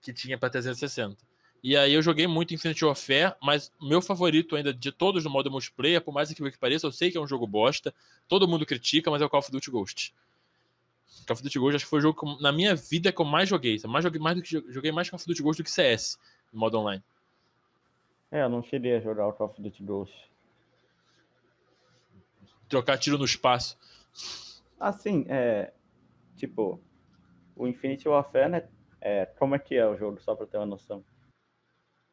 [0.00, 1.16] Que tinha pra 360.
[1.62, 5.50] E aí eu joguei muito Infinity Warfare, mas meu favorito ainda de todos no modo
[5.50, 7.94] multiplayer, por mais incrível que pareça, eu sei que é um jogo bosta,
[8.26, 10.14] todo mundo critica, mas é o Call of Duty Ghost.
[11.26, 13.26] Call of Duty Ghost acho que foi o jogo que, na minha vida que eu
[13.26, 13.78] mais joguei.
[13.86, 16.18] Mais joguei mais do que joguei mais Call of Duty Ghost do que CS
[16.50, 17.02] no modo online.
[18.30, 20.30] É, eu não cheguei a jogar o Call of Duty Ghost.
[22.70, 23.76] Trocar tiro no espaço.
[24.78, 25.72] Assim, é.
[26.36, 26.80] Tipo,
[27.54, 28.68] o Infinity Warfare, né?
[29.00, 31.04] É, como é que é o jogo, só pra ter uma noção?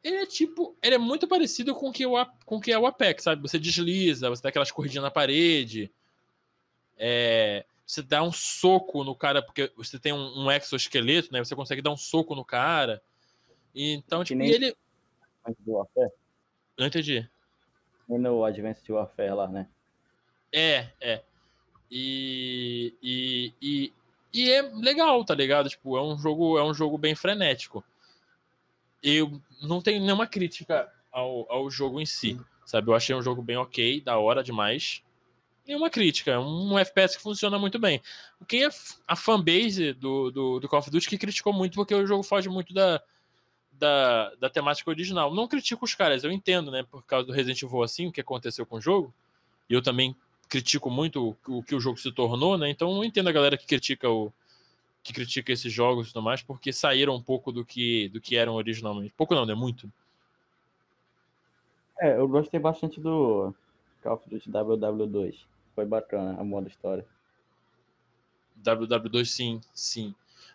[0.02, 0.76] Ele é tipo.
[0.82, 3.42] Ele é muito parecido com o que, o, com que é o Apex, sabe?
[3.42, 5.92] Você desliza, você dá aquelas corridinhas na parede.
[6.96, 11.44] É, você dá um soco no cara, porque você tem um, um exoesqueleto, né?
[11.44, 13.02] Você consegue dar um soco no cara.
[13.74, 14.76] Então, tipo, nem- ele.
[15.44, 16.10] Advanced Warfare?
[16.78, 17.28] Não entendi.
[18.08, 19.68] E no Advanced Warfare lá, né?
[20.52, 21.22] É, é.
[21.90, 23.92] E, e, e,
[24.32, 25.68] e é legal, tá ligado?
[25.68, 27.84] Tipo, é um jogo, é um jogo bem frenético.
[29.02, 32.90] Eu não tenho nenhuma crítica ao, ao jogo em si, sabe?
[32.90, 35.02] Eu achei um jogo bem ok, da hora demais.
[35.66, 38.00] Nenhuma crítica, é um FPS que funciona muito bem.
[38.40, 38.68] O que é
[39.06, 42.48] a fanbase do, do, do Call of Duty que criticou muito porque o jogo foge
[42.48, 43.02] muito da,
[43.72, 45.34] da, da temática original.
[45.34, 46.84] Não critico os caras, eu entendo, né?
[46.90, 49.14] Por causa do Resident Evil assim, o que aconteceu com o jogo.
[49.68, 50.16] E eu também
[50.48, 52.70] critico muito o, o que o jogo se tornou, né?
[52.70, 54.32] Então eu entendo a galera que critica o
[55.02, 58.36] que critica esses jogos e tudo mais, porque saíram um pouco do que do que
[58.36, 59.14] eram originalmente.
[59.16, 59.54] Pouco não, né?
[59.54, 59.90] Muito.
[62.00, 63.52] É, eu gostei bastante do
[64.02, 65.34] Call of Duty WW2.
[65.74, 67.04] Foi bacana a modo história.
[68.62, 70.14] WW2 sim, sim.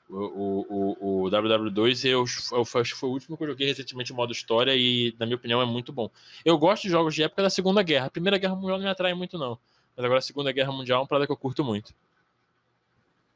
[0.10, 3.68] O, o, o, o WW2 eu, eu, acho que foi o último que eu joguei
[3.68, 6.10] recentemente em modo história e, na minha opinião, é muito bom.
[6.44, 8.08] Eu gosto de jogos de época da Segunda Guerra.
[8.08, 9.58] A Primeira Guerra Mundial não me atrai muito, não.
[9.96, 11.94] Mas agora a Segunda Guerra Mundial é uma parada que eu curto muito.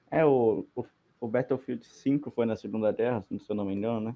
[0.09, 0.85] É, o, o,
[1.19, 4.15] o Battlefield 5 foi na Segunda Guerra, se eu não me engano, né?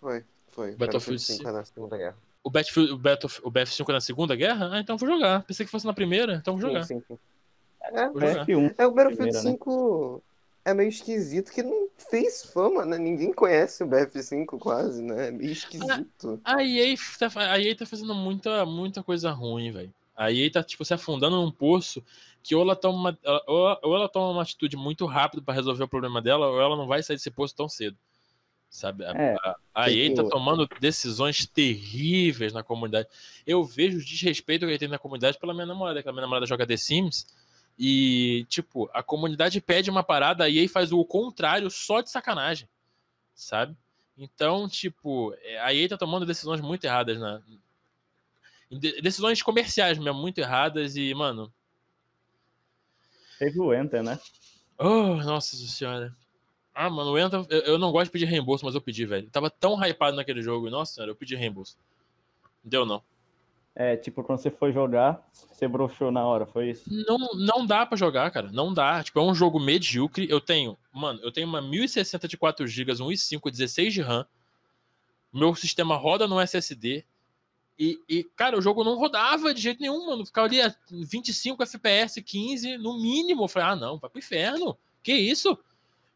[0.00, 0.74] Foi, foi.
[0.74, 2.16] Battlefield 5 na Segunda Guerra.
[2.42, 4.70] O Battlefield, o, Battlef- o BF5 é na Segunda Guerra?
[4.72, 5.42] Ah, então vou jogar.
[5.44, 6.84] Pensei que fosse na primeira, então vou jogar.
[6.84, 7.18] Sim, sim, sim.
[7.80, 8.46] É, Vou jogar.
[8.46, 8.74] BF1.
[8.76, 9.50] é, o Battlefield Primeira, né?
[9.52, 10.22] 5
[10.66, 12.98] é meio esquisito, que não fez fama, né?
[12.98, 15.28] Ninguém conhece o BF5 quase, né?
[15.28, 16.40] É meio esquisito.
[16.44, 19.94] A EA, tá, a EA tá fazendo muita, muita coisa ruim, velho.
[20.16, 22.02] A EA tá, tipo, se afundando num poço
[22.42, 25.84] que ou ela toma uma, ou, ou ela toma uma atitude muito rápido pra resolver
[25.84, 27.96] o problema dela, ou ela não vai sair desse poço tão cedo.
[28.68, 29.04] Sabe?
[29.04, 33.08] É, a, a EA tá que- tomando decisões terríveis na comunidade.
[33.46, 36.22] Eu vejo o desrespeito que ele tem na comunidade pela minha namorada, que a minha
[36.22, 37.26] namorada joga The Sims.
[37.78, 42.68] E, tipo, a comunidade pede uma parada, a EA faz o contrário só de sacanagem.
[43.34, 43.76] Sabe?
[44.18, 47.40] Então, tipo, é, a EA tá tomando decisões muito erradas na.
[48.78, 51.52] De- Decisões comerciais mesmo, muito erradas e, mano.
[53.38, 54.18] Teve o Enter, né?
[54.78, 56.14] Oh, nossa senhora.
[56.74, 57.44] Ah, mano, entra.
[57.48, 59.26] Eu, eu não gosto de pedir reembolso, mas eu pedi, velho.
[59.26, 60.68] Eu tava tão hypado naquele jogo.
[60.70, 61.76] Nossa senhora, eu pedi reembolso.
[62.64, 63.02] Não deu, não.
[63.76, 66.84] É, tipo, quando você foi jogar, você broxou na hora, foi isso?
[66.88, 68.50] Não, não dá pra jogar, cara.
[68.52, 69.02] Não dá.
[69.02, 70.28] Tipo, é um jogo medíocre.
[70.30, 74.24] Eu tenho, mano, eu tenho uma 1060 de 4 GB, um i5, 16 de RAM.
[75.32, 77.04] Meu sistema roda no SSD.
[77.78, 80.24] E, e, cara, o jogo não rodava de jeito nenhum, mano.
[80.24, 83.44] Ficava ali a 25 FPS, 15 no mínimo.
[83.44, 84.76] Eu falei, ah, não, vai pro inferno.
[85.02, 85.58] Que isso?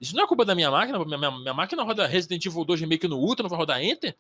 [0.01, 1.05] Isso não é culpa da minha máquina.
[1.05, 4.17] Minha, minha, minha máquina roda Resident Evil 2 Remake no Ultra, não vai rodar Enter?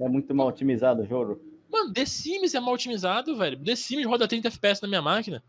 [0.00, 1.40] É muito mal otimizado o jogo.
[1.70, 3.58] Mano, The Sims é mal otimizado, velho.
[3.58, 5.42] The Sims roda 30 FPS na minha máquina.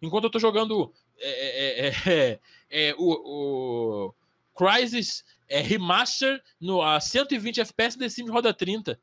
[0.00, 2.40] Enquanto eu tô jogando é, é, é, é,
[2.70, 4.14] é, o, o
[4.56, 8.98] Crysis é, Remaster no, a 120 FPS, The Sims roda 30.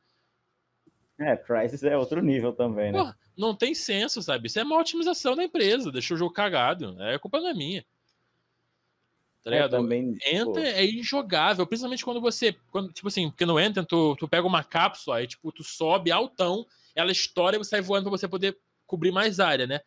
[1.20, 2.98] É, Crysis é outro nível também, né?
[3.00, 4.48] Porra, não tem senso, sabe?
[4.48, 5.92] Isso é uma otimização da empresa.
[5.92, 6.96] Deixou o jogo cagado.
[7.02, 7.86] É a culpa não é minha.
[9.44, 9.72] Tá É, ligado?
[9.72, 12.56] também, tipo, Enter é injogável, principalmente quando você.
[12.72, 16.12] Quando, tipo assim, porque no Enter tu, tu pega uma cápsula, aí tipo, tu sobe
[16.12, 16.66] altão,
[16.96, 19.82] ela estoura e você sai voando pra você poder cobrir mais área, né?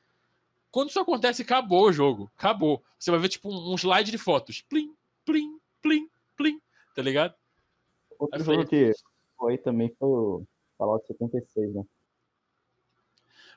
[0.71, 2.31] Quando isso acontece, acabou o jogo.
[2.37, 2.83] Acabou.
[2.99, 4.63] Você vai ver, tipo, um, um slide de fotos.
[4.63, 4.95] Plim,
[5.25, 6.59] plim, plim, plim.
[6.95, 7.35] Tá ligado?
[8.19, 8.93] outro Aí jogo que
[9.37, 10.45] foi também foi
[10.77, 11.85] Fallout 76, né?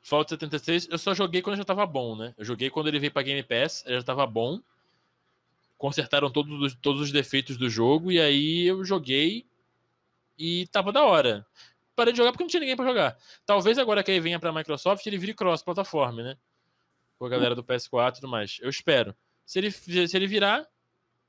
[0.02, 2.36] Fallout 76, eu só joguei quando já tava bom, né?
[2.38, 4.62] Eu joguei quando ele veio pra Game Pass, ele já tava bom.
[5.78, 9.48] Consertaram todos os, todos os defeitos do jogo, e aí eu joguei
[10.38, 11.46] e tava da hora.
[11.96, 13.18] Parei de jogar porque não tinha ninguém pra jogar.
[13.46, 16.38] Talvez agora que ele venha pra Microsoft, ele vire cross-plataforma, né?
[17.18, 18.60] Com a galera do PS4 e tudo mais.
[18.62, 19.16] Eu espero.
[19.46, 20.68] Se ele, se ele virar,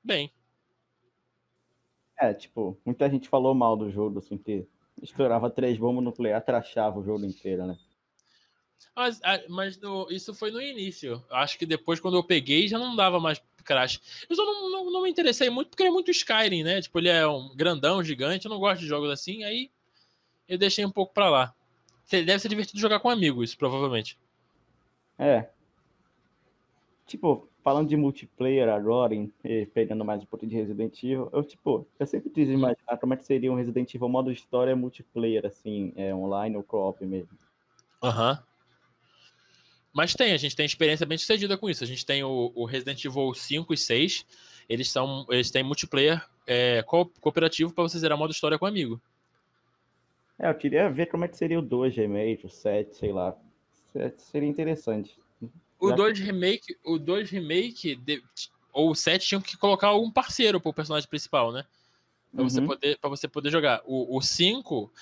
[0.03, 0.33] bem.
[2.19, 4.67] É, tipo, muita gente falou mal do jogo, assim, que
[5.03, 7.77] estourava três bombas nucleares, trachava o jogo inteiro, né?
[8.95, 11.23] Mas, mas no- isso foi no início.
[11.31, 14.01] Acho que depois, quando eu peguei, já não dava mais crash.
[14.29, 16.81] Eu só não, não, não me interessei muito, porque ele é muito Skyrim, né?
[16.81, 18.47] Tipo, ele é um grandão, gigante.
[18.47, 19.45] Eu não gosto de jogos assim.
[19.45, 19.71] Aí
[20.49, 21.55] eu deixei um pouco pra lá.
[22.11, 24.19] Deve ser divertido jogar com amigos, provavelmente.
[25.19, 25.49] É.
[27.07, 29.27] tipo, falando de multiplayer agora, em,
[29.75, 33.17] pegando mais um pouquinho de Resident Evil, eu, tipo, eu sempre quis imaginar como é
[33.17, 37.37] que seria um Resident Evil modo história multiplayer, assim, é, online ou co-op mesmo.
[38.01, 38.31] Aham.
[38.35, 38.39] Uhum.
[39.93, 41.83] Mas tem, a gente tem experiência bem sucedida com isso.
[41.83, 44.25] A gente tem o, o Resident Evil 5 e 6,
[44.69, 49.01] eles, são, eles têm multiplayer é, co cooperativo para você zerar modo história com amigo.
[50.39, 53.37] É, eu queria ver como é que seria o 2 remake, o 7, sei lá.
[54.19, 55.19] Seria interessante.
[55.79, 58.23] O 2 remake, o 2 remake de,
[58.73, 61.65] ou o 7 tinham que colocar algum parceiro pro personagem principal, né?
[62.33, 62.49] Pra, uhum.
[62.51, 63.83] você, poder, pra você poder jogar.
[63.87, 64.93] O 5,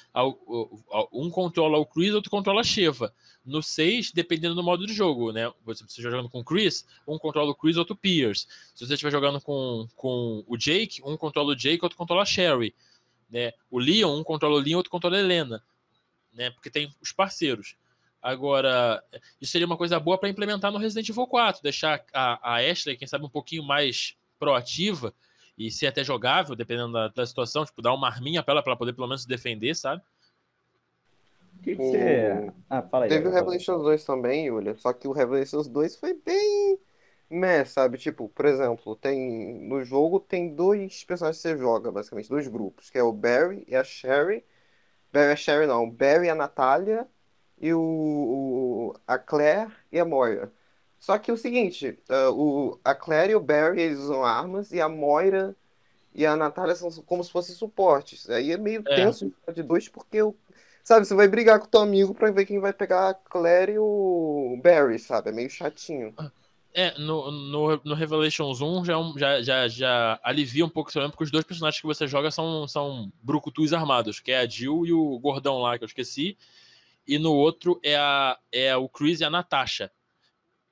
[1.12, 3.12] um controla o Chris, outro controla a Sheva.
[3.44, 5.52] No 6, dependendo do modo de jogo, né?
[5.64, 8.46] Você estiver jogando com o Chris, um controla o Chris, outro o Pierce.
[8.74, 12.26] Se você estiver jogando com, com o Jake, um controla o Jake, outro controla a
[12.26, 12.74] Sherry.
[13.28, 13.52] Né?
[13.70, 15.62] O Leon, um controla o Leon, outro controla a Helena.
[16.32, 16.50] Né?
[16.50, 17.76] Porque tem os parceiros.
[18.24, 19.04] Agora,
[19.38, 22.96] isso seria uma coisa boa para implementar no Resident Evil 4, deixar a, a Ashley,
[22.96, 25.12] quem sabe, um pouquinho mais proativa
[25.58, 28.70] e ser até jogável, dependendo da, da situação, tipo, dar uma arminha para ela, para
[28.72, 30.00] ela poder pelo menos se defender, sabe?
[31.62, 32.50] Que que você...
[32.70, 36.14] ah, fala aí, Teve o Revelations 2 também, Yulia, só que o Revelations 2 foi
[36.14, 36.78] bem
[37.28, 37.98] meh, sabe?
[37.98, 42.88] Tipo, por exemplo, tem no jogo tem dois personagens que você joga, basicamente, dois grupos,
[42.88, 44.42] que é o Barry e a Sherry.
[45.12, 47.06] Barry e a Sherry não, Barry e a Natália
[47.64, 50.52] e o, o a Claire e a Moira.
[51.00, 54.82] Só que o seguinte, uh, o, a Claire e o Barry eles usam armas e
[54.82, 55.56] a Moira
[56.14, 58.28] e a Natália são como se fossem suportes.
[58.28, 58.96] Aí é meio é.
[58.96, 60.36] tenso de dois, porque o,
[60.82, 63.72] sabe, você vai brigar com o teu amigo pra ver quem vai pegar a Claire
[63.72, 65.30] e o Barry, sabe?
[65.30, 66.14] É meio chatinho.
[66.74, 70.94] É, no, no, no Revelations 1 já, é já, já, já alivia um pouco esse
[70.94, 74.46] problema, porque os dois personagens que você joga são, são brucutus armados, que é a
[74.46, 76.36] Jill e o gordão lá, que eu esqueci.
[77.06, 79.90] E no outro é, a, é o Chris e a Natasha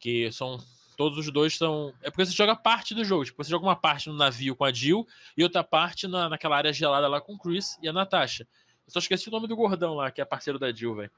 [0.02, 0.59] que são
[0.96, 1.94] todos os dois são.
[2.02, 3.24] É porque você joga parte do jogo.
[3.24, 5.06] Tipo, você joga uma parte no navio com a Jill
[5.36, 8.46] e outra parte na, naquela área gelada lá com o Chris e a Natasha.
[8.84, 11.10] Eu só esqueci o nome do gordão lá, que é parceiro da Jill, velho.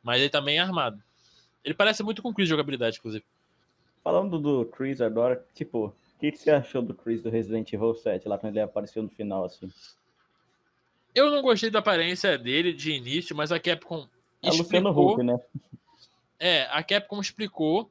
[0.00, 1.02] Mas ele também é armado.
[1.64, 3.24] Ele parece muito com o Chris de jogabilidade, inclusive.
[4.04, 7.96] Falando do Chris agora, tipo, o que, que você achou do Chris do Resident Evil
[7.96, 9.68] 7, lá quando ele apareceu no final, assim?
[11.12, 14.06] Eu não gostei da aparência dele de início, mas a Capcom
[14.42, 14.90] é explicou...
[14.90, 15.38] Luciano Huck, né?
[16.38, 17.90] É, a Capcom explicou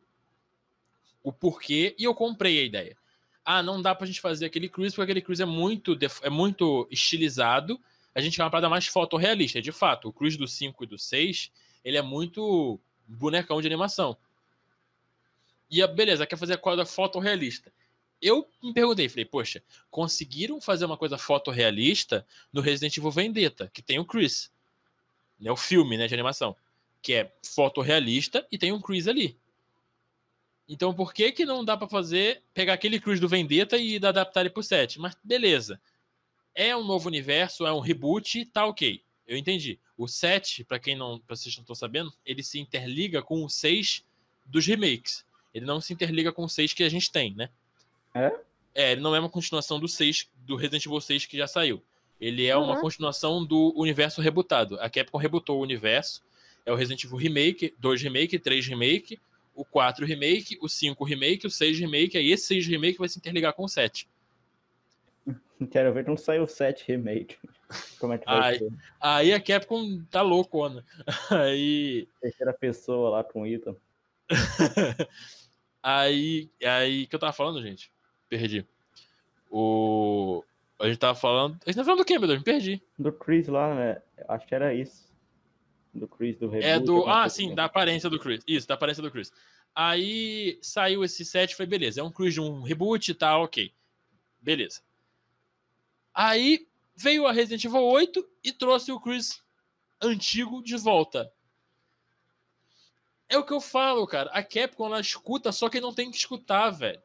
[1.23, 2.97] o porquê e eu comprei a ideia.
[3.43, 6.87] Ah, não dá pra gente fazer aquele cruise porque aquele cruise é muito, é muito
[6.89, 7.79] estilizado.
[8.15, 9.61] A gente quer uma parada mais fotorrealista.
[9.61, 11.51] De fato, o cruise do 5 e do 6,
[11.83, 14.17] ele é muito bonecão de animação.
[15.69, 17.71] E a, beleza, quer fazer a quadra fotorrealista.
[18.21, 19.61] Eu me perguntei, falei, poxa,
[19.91, 24.51] conseguiram fazer uma coisa fotorrealista no Resident Evil Vendetta, que tem o Chris.
[25.39, 26.55] Né, o filme né, de animação.
[27.01, 29.37] Que é fotorrealista e tem um Chris ali.
[30.67, 34.41] Então por que que não dá para fazer, pegar aquele Cruz do Vendetta e adaptar
[34.41, 34.99] ele pro 7?
[34.99, 35.79] Mas beleza.
[36.53, 39.01] É um novo universo, é um reboot, tá ok.
[39.27, 39.79] Eu entendi.
[39.97, 43.49] O 7, para quem não, pra vocês não estão sabendo, ele se interliga com o
[43.49, 44.03] 6
[44.45, 45.25] dos remakes.
[45.53, 47.49] Ele não se interliga com o 6 que a gente tem, né?
[48.13, 48.33] É?
[48.73, 51.83] É, ele não é uma continuação do 6 do Resident Evil 6 que já saiu.
[52.19, 52.63] Ele é uhum.
[52.63, 54.79] uma continuação do universo rebutado.
[54.79, 56.23] A Capcom rebutou o universo.
[56.65, 59.19] É o Resident Evil Remake, 2 Remake, 3 Remake,
[59.57, 63.17] o 4 remake, o 5 remake, o 6 remake, aí esse 6 remake vai se
[63.17, 64.07] interligar com o 7.
[65.71, 67.37] Quero ver quando sair o 7 remake.
[67.99, 68.73] Como é que vai aí, ser?
[69.01, 70.85] Aí a Capcom tá loucona.
[71.31, 72.07] Aí.
[72.21, 73.75] Terceira pessoa lá com o Ethan.
[75.81, 76.49] aí.
[76.63, 77.07] Aí.
[77.07, 77.91] que eu tava falando, gente?
[78.29, 78.65] Perdi.
[79.49, 80.43] O.
[80.79, 81.57] A gente tava falando.
[81.65, 82.39] A gente tava falando do quê, meu Deus?
[82.39, 82.81] Me perdi.
[82.97, 84.01] Do Chris lá, né?
[84.27, 85.07] Acho que era isso
[85.97, 86.67] do Chris do reboot.
[86.67, 87.07] É do.
[87.07, 87.55] Ah, sim, assim.
[87.55, 88.41] da aparência do Chris.
[88.47, 89.31] Isso, da aparência do Chris.
[89.75, 92.01] Aí saiu esse set foi beleza.
[92.01, 93.73] É um Chris de um reboot e tá, tal, ok.
[94.41, 94.81] Beleza.
[96.13, 99.43] Aí veio a Resident Evil 8 e trouxe o Chris
[100.01, 101.31] antigo de volta.
[103.29, 104.31] É o que eu falo, cara.
[104.31, 107.01] A Capcom ela escuta só quem não tem que escutar, velho.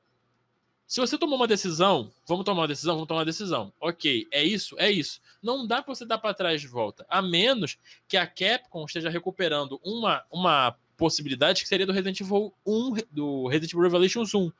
[0.86, 3.72] Se você tomou uma decisão, vamos tomar uma decisão, vamos tomar uma decisão.
[3.80, 5.20] Ok, é isso, é isso.
[5.42, 9.08] Não dá para você dar para trás de volta, a menos que a Capcom esteja
[9.08, 14.52] recuperando uma, uma possibilidade que seria do Resident Evil 1, do Resident Evil Revelations 1,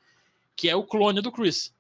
[0.57, 1.75] que é o clone do Chris.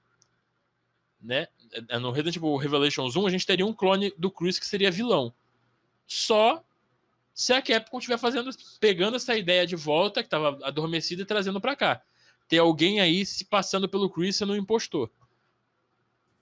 [1.20, 1.47] Né?
[1.89, 4.90] É, no Resident Evil Revelations 1, a gente teria um clone do Chris que seria
[4.90, 5.32] vilão.
[6.06, 6.62] Só
[7.32, 11.59] se a Capcom estiver fazendo, pegando essa ideia de volta que estava adormecida e trazendo
[11.59, 12.02] para cá
[12.48, 15.10] ter alguém aí se passando pelo Chris sendo um impostor.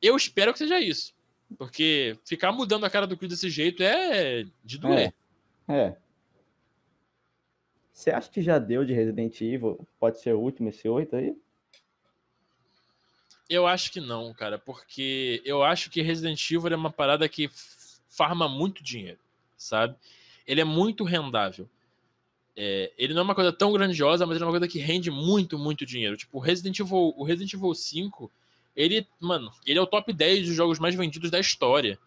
[0.00, 1.14] Eu espero que seja isso.
[1.58, 5.12] Porque ficar mudando a cara do Chris desse jeito é de doer.
[5.68, 5.74] É.
[5.74, 5.96] é.
[7.92, 9.86] Você acha que já deu de Resident Evil?
[9.98, 11.36] Pode ser o último, esse 8 aí?
[13.48, 17.50] Eu acho que não, cara, porque eu acho que Resident Evil é uma parada que
[18.08, 19.18] farma muito dinheiro,
[19.56, 19.96] sabe?
[20.46, 21.68] Ele é muito rendável.
[22.56, 25.10] É, ele não é uma coisa tão grandiosa, mas ele é uma coisa que rende
[25.10, 26.16] muito, muito dinheiro.
[26.16, 28.30] Tipo, o Resident Evil, o Resident Evil 5,
[28.76, 31.98] ele, mano, ele é o top 10 dos jogos mais vendidos da história,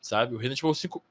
[0.00, 0.34] sabe?
[0.34, 1.02] O Resident Evil 5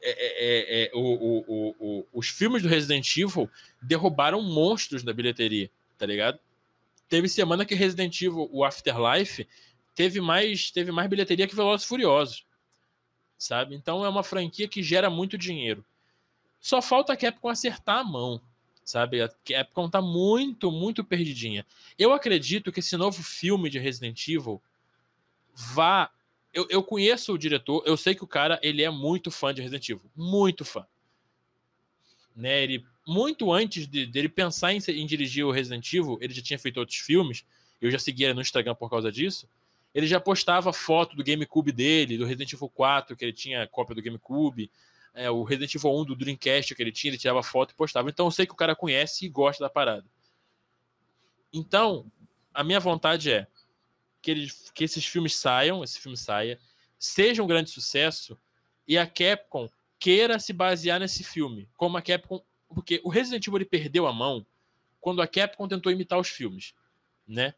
[0.00, 3.50] é, é, é, o, o, o, os filmes do Resident Evil
[3.82, 6.38] derrubaram monstros da bilheteria, tá ligado?
[7.08, 9.48] Teve semana que Resident Evil, o Afterlife,
[9.94, 12.46] teve mais, teve mais bilheteria que Velozes Furiosos,
[13.36, 13.74] sabe?
[13.74, 15.84] Então é uma franquia que gera muito dinheiro.
[16.60, 18.40] Só falta a Capcom acertar a mão,
[18.84, 19.22] sabe?
[19.22, 21.66] A Capcom tá muito, muito perdidinha.
[21.98, 24.60] Eu acredito que esse novo filme de Resident Evil
[25.54, 26.10] vá
[26.52, 29.60] eu, eu conheço o diretor, eu sei que o cara ele é muito fã de
[29.60, 30.86] Resident Evil, muito fã.
[32.34, 36.42] Né, ele, muito antes de, dele pensar em, em, dirigir o Resident Evil, ele já
[36.42, 37.44] tinha feito outros filmes,
[37.80, 39.48] eu já seguia no Instagram por causa disso.
[39.94, 43.94] Ele já postava foto do GameCube dele, do Resident Evil 4, que ele tinha cópia
[43.94, 44.70] do GameCube,
[45.18, 48.08] é, o Resident Evil 1 do Dreamcast que ele tinha, ele tirava foto e postava.
[48.08, 50.06] Então eu sei que o cara conhece e gosta da parada.
[51.52, 52.10] Então,
[52.54, 53.46] a minha vontade é
[54.22, 56.60] que, ele, que esses filmes saiam, esse filme saia,
[56.98, 58.38] seja um grande sucesso
[58.86, 59.68] e a Capcom
[59.98, 64.12] queira se basear nesse filme, como a Capcom, porque o Resident Evil ele perdeu a
[64.12, 64.46] mão
[65.00, 66.74] quando a Capcom tentou imitar os filmes,
[67.26, 67.54] né?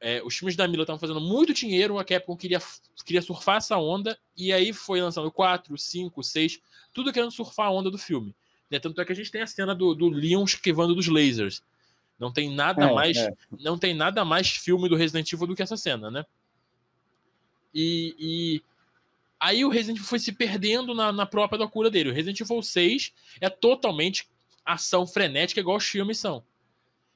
[0.00, 2.60] É, os filmes da Mila estavam fazendo muito dinheiro, a Capcom queria,
[3.04, 6.60] queria surfar essa onda, e aí foi lançando 4, 5, 6,
[6.92, 8.34] tudo querendo surfar a onda do filme.
[8.70, 8.78] Né?
[8.78, 11.62] Tanto é que a gente tem a cena do, do Leon esquivando dos lasers.
[12.18, 13.32] Não tem nada é, mais, é.
[13.60, 16.24] não tem nada mais filme do Resident Evil do que essa cena, né?
[17.74, 18.62] E, e
[19.38, 22.10] aí o Resident Evil foi se perdendo na, na própria loucura dele.
[22.10, 24.28] O Resident Evil 6 é totalmente
[24.64, 26.42] ação frenética, igual os filmes são.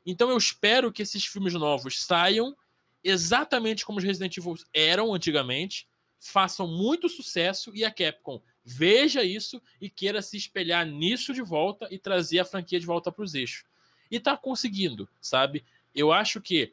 [0.05, 2.55] Então eu espero que esses filmes novos saiam
[3.03, 9.61] exatamente como os Resident Evil eram antigamente, façam muito sucesso e a Capcom veja isso
[9.81, 13.35] e queira se espelhar nisso de volta e trazer a franquia de volta para os
[13.35, 13.65] eixos.
[14.11, 15.65] E tá conseguindo, sabe?
[15.95, 16.73] Eu acho que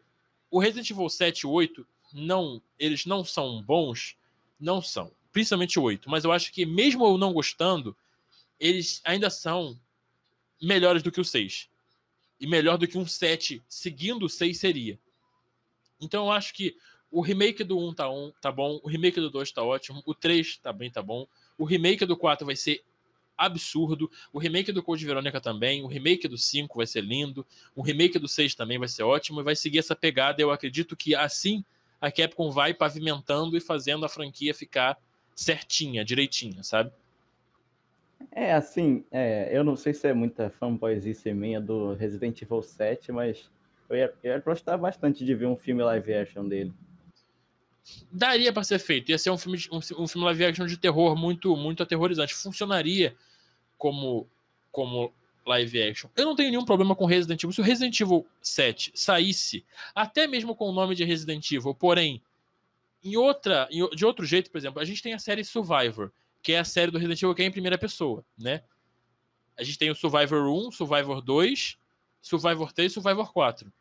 [0.51, 4.17] o Resident Evil 7 e 8 não, eles não são bons,
[4.59, 7.95] não são, principalmente o 8, mas eu acho que mesmo eu não gostando,
[8.59, 9.79] eles ainda são
[10.61, 11.69] melhores do que o 6.
[12.39, 14.99] E melhor do que um 7 seguindo o 6 seria.
[15.99, 16.75] Então eu acho que
[17.11, 20.13] o remake do 1 tá, um, tá bom, o remake do 2 tá ótimo, o
[20.13, 21.25] 3 também tá bom,
[21.57, 22.83] o remake do 4 vai ser
[23.37, 24.09] absurdo.
[24.33, 25.83] O remake do Code Verônica também.
[25.83, 27.45] O remake do 5 vai ser lindo.
[27.75, 29.39] O remake do 6 também vai ser ótimo.
[29.39, 30.41] E vai seguir essa pegada.
[30.41, 31.63] Eu acredito que assim
[32.01, 34.97] a Capcom vai pavimentando e fazendo a franquia ficar
[35.35, 36.91] certinha, direitinha, sabe?
[38.31, 43.11] É, assim, é, eu não sei se é muita fanboyzice minha do Resident Evil 7,
[43.11, 43.49] mas
[43.89, 46.73] eu ia, eu ia gostar bastante de ver um filme live action dele.
[48.11, 49.09] Daria para ser feito.
[49.09, 52.33] Ia ser um filme, um, um filme live action de terror muito, muito aterrorizante.
[52.33, 53.15] Funcionaria
[53.77, 54.27] como,
[54.71, 55.13] como
[55.45, 56.09] live action.
[56.15, 57.53] Eu não tenho nenhum problema com Resident Evil.
[57.53, 59.65] Se o Resident Evil 7 saísse,
[59.95, 62.21] até mesmo com o nome de Resident Evil, porém,
[63.03, 66.11] em outra, em, de outro jeito, por exemplo, a gente tem a série Survivor,
[66.41, 68.63] que é a série do Resident Evil que é em primeira pessoa, né?
[69.57, 71.77] A gente tem o Survivor 1, Survivor 2,
[72.21, 73.71] Survivor 3 Survivor 4.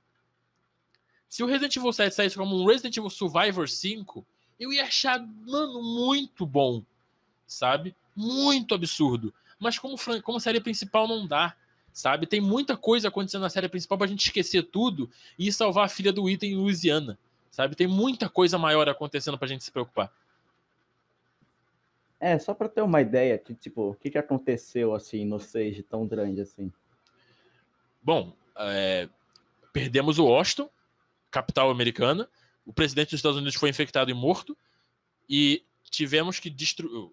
[1.28, 4.26] Se o Resident Evil 7 saísse como um Resident Evil Survivor 5,
[4.58, 6.82] eu ia achar, mano, muito bom,
[7.46, 7.94] sabe?
[8.14, 9.34] Muito absurdo.
[9.58, 11.54] Mas como, como série principal não dá,
[11.92, 12.26] sabe?
[12.26, 16.12] Tem muita coisa acontecendo na série principal pra gente esquecer tudo e salvar a filha
[16.12, 17.18] do Ethan em Louisiana,
[17.50, 17.74] sabe?
[17.74, 20.12] Tem muita coisa maior acontecendo pra gente se preocupar.
[22.18, 26.06] É, só pra ter uma ideia, tipo, o que, que aconteceu, assim, no Sage tão
[26.06, 26.72] grande, assim?
[28.06, 29.08] Bom, é,
[29.72, 30.70] perdemos o Washington,
[31.28, 32.28] capital americana,
[32.64, 34.56] o presidente dos Estados Unidos foi infectado e morto,
[35.28, 37.10] e tivemos que destruir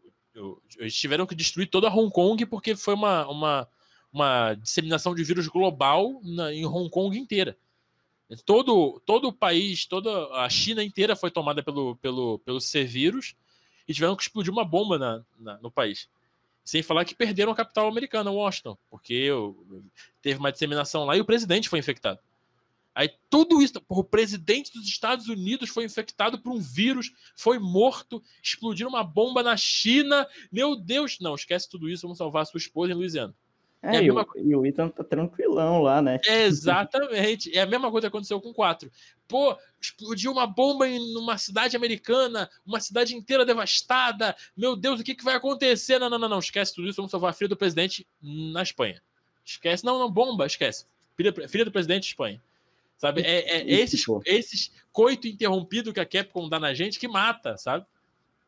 [0.77, 3.67] eles tiveram que destruir toda Hong Kong porque foi uma, uma,
[4.11, 7.57] uma disseminação de vírus global na, em Hong Kong inteira.
[8.45, 10.11] Todo, todo o país, toda
[10.43, 13.35] a China inteira foi tomada pelo, pelo, pelo C-vírus
[13.87, 16.07] e tiveram que explodir uma bomba na, na, no país.
[16.63, 19.29] Sem falar que perderam a capital americana, Washington, porque
[20.21, 22.19] teve uma disseminação lá e o presidente foi infectado.
[22.95, 28.21] Aí tudo isso, o presidente dos Estados Unidos foi infectado por um vírus, foi morto,
[28.41, 30.27] explodiu uma bomba na China.
[30.51, 33.35] Meu Deus, não, esquece tudo isso, vamos salvar a sua esposa em Louisiana.
[33.83, 34.25] É, é e, mesma...
[34.37, 36.19] e, o Ethan tá tranquilão lá, né?
[36.25, 37.55] exatamente.
[37.55, 38.89] É a mesma coisa que aconteceu com o 4.
[39.27, 44.33] Pô, explodiu uma bomba em uma cidade americana, uma cidade inteira devastada.
[44.55, 45.99] Meu Deus, o que, que vai acontecer?
[45.99, 46.39] Não, não, não, não.
[46.39, 49.01] Esquece tudo isso, vamos salvar a filha do presidente na Espanha.
[49.43, 49.83] Esquece.
[49.83, 50.85] Não, não, bomba, esquece.
[51.17, 52.41] Filha, filha do presidente Espanha
[52.97, 53.21] Sabe?
[53.21, 57.85] É, é esses, esses coito interrompido que a Capcom dá na gente que mata, sabe?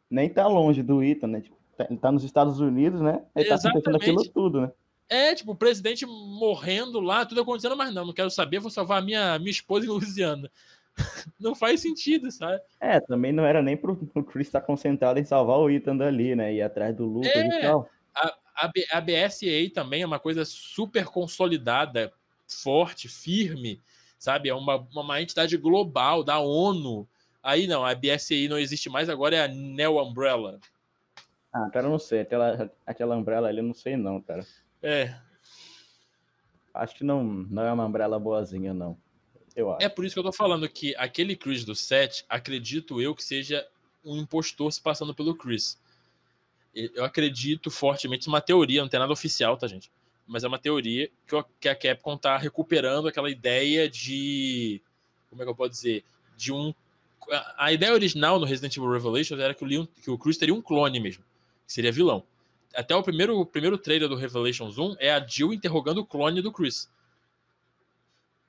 [0.10, 1.42] Nem tá longe do Ethan, né?
[1.42, 3.22] Tipo, tá, ele tá nos Estados Unidos, né?
[3.36, 4.72] Ele tá acontecendo aquilo tudo, né?
[5.08, 9.00] É, tipo, o presidente morrendo lá, tudo acontecendo, mas não, não quero saber, vou salvar
[9.00, 10.50] a minha, minha esposa em Louisiana.
[11.40, 12.62] não faz sentido, sabe?
[12.80, 16.36] É, também não era nem pro, pro Chris estar concentrado em salvar o Ethan dali,
[16.36, 16.54] né?
[16.54, 17.90] Ir atrás do Lucas é, e tal.
[18.16, 22.12] A, a, a BSA também é uma coisa super consolidada,
[22.48, 23.82] forte, firme,
[24.18, 24.50] sabe?
[24.50, 27.08] É uma, uma entidade global da ONU.
[27.44, 30.60] Aí não, a BSI não existe mais, agora é a Neo Umbrella.
[31.54, 32.22] Ah, cara, eu não sei.
[32.22, 34.46] Aquela, aquela Umbrella ali, eu não sei não, cara.
[34.86, 35.16] É.
[36.74, 38.98] Acho que não, não é uma Umbrella boazinha, não.
[39.56, 39.86] Eu acho.
[39.86, 43.24] É por isso que eu tô falando que aquele Chris do set, acredito eu que
[43.24, 43.68] seja
[44.04, 45.80] um impostor se passando pelo Chris.
[46.74, 49.90] Eu acredito fortemente, uma teoria, não tem nada oficial, tá, gente?
[50.28, 51.10] mas é uma teoria
[51.60, 54.82] que a Capcom está recuperando aquela ideia de.
[55.30, 56.04] Como é que eu posso dizer?
[56.36, 56.74] De um.
[57.58, 60.54] A ideia original no Resident Evil Revelations era que o, Leon, que o Cruz teria
[60.54, 61.24] um clone mesmo,
[61.66, 62.24] que seria vilão.
[62.76, 66.42] Até o primeiro, o primeiro trailer do Revelations 1 é a Jill interrogando o clone
[66.42, 66.90] do Chris.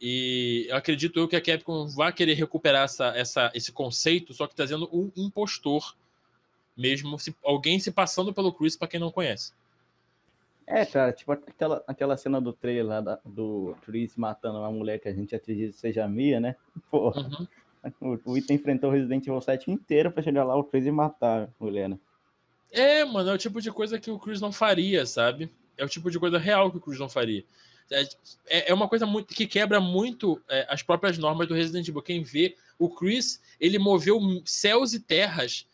[0.00, 4.46] E eu acredito eu que a Capcom vai querer recuperar essa, essa, esse conceito, só
[4.46, 5.96] que trazendo um impostor
[6.76, 9.52] mesmo, se, alguém se passando pelo Chris para quem não conhece.
[10.66, 14.98] É, cara, tipo aquela, aquela cena do trailer lá da, do Chris matando uma mulher
[14.98, 16.56] que a gente acredita que seja a Mia, né?
[16.90, 17.46] Pô, uhum.
[18.00, 20.90] o, o Ita enfrentou o Resident Evil 7 inteiro pra chegar lá o Chris e
[20.90, 21.98] matar a mulher, né?
[22.76, 25.50] É, mano, é o tipo de coisa que o Chris não faria, sabe?
[25.78, 27.42] É o tipo de coisa real que o Chris não faria.
[27.90, 28.02] É,
[28.48, 32.02] é, é uma coisa muito que quebra muito é, as próprias normas do Resident Evil.
[32.02, 35.66] Quem vê, o Chris, ele moveu céus e terras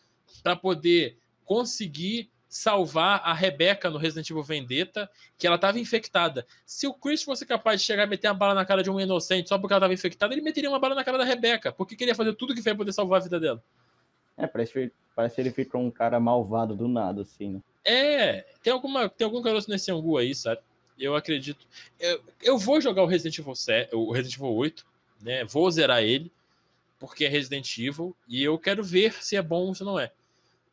[0.45, 6.47] para poder conseguir salvar a Rebeca no Resident Evil Vendetta, que ela estava infectada.
[6.65, 9.01] Se o Chris fosse capaz de chegar e meter uma bala na cara de um
[9.01, 11.97] inocente só porque ela estava infectada, ele meteria uma bala na cara da Rebeca, porque
[11.97, 13.65] queria fazer tudo que fez para poder salvar a vida dela.
[14.37, 17.61] É, parece, parece que ele ficou um cara malvado do nada, assim, né?
[17.85, 20.61] É, tem, alguma, tem algum garoto nesse angu aí, sabe?
[20.99, 21.67] Eu acredito.
[21.99, 24.87] Eu, eu vou jogar o Resident Evil 7, o Resident Evil 8,
[25.23, 25.45] né?
[25.45, 26.31] Vou zerar ele,
[26.99, 30.13] porque é Resident Evil, e eu quero ver se é bom ou se não é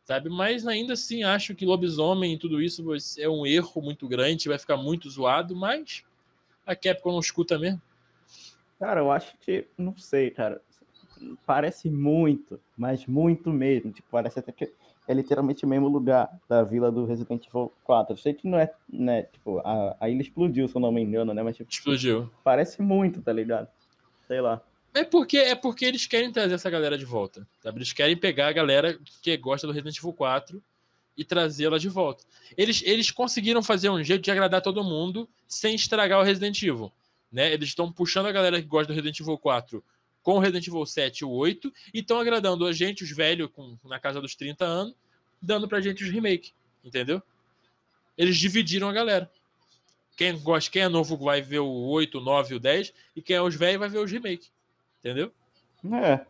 [0.09, 0.27] sabe?
[0.27, 2.83] Mas ainda assim acho que lobisomem e tudo isso
[3.19, 6.03] é um erro muito grande, vai ficar muito zoado, mas
[6.65, 7.79] a Capcom não escuta mesmo.
[8.79, 10.59] Cara, eu acho que, não sei, cara,
[11.45, 14.71] parece muito, mas muito mesmo, tipo, parece até que
[15.07, 18.13] é literalmente o mesmo lugar da vila do Resident Evil 4.
[18.13, 21.01] Eu sei que não é, né, tipo, a, a ilha explodiu, se eu não me
[21.01, 22.29] engano, né, mas tipo, explodiu.
[22.43, 23.67] Parece muito, tá ligado?
[24.27, 24.61] Sei lá.
[24.93, 27.47] É porque, é porque eles querem trazer essa galera de volta.
[27.59, 27.79] Sabe?
[27.79, 30.61] Eles querem pegar a galera que gosta do Resident Evil 4
[31.17, 32.23] e trazê-la de volta.
[32.57, 36.91] Eles, eles conseguiram fazer um jeito de agradar todo mundo sem estragar o Resident Evil.
[37.31, 37.51] Né?
[37.51, 39.83] Eles estão puxando a galera que gosta do Resident Evil 4
[40.29, 43.49] com o Resident Evil 7 e o 8 e estão agradando a gente, os velhos,
[43.51, 44.93] com, na casa dos 30 anos,
[45.41, 46.53] dando pra gente os remake.
[46.85, 47.19] Entendeu?
[48.15, 49.31] Eles dividiram a galera.
[50.15, 53.23] Quem gosta, quem é novo vai ver o 8, o 9 e o 10, e
[53.23, 54.49] quem é os velhos vai ver os remake.
[54.99, 55.33] Entendeu?
[55.95, 56.23] É.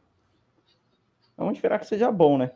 [1.36, 2.52] Vamos esperar que seja bom, né?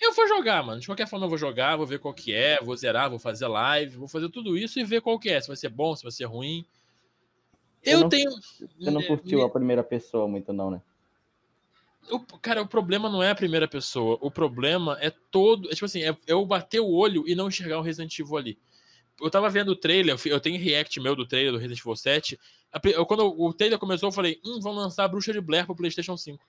[0.00, 0.80] Eu vou jogar, mano.
[0.80, 3.48] De qualquer forma, eu vou jogar, vou ver qual que é, vou zerar, vou fazer
[3.48, 5.38] live, vou fazer tudo isso e ver qual que é.
[5.42, 6.64] Se vai ser bom, se vai ser ruim.
[7.82, 8.30] Eu, não, tenho.
[8.30, 10.82] Você não curtiu a primeira pessoa muito, não, né?
[12.10, 14.18] O, cara, o problema não é a primeira pessoa.
[14.20, 15.68] O problema é todo.
[15.68, 18.58] É, tipo assim, é eu bater o olho e não enxergar o Resident Evil ali.
[19.20, 22.38] Eu tava vendo o trailer, eu tenho react meu do trailer do Resident Evil 7.
[22.84, 25.76] Eu, quando o trailer começou, eu falei: hum, vão lançar a Bruxa de Blair pro
[25.76, 26.42] PlayStation 5.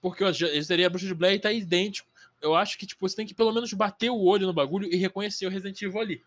[0.00, 2.08] Porque ó, seria a Bruxa de Blair e tá idêntico.
[2.40, 4.96] Eu acho que tipo, você tem que pelo menos bater o olho no bagulho e
[4.96, 6.22] reconhecer o Resident Evil ali.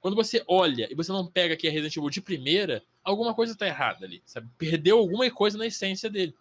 [0.00, 3.56] Quando você olha e você não pega que é Resident Evil de primeira, alguma coisa
[3.56, 4.48] tá errada ali, sabe?
[4.56, 6.34] Perdeu alguma coisa na essência dele.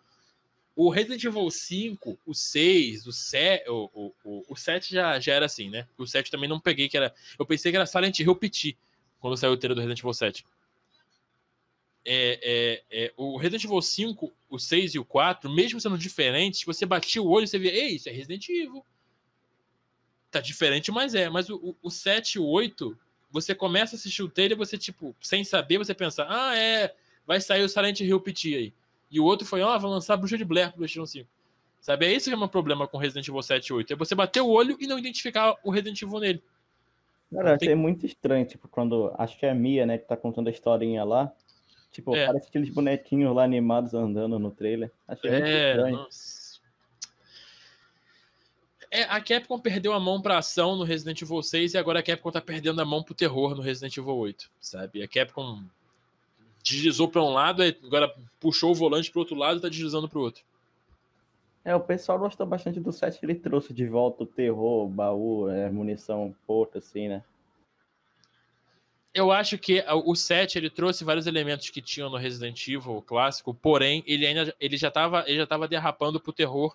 [0.75, 5.45] O Resident Evil 5, o 6, o 7, o, o, o 7 já, já era
[5.45, 5.87] assim, né?
[5.97, 7.13] O 7 também não peguei, que era.
[7.39, 8.77] Eu pensei que era Silent Hill Petit
[9.19, 10.45] quando saiu o trailer do Resident Evil 7.
[12.07, 16.63] É, é, é, o Resident Evil 5, o 6 e o 4, mesmo sendo diferentes,
[16.63, 18.85] você batia o olho e você via, ei, isso é Resident Evil.
[20.29, 21.29] Tá diferente, mas é.
[21.29, 22.95] Mas o, o 7 e o 8,
[23.35, 26.93] você começa a assistir o trailer e você, tipo, sem saber, você pensa, ah, é,
[27.27, 28.73] vai sair o Silent Hill PT aí.
[29.11, 31.27] E o outro foi, ó, oh, vai lançar a Bruxa de Blair pro PlayStation 5.
[31.81, 33.93] Sabe, é isso que é meu problema com Resident Evil 7 e 8.
[33.93, 36.43] É você bater o olho e não identificar o Resident Evil nele.
[37.31, 37.69] Cara, tem...
[37.69, 39.13] é muito estranho, tipo, quando.
[39.17, 41.31] Acho que é a Mia, né, que tá contando a historinha lá.
[41.91, 42.25] Tipo, é.
[42.25, 44.91] parece aqueles bonequinhos lá animados andando no trailer.
[45.07, 45.95] Achei é, muito estranho.
[45.97, 46.44] Nossa.
[48.95, 52.03] É, a Capcom perdeu a mão pra ação no Resident Evil 6 e agora a
[52.03, 55.03] Capcom tá perdendo a mão pro terror no Resident Evil 8, sabe?
[55.03, 55.61] A Capcom
[56.63, 60.07] deslizou para um lado, agora puxou o volante para o outro lado e está deslizando
[60.07, 60.45] para o outro.
[61.65, 64.89] É, o pessoal gostou bastante do set que ele trouxe de volta o terror, o
[64.89, 67.21] baú, é, munição porta, assim, né?
[69.13, 73.53] Eu acho que o set ele trouxe vários elementos que tinham no Resident Evil clássico,
[73.53, 76.73] porém ele ainda ele já estava ele já tava derrapando pro terror,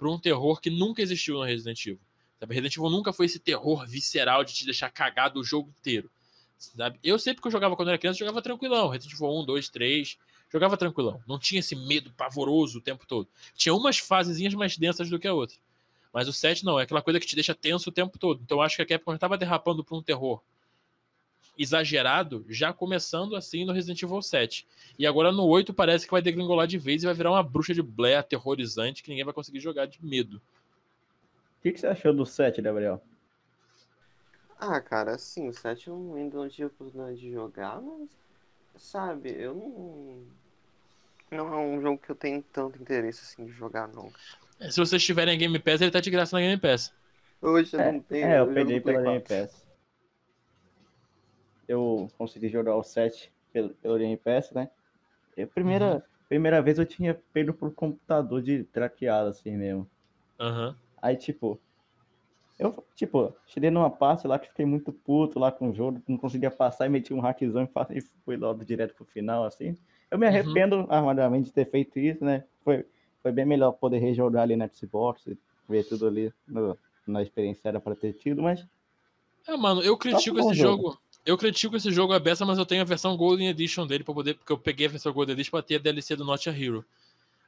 [0.00, 2.00] para um terror que nunca existiu no Resident Evil.
[2.38, 2.54] Sabe?
[2.54, 6.10] Resident Evil nunca foi esse terror visceral de te deixar cagado o jogo inteiro.
[6.56, 6.98] Sabe?
[7.04, 8.88] Eu sempre que eu jogava quando era criança, jogava tranquilão.
[8.88, 10.18] Resident Evil 1, 2, 3,
[10.50, 11.22] jogava tranquilão.
[11.28, 13.28] Não tinha esse medo pavoroso o tempo todo.
[13.54, 15.58] Tinha umas fasezinhas mais densas do que a outra.
[16.14, 18.40] Mas o 7 não, é aquela coisa que te deixa tenso o tempo todo.
[18.42, 20.40] Então eu acho que a Capcom estava derrapando para um terror
[21.60, 24.66] exagerado, já começando assim no Resident Evil 7.
[24.98, 27.74] E agora no 8 parece que vai degringolar de vez e vai virar uma bruxa
[27.74, 30.38] de Blair aterrorizante que ninguém vai conseguir jogar de medo.
[30.38, 33.02] O que, que, você achou do 7, Gabriel?
[34.58, 38.08] Ah, cara, assim, o 7 eu ainda não tive a oportunidade de jogar, mas,
[38.78, 40.40] sabe, eu não.
[41.30, 44.10] Não é um jogo que eu tenho tanto interesse assim de jogar, não.
[44.58, 46.92] É, se vocês tiverem Game Pass, ele tá de graça na Game Pass.
[47.40, 48.26] Hoje eu é, não tenho.
[48.26, 49.59] É, eu peguei pela Game Pass.
[51.70, 54.68] Eu consegui jogar o 7 pelo, pelo Pass, né?
[55.40, 56.02] A primeira, uhum.
[56.28, 59.88] primeira vez eu tinha pego por computador de traqueado, assim mesmo.
[60.40, 60.74] Uhum.
[61.00, 61.60] Aí, tipo,
[62.58, 66.18] eu, tipo, cheguei numa parte lá que fiquei muito puto lá com o jogo, não
[66.18, 69.76] conseguia passar e meti um hackzão e fui logo direto pro final, assim.
[70.10, 70.32] Eu me uhum.
[70.32, 70.86] arrependo uhum.
[70.90, 72.44] armadamente de ter feito isso, né?
[72.64, 72.84] Foi,
[73.22, 75.24] foi bem melhor poder rejogar ali na Xbox,
[75.68, 76.76] ver tudo ali no,
[77.06, 78.66] na experiência era pra ter tido, mas.
[79.46, 80.82] É, mano, eu critico esse jogo.
[80.82, 81.00] jogo.
[81.24, 84.14] Eu critico esse jogo a beça, mas eu tenho a versão Golden Edition dele para
[84.14, 86.52] poder, porque eu peguei a versão Golden Edition para ter a DLC do Not a
[86.52, 86.84] Hero.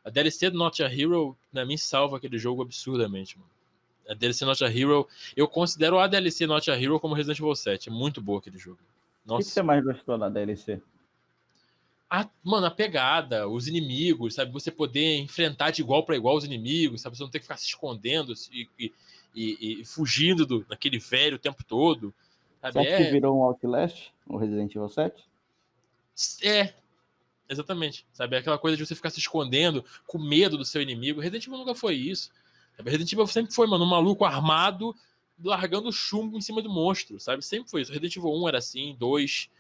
[0.05, 3.51] A DLC do Not a Hero, pra mim, salva aquele jogo absurdamente, mano.
[4.09, 7.55] A DLC Not a Hero, eu considero a DLC Not a Hero como Resident Evil
[7.55, 7.89] 7.
[7.89, 8.79] É muito boa aquele jogo.
[9.25, 9.43] Nossa.
[9.43, 10.81] O que você mais gostou da DLC?
[12.11, 14.53] A, mano, a pegada, os inimigos, sabe?
[14.53, 17.17] Você poder enfrentar de igual para igual os inimigos, sabe?
[17.17, 18.93] Você não ter que ficar se escondendo e, e,
[19.35, 22.13] e, e fugindo do, daquele velho o tempo todo.
[22.63, 22.79] Sabe?
[22.79, 23.05] Acha é...
[23.05, 25.23] que virou um Outlast, um Resident Evil 7?
[26.43, 26.73] É,
[27.53, 28.07] Exatamente.
[28.13, 28.37] Sabe?
[28.37, 31.21] Aquela coisa de você ficar se escondendo com medo do seu inimigo.
[31.21, 32.31] Resident Evil nunca foi isso.
[32.77, 32.91] Sabe?
[32.91, 34.95] Resident Evil sempre foi, mano, um maluco armado
[35.45, 37.45] largando chumbo em cima do monstro, sabe?
[37.45, 37.91] Sempre foi isso.
[37.91, 39.51] Resident Evil 1 era assim, 2,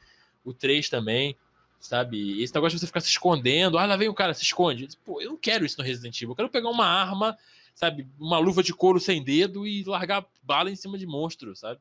[0.45, 1.37] o 3 também,
[1.81, 2.43] sabe?
[2.43, 3.77] Esse negócio de você ficar se escondendo.
[3.77, 4.89] Ah, lá vem o cara, se esconde.
[5.05, 6.31] Pô, eu não quero isso no Resident Evil.
[6.31, 7.37] Eu quero pegar uma arma,
[7.75, 8.07] sabe?
[8.19, 11.81] Uma luva de couro sem dedo e largar bala em cima de monstro, sabe?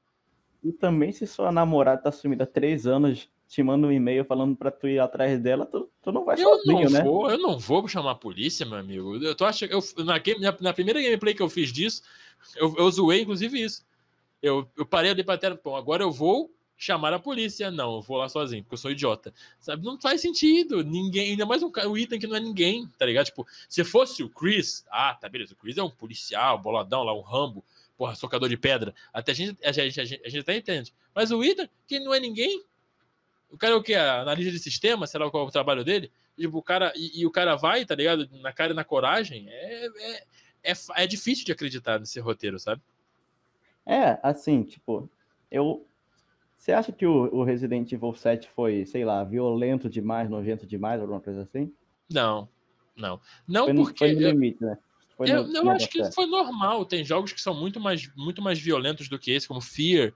[0.63, 4.55] E também se sua namorada tá sumida há três anos te manda um e-mail falando
[4.55, 7.03] pra tu ir atrás dela, tu, tu não vai eu sozinho, não né?
[7.03, 9.17] Vou, eu não vou chamar a polícia, meu amigo.
[9.17, 12.01] Eu tô achando, eu, na, game, na, na, primeira gameplay que eu fiz disso,
[12.55, 13.85] eu, eu zoei inclusive isso.
[14.41, 17.69] Eu, eu parei ali pra tela, bom, agora eu vou chamar a polícia.
[17.69, 19.33] Não, eu vou lá sozinho, porque eu sou idiota.
[19.59, 19.83] Sabe?
[19.83, 20.81] Não faz sentido.
[20.83, 23.25] Ninguém, ainda mais um, um item que não é ninguém, tá ligado?
[23.25, 27.13] Tipo, se fosse o Chris, ah, tá beleza, o Chris é um policial, boladão lá,
[27.13, 27.63] um Rambo,
[28.01, 28.95] porra, socador de pedra.
[29.13, 30.91] Até a gente, a gente, a gente, a gente até entende.
[31.13, 32.63] Mas o Ethan, que não é ninguém,
[33.51, 33.93] o cara é o que?
[33.93, 36.11] Analista de sistema, sei lá qual é o trabalho dele.
[36.35, 38.27] Tipo, o cara, e, e, o cara vai, tá ligado?
[38.41, 39.47] Na cara e na coragem.
[39.47, 40.23] É, é,
[40.71, 42.81] é, é difícil de acreditar nesse roteiro, sabe?
[43.85, 45.07] É, assim, tipo,
[45.51, 45.85] eu.
[46.57, 50.99] Você acha que o, o Resident Evil 7 foi, sei lá, violento demais, nojento demais,
[50.99, 51.71] alguma coisa assim?
[52.11, 52.49] Não,
[52.95, 53.21] não.
[53.47, 53.97] Não foi porque.
[53.99, 54.75] foi no limite, né?
[55.27, 56.85] Foi eu, no, eu acho que foi normal.
[56.85, 60.13] Tem jogos que são muito mais, muito mais violentos do que esse, como Fear.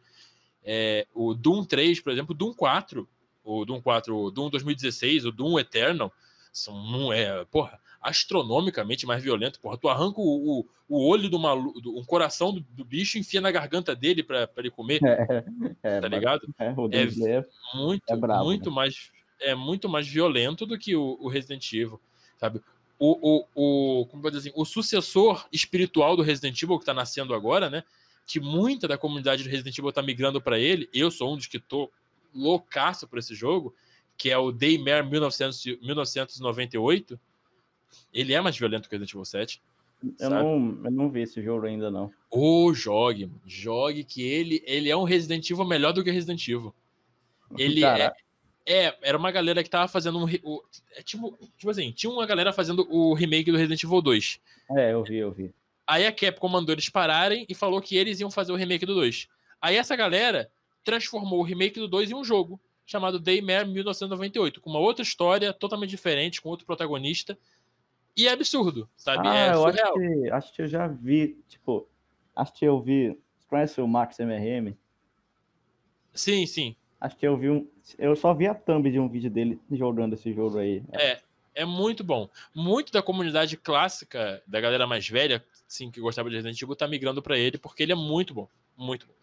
[0.64, 3.08] É, o Doom 3, por exemplo, Doom 4
[3.46, 6.12] o Doom 4, o Doom 2016, o Doom Eternal,
[6.52, 9.78] são, é, porra, astronomicamente mais violento, porra.
[9.78, 13.52] Tu arranca o, o, o olho do maluco, um coração do, do, bicho enfia na
[13.52, 15.00] garganta dele para ele comer.
[15.04, 15.44] É,
[15.84, 16.48] é, tá ligado?
[16.58, 17.46] É, é
[17.76, 18.76] muito, é bravo, muito né?
[18.76, 22.00] mais é muito mais violento do que o, o Resident Evil,
[22.38, 22.62] sabe?
[22.98, 27.34] O, o, o, como dizer assim, o sucessor espiritual do Resident Evil que está nascendo
[27.34, 27.84] agora, né?
[28.26, 30.90] Que muita da comunidade do Resident Evil está migrando para ele.
[30.94, 31.92] Eu sou um dos que tô
[32.34, 33.76] loucaço por esse jogo,
[34.18, 37.20] que é o Daymare 1998,
[38.14, 39.62] ele é mais violento que o Resident Evil 7.
[40.20, 42.12] Eu não, eu não vi esse jogo ainda, não.
[42.30, 46.48] Ô, oh, jogue, jogue que ele, ele é um Resident Evil melhor do que Resident
[46.48, 46.74] Evil.
[47.58, 48.12] Ele é,
[48.68, 50.26] é, era uma galera que tava fazendo um.
[50.44, 50.64] O,
[50.96, 54.40] é tipo, tipo assim, tinha uma galera fazendo o remake do Resident Evil 2.
[54.72, 55.54] É, eu vi, eu vi.
[55.86, 58.96] Aí a Capcom mandou eles pararem e falou que eles iam fazer o remake do
[58.96, 59.28] 2.
[59.62, 60.50] Aí essa galera
[60.84, 65.54] transformou o remake do 2 em um jogo chamado Daymare 1998, com uma outra história
[65.54, 67.38] totalmente diferente, com outro protagonista.
[68.18, 69.28] E é absurdo, sabe?
[69.28, 71.88] Ah, é eu acho que, acho que eu já vi, tipo,
[72.36, 73.10] acho que eu vi.
[73.10, 74.74] Você conhece o Max MRM?
[76.14, 76.76] Sim, sim.
[77.06, 77.68] Acho que eu vi um.
[78.00, 80.82] Eu só vi a thumb de um vídeo dele jogando esse jogo aí.
[80.92, 81.22] É,
[81.54, 82.28] é muito bom.
[82.52, 86.88] Muito da comunidade clássica, da galera mais velha, sim, que gostava de Resident Evil, tá
[86.88, 88.48] migrando para ele, porque ele é muito bom.
[88.76, 89.14] Muito bom.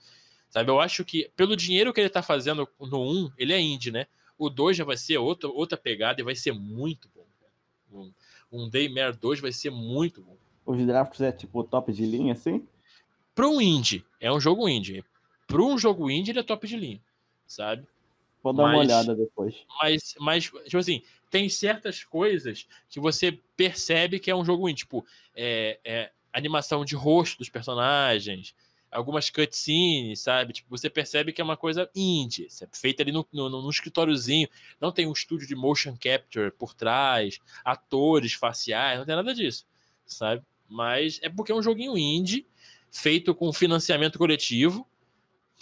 [0.49, 3.91] Sabe, eu acho que pelo dinheiro que ele tá fazendo no 1, ele é indie,
[3.91, 4.07] né?
[4.39, 7.27] O 2 já vai ser outra, outra pegada e vai ser muito bom.
[7.93, 8.13] Um,
[8.53, 10.37] um Daymare 2 vai ser muito bom.
[10.65, 12.65] Os gráficos é tipo top de linha, assim?
[13.35, 15.05] Para um indie, é um jogo indie.
[15.49, 17.01] Para um jogo indie, ele é top de linha,
[17.47, 17.87] sabe?
[18.43, 19.55] Vou dar mas, uma olhada depois.
[19.81, 24.81] Mas, mas, tipo assim, tem certas coisas que você percebe que é um jogo indie.
[24.81, 28.55] Tipo, é, é animação de rosto dos personagens,
[28.93, 30.53] algumas cutscenes, sabe?
[30.53, 34.49] Tipo, você percebe que é uma coisa indie, é feita ali no, no, no, escritóriozinho,
[34.81, 39.67] não tem um estúdio de motion capture por trás, atores faciais, não tem nada disso,
[40.07, 40.43] sabe?
[40.69, 42.47] Mas é porque é um joguinho indie,
[42.91, 44.87] feito com financiamento coletivo,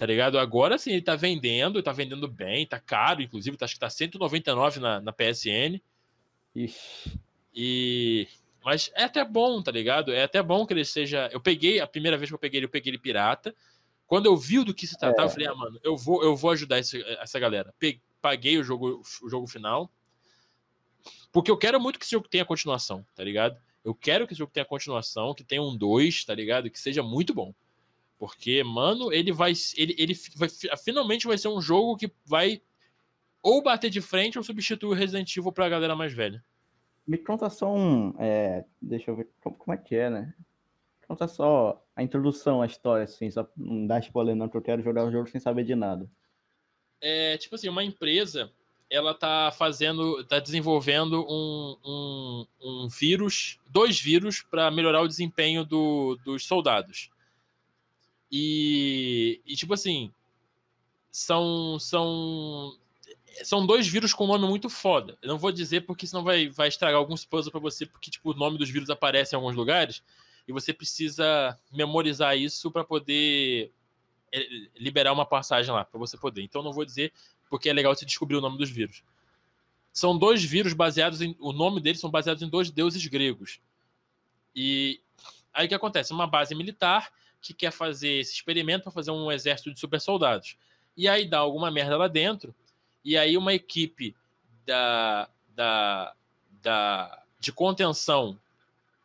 [0.00, 0.38] tá ligado?
[0.38, 3.90] Agora sim, ele tá vendendo, tá vendendo bem, tá caro, inclusive, tá, acho que tá
[3.90, 5.78] 199 na, na PSN.
[6.56, 7.20] Ixi.
[7.54, 8.26] E
[8.64, 10.10] mas é até bom, tá ligado?
[10.10, 11.28] É até bom que ele seja.
[11.30, 13.54] Eu peguei, a primeira vez que eu peguei ele, eu peguei ele pirata.
[14.06, 15.28] Quando eu vi do que se tratava, é.
[15.28, 17.74] eu falei, ah, mano, eu vou, eu vou ajudar esse, essa galera.
[17.78, 19.90] Peguei, paguei o jogo, o jogo final.
[21.30, 23.60] Porque eu quero muito que esse jogo tenha continuação, tá ligado?
[23.84, 26.70] Eu quero que esse jogo tenha continuação, que tenha um 2, tá ligado?
[26.70, 27.52] Que seja muito bom.
[28.20, 29.54] Porque, mano, ele vai.
[29.78, 30.50] Ele, ele vai,
[30.84, 32.60] finalmente vai ser um jogo que vai
[33.42, 36.44] ou bater de frente ou substituir o Resident Evil pra galera mais velha.
[37.06, 38.14] Me conta só um.
[38.18, 40.34] É, deixa eu ver como, como, é que é, né?
[41.08, 44.82] Conta só a introdução à história, assim, só não dá spoiler não, porque eu quero
[44.82, 46.06] jogar o jogo sem saber de nada.
[47.00, 48.52] É, tipo assim, uma empresa,
[48.90, 55.64] ela tá fazendo, tá desenvolvendo um, um, um vírus, dois vírus para melhorar o desempenho
[55.64, 57.10] do, dos soldados.
[58.30, 60.12] E, e tipo assim,
[61.10, 62.78] são, são
[63.44, 65.16] são dois vírus com nome muito foda.
[65.22, 68.30] Eu não vou dizer porque senão vai, vai estragar alguns puzzles para você, porque tipo,
[68.30, 70.02] o nome dos vírus aparece em alguns lugares
[70.46, 73.72] e você precisa memorizar isso para poder
[74.32, 74.46] é,
[74.76, 76.42] liberar uma passagem lá, para você poder.
[76.42, 77.12] Então não vou dizer
[77.48, 79.02] porque é legal você descobrir o nome dos vírus.
[79.92, 81.36] São dois vírus baseados em.
[81.40, 83.60] O nome deles são baseados em dois deuses gregos.
[84.54, 85.00] E
[85.52, 86.12] aí o que acontece?
[86.12, 90.56] Uma base militar que quer fazer esse experimento para fazer um exército de super soldados.
[90.96, 92.54] E aí dá alguma merda lá dentro
[93.04, 94.14] e aí uma equipe
[94.66, 96.14] da, da,
[96.62, 98.38] da, de contenção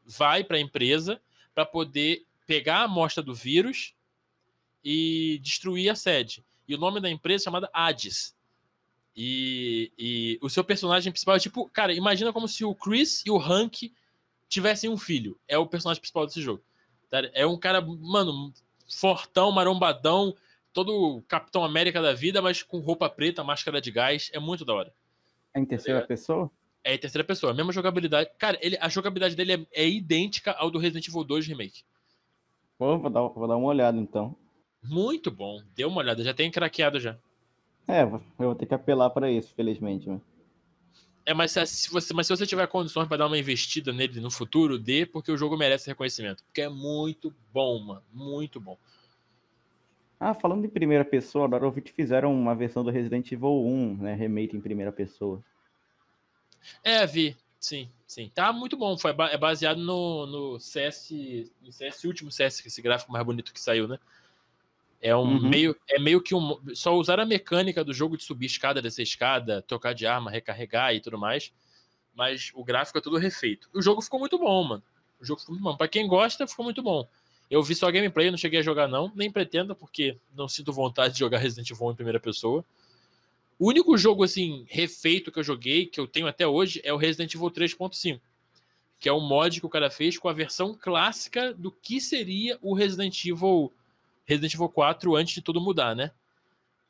[0.06, 1.22] vai para a empresa
[1.54, 3.94] para poder pegar a amostra do vírus
[4.84, 6.46] e destruir a sede.
[6.68, 8.36] E o nome da empresa é chamada Hades.
[9.16, 13.32] E, e o seu personagem principal é tipo, cara, imagina como se o Chris e
[13.32, 13.94] o Hank
[14.50, 15.40] tivessem um filho.
[15.48, 16.62] É o personagem principal desse jogo.
[17.10, 17.22] Tá?
[17.34, 18.54] É um cara, mano,
[18.88, 20.36] fortão, marombadão,
[20.74, 24.30] todo Capitão América da vida, mas com roupa preta, máscara de gás.
[24.34, 24.94] É muito da hora.
[25.54, 26.06] É em terceira é.
[26.06, 26.52] pessoa?
[26.84, 27.52] É em terceira pessoa.
[27.52, 28.30] A mesma jogabilidade.
[28.38, 31.84] Cara, ele, a jogabilidade dele é, é idêntica ao do Resident Evil 2 Remake.
[32.78, 34.36] Pô, vou dar, vou dar uma olhada então.
[34.84, 35.62] Muito bom.
[35.74, 36.24] Dê uma olhada.
[36.24, 37.18] Já tem craqueado já.
[37.88, 40.10] É, eu vou ter que apelar para isso, felizmente.
[40.10, 40.20] Né?
[41.26, 44.30] É, mas se, você, mas se você tiver condições para dar uma investida nele no
[44.30, 46.44] futuro, dê, porque o jogo merece reconhecimento.
[46.44, 48.04] Porque é muito bom, mano.
[48.14, 48.78] Muito bom.
[50.20, 53.66] Ah, falando em primeira pessoa, agora eu vi que fizeram uma versão do Resident Evil
[53.66, 54.14] 1, né?
[54.14, 55.44] Remake em primeira pessoa.
[56.84, 57.36] É, vi.
[57.60, 58.32] Sim, sim.
[58.34, 58.96] Tá muito bom.
[58.96, 61.12] Foi, é baseado no, no CS.
[61.62, 63.98] No CS, último CS, esse gráfico mais bonito que saiu, né?
[65.02, 65.50] É um uhum.
[65.50, 65.76] meio.
[65.88, 66.60] É meio que um.
[66.74, 70.96] Só usar a mecânica do jogo de subir escada, descer escada, trocar de arma, recarregar
[70.96, 71.52] e tudo mais.
[72.16, 73.70] Mas o gráfico é tudo refeito.
[73.74, 74.84] O jogo ficou muito bom, mano.
[75.20, 75.78] O jogo ficou muito bom.
[75.78, 77.08] Pra quem gosta, ficou muito bom.
[77.50, 81.14] Eu vi só gameplay, não cheguei a jogar não, nem pretendo, porque não sinto vontade
[81.14, 82.66] de jogar Resident Evil em primeira pessoa.
[83.58, 86.98] O único jogo, assim, refeito que eu joguei, que eu tenho até hoje, é o
[86.98, 88.20] Resident Evil 3.5,
[89.00, 92.58] que é um mod que o cara fez com a versão clássica do que seria
[92.62, 93.72] o Resident Evil,
[94.26, 96.12] Resident Evil 4 antes de tudo mudar, né?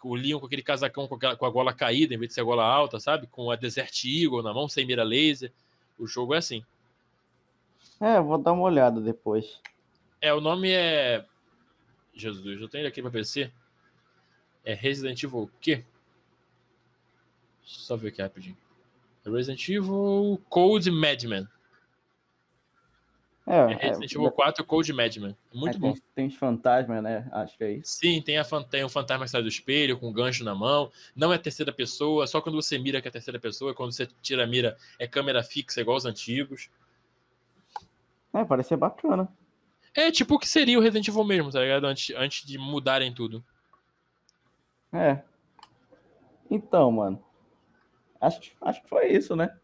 [0.03, 2.41] O Leon com aquele casacão com, aquela, com a gola caída, em vez de ser
[2.41, 3.27] a gola alta, sabe?
[3.27, 5.51] Com a Desert Eagle na mão, sem mira laser.
[5.97, 6.63] O jogo é assim.
[7.99, 9.59] É, vou dar uma olhada depois.
[10.21, 11.25] É, o nome é.
[12.13, 13.51] Jesus, eu tenho ele aqui para PC.
[14.63, 15.83] É Resident Evil o quê?
[17.63, 18.57] Só ver aqui rapidinho.
[19.25, 21.47] Resident Evil Code Madman.
[23.47, 25.37] É, é Resident é, Evil 4 Code Madman.
[25.53, 25.93] Muito é, bom.
[25.93, 27.29] Tem, tem os fantasmas, né?
[27.31, 27.93] Acho que é isso.
[27.93, 30.91] Sim, tem, a, tem um fantasma que sai do espelho, com um gancho na mão.
[31.15, 33.75] Não é terceira pessoa, só quando você mira que é terceira pessoa.
[33.75, 36.71] Quando você tira a mira, é câmera fixa, igual os antigos.
[38.33, 39.31] É, parece ser bacana.
[39.93, 41.85] É tipo o que seria o Resident Evil mesmo, tá ligado?
[41.85, 43.45] Antes, antes de mudarem tudo.
[44.91, 45.21] É.
[46.49, 47.23] Então, mano.
[48.19, 49.55] Acho, acho que foi isso, né?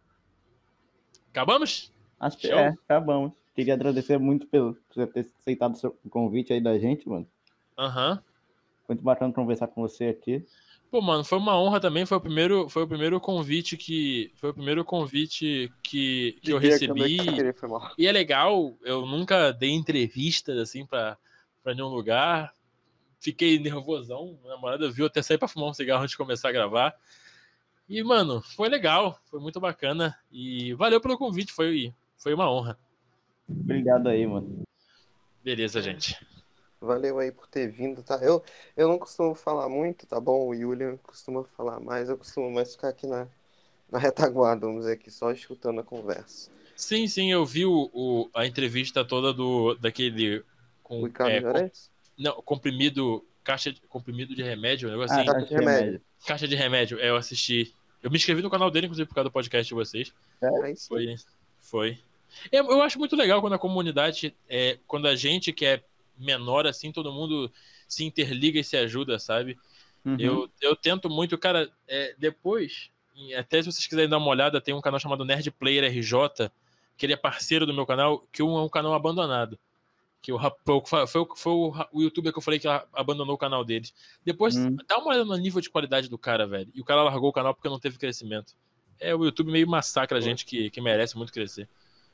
[1.31, 1.91] Acabamos?
[2.19, 2.59] Acho que Show.
[2.59, 3.40] é, acabamos.
[3.53, 7.27] Queria agradecer muito pelo, por você ter aceitado o convite aí da gente, mano.
[7.77, 8.21] Aham.
[8.85, 10.45] Foi muito bacana conversar com você aqui.
[10.89, 12.05] Pô, mano, foi uma honra também.
[12.05, 14.31] Foi o primeiro, foi o primeiro convite que.
[14.35, 17.17] Foi o primeiro convite que, que eu que recebi.
[17.67, 17.93] mal.
[17.97, 21.17] E é legal, eu nunca dei entrevistas assim pra,
[21.63, 22.53] pra nenhum lugar.
[23.19, 24.37] Fiquei nervosão.
[24.41, 26.95] Minha namorada viu até sair pra fumar um cigarro antes de começar a gravar.
[27.87, 30.17] E, mano, foi legal, foi muito bacana.
[30.31, 32.77] E valeu pelo convite, foi, foi uma honra.
[33.47, 34.61] Obrigado aí, mano.
[35.43, 36.15] Beleza, gente.
[36.79, 38.15] Valeu aí por ter vindo, tá?
[38.15, 38.43] Eu,
[38.75, 40.47] eu não costumo falar muito, tá bom?
[40.47, 43.27] O Julian costuma falar mais, eu costumo mais ficar aqui na,
[43.91, 46.49] na retaguarda, vamos dizer aqui, só escutando a conversa.
[46.75, 50.43] Sim, sim, eu vi o, o- a entrevista toda do daquele
[50.81, 51.71] com O Ricardo é, com-
[52.17, 55.31] não, comprimido, caixa de, comprimido de remédio, um negócio Ah, assim.
[55.31, 56.01] caixa de remédio.
[56.25, 57.75] Caixa de remédio, é, eu assisti.
[58.01, 60.11] Eu me inscrevi no canal dele, inclusive, por causa do podcast de vocês.
[60.41, 60.87] É isso.
[60.87, 61.15] Foi.
[61.59, 61.99] Foi.
[62.51, 65.83] Eu, eu acho muito legal quando a comunidade, é, quando a gente que é
[66.17, 67.51] menor, assim, todo mundo
[67.87, 69.57] se interliga e se ajuda, sabe?
[70.05, 70.17] Uhum.
[70.19, 72.89] Eu, eu tento muito, cara, é, depois,
[73.37, 76.49] até se vocês quiserem dar uma olhada, tem um canal chamado Nerd Player RJ,
[76.97, 79.57] que ele é parceiro do meu canal, que um é um canal abandonado.
[80.21, 83.37] Que o, foi, o- foi, o- foi o, youtuber que eu falei que abandonou o
[83.39, 83.91] canal deles.
[84.23, 84.75] Depois, Hum.
[84.87, 86.69] dá uma olhada no nível de qualidade do cara, velho.
[86.75, 88.53] E o cara largou o canal porque não teve crescimento.
[88.99, 91.67] É, o YouTube meio massacra a gente que, que merece muito crescer.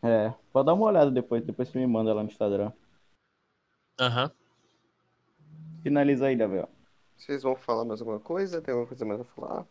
[0.03, 2.71] É, pode dar uma olhada depois, depois você me manda lá no Instagram.
[3.99, 4.31] Aham.
[5.81, 6.69] Finaliza aí, Gabriel.
[7.17, 8.61] Vocês vão falar mais alguma coisa?
[8.61, 9.65] Tem alguma coisa mais a falar?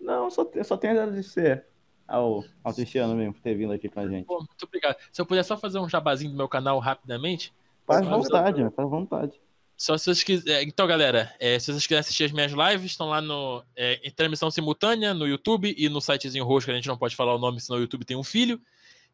[0.00, 1.64] Não, só, eu só tenho a agradecer
[2.06, 4.26] ao, ao Cristiano mesmo por ter vindo aqui com a gente.
[4.26, 4.96] Pô, muito obrigado.
[5.12, 7.52] Se eu puder só fazer um jabazinho do meu canal rapidamente.
[7.86, 9.40] Faz vontade, mano, faz vontade.
[9.76, 10.68] Só se vocês quiserem.
[10.68, 14.10] Então, galera, é, se vocês quiserem assistir as minhas lives, estão lá no, é, em
[14.10, 17.38] transmissão simultânea no YouTube e no sitezinho roxo, que a gente não pode falar o
[17.38, 18.60] nome, senão o YouTube tem um filho,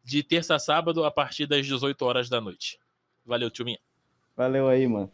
[0.03, 2.79] de terça a sábado, a partir das 18 horas da noite.
[3.25, 3.79] Valeu, tio minha.
[4.35, 5.11] Valeu aí, mano.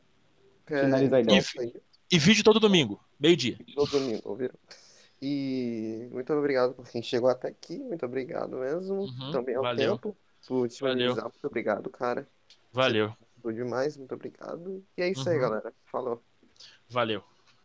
[0.65, 1.41] Finaliza aí, então, Léo.
[1.41, 1.73] isso aí.
[2.11, 3.57] E vídeo todo domingo, meio-dia.
[3.75, 4.55] Todo domingo, ouviram?
[5.21, 7.77] E muito obrigado por quem chegou até aqui.
[7.79, 9.01] Muito obrigado mesmo.
[9.01, 9.93] Uhum, Também ao valeu.
[9.97, 10.15] tempo
[10.47, 11.23] por disponibilizar.
[11.23, 12.27] Muito obrigado, cara.
[12.71, 14.83] Valeu, Tudo demais, muito obrigado.
[14.95, 15.41] E é isso aí, Uhum.
[15.41, 15.73] galera.
[15.85, 16.21] Falou.
[16.89, 17.23] valeu.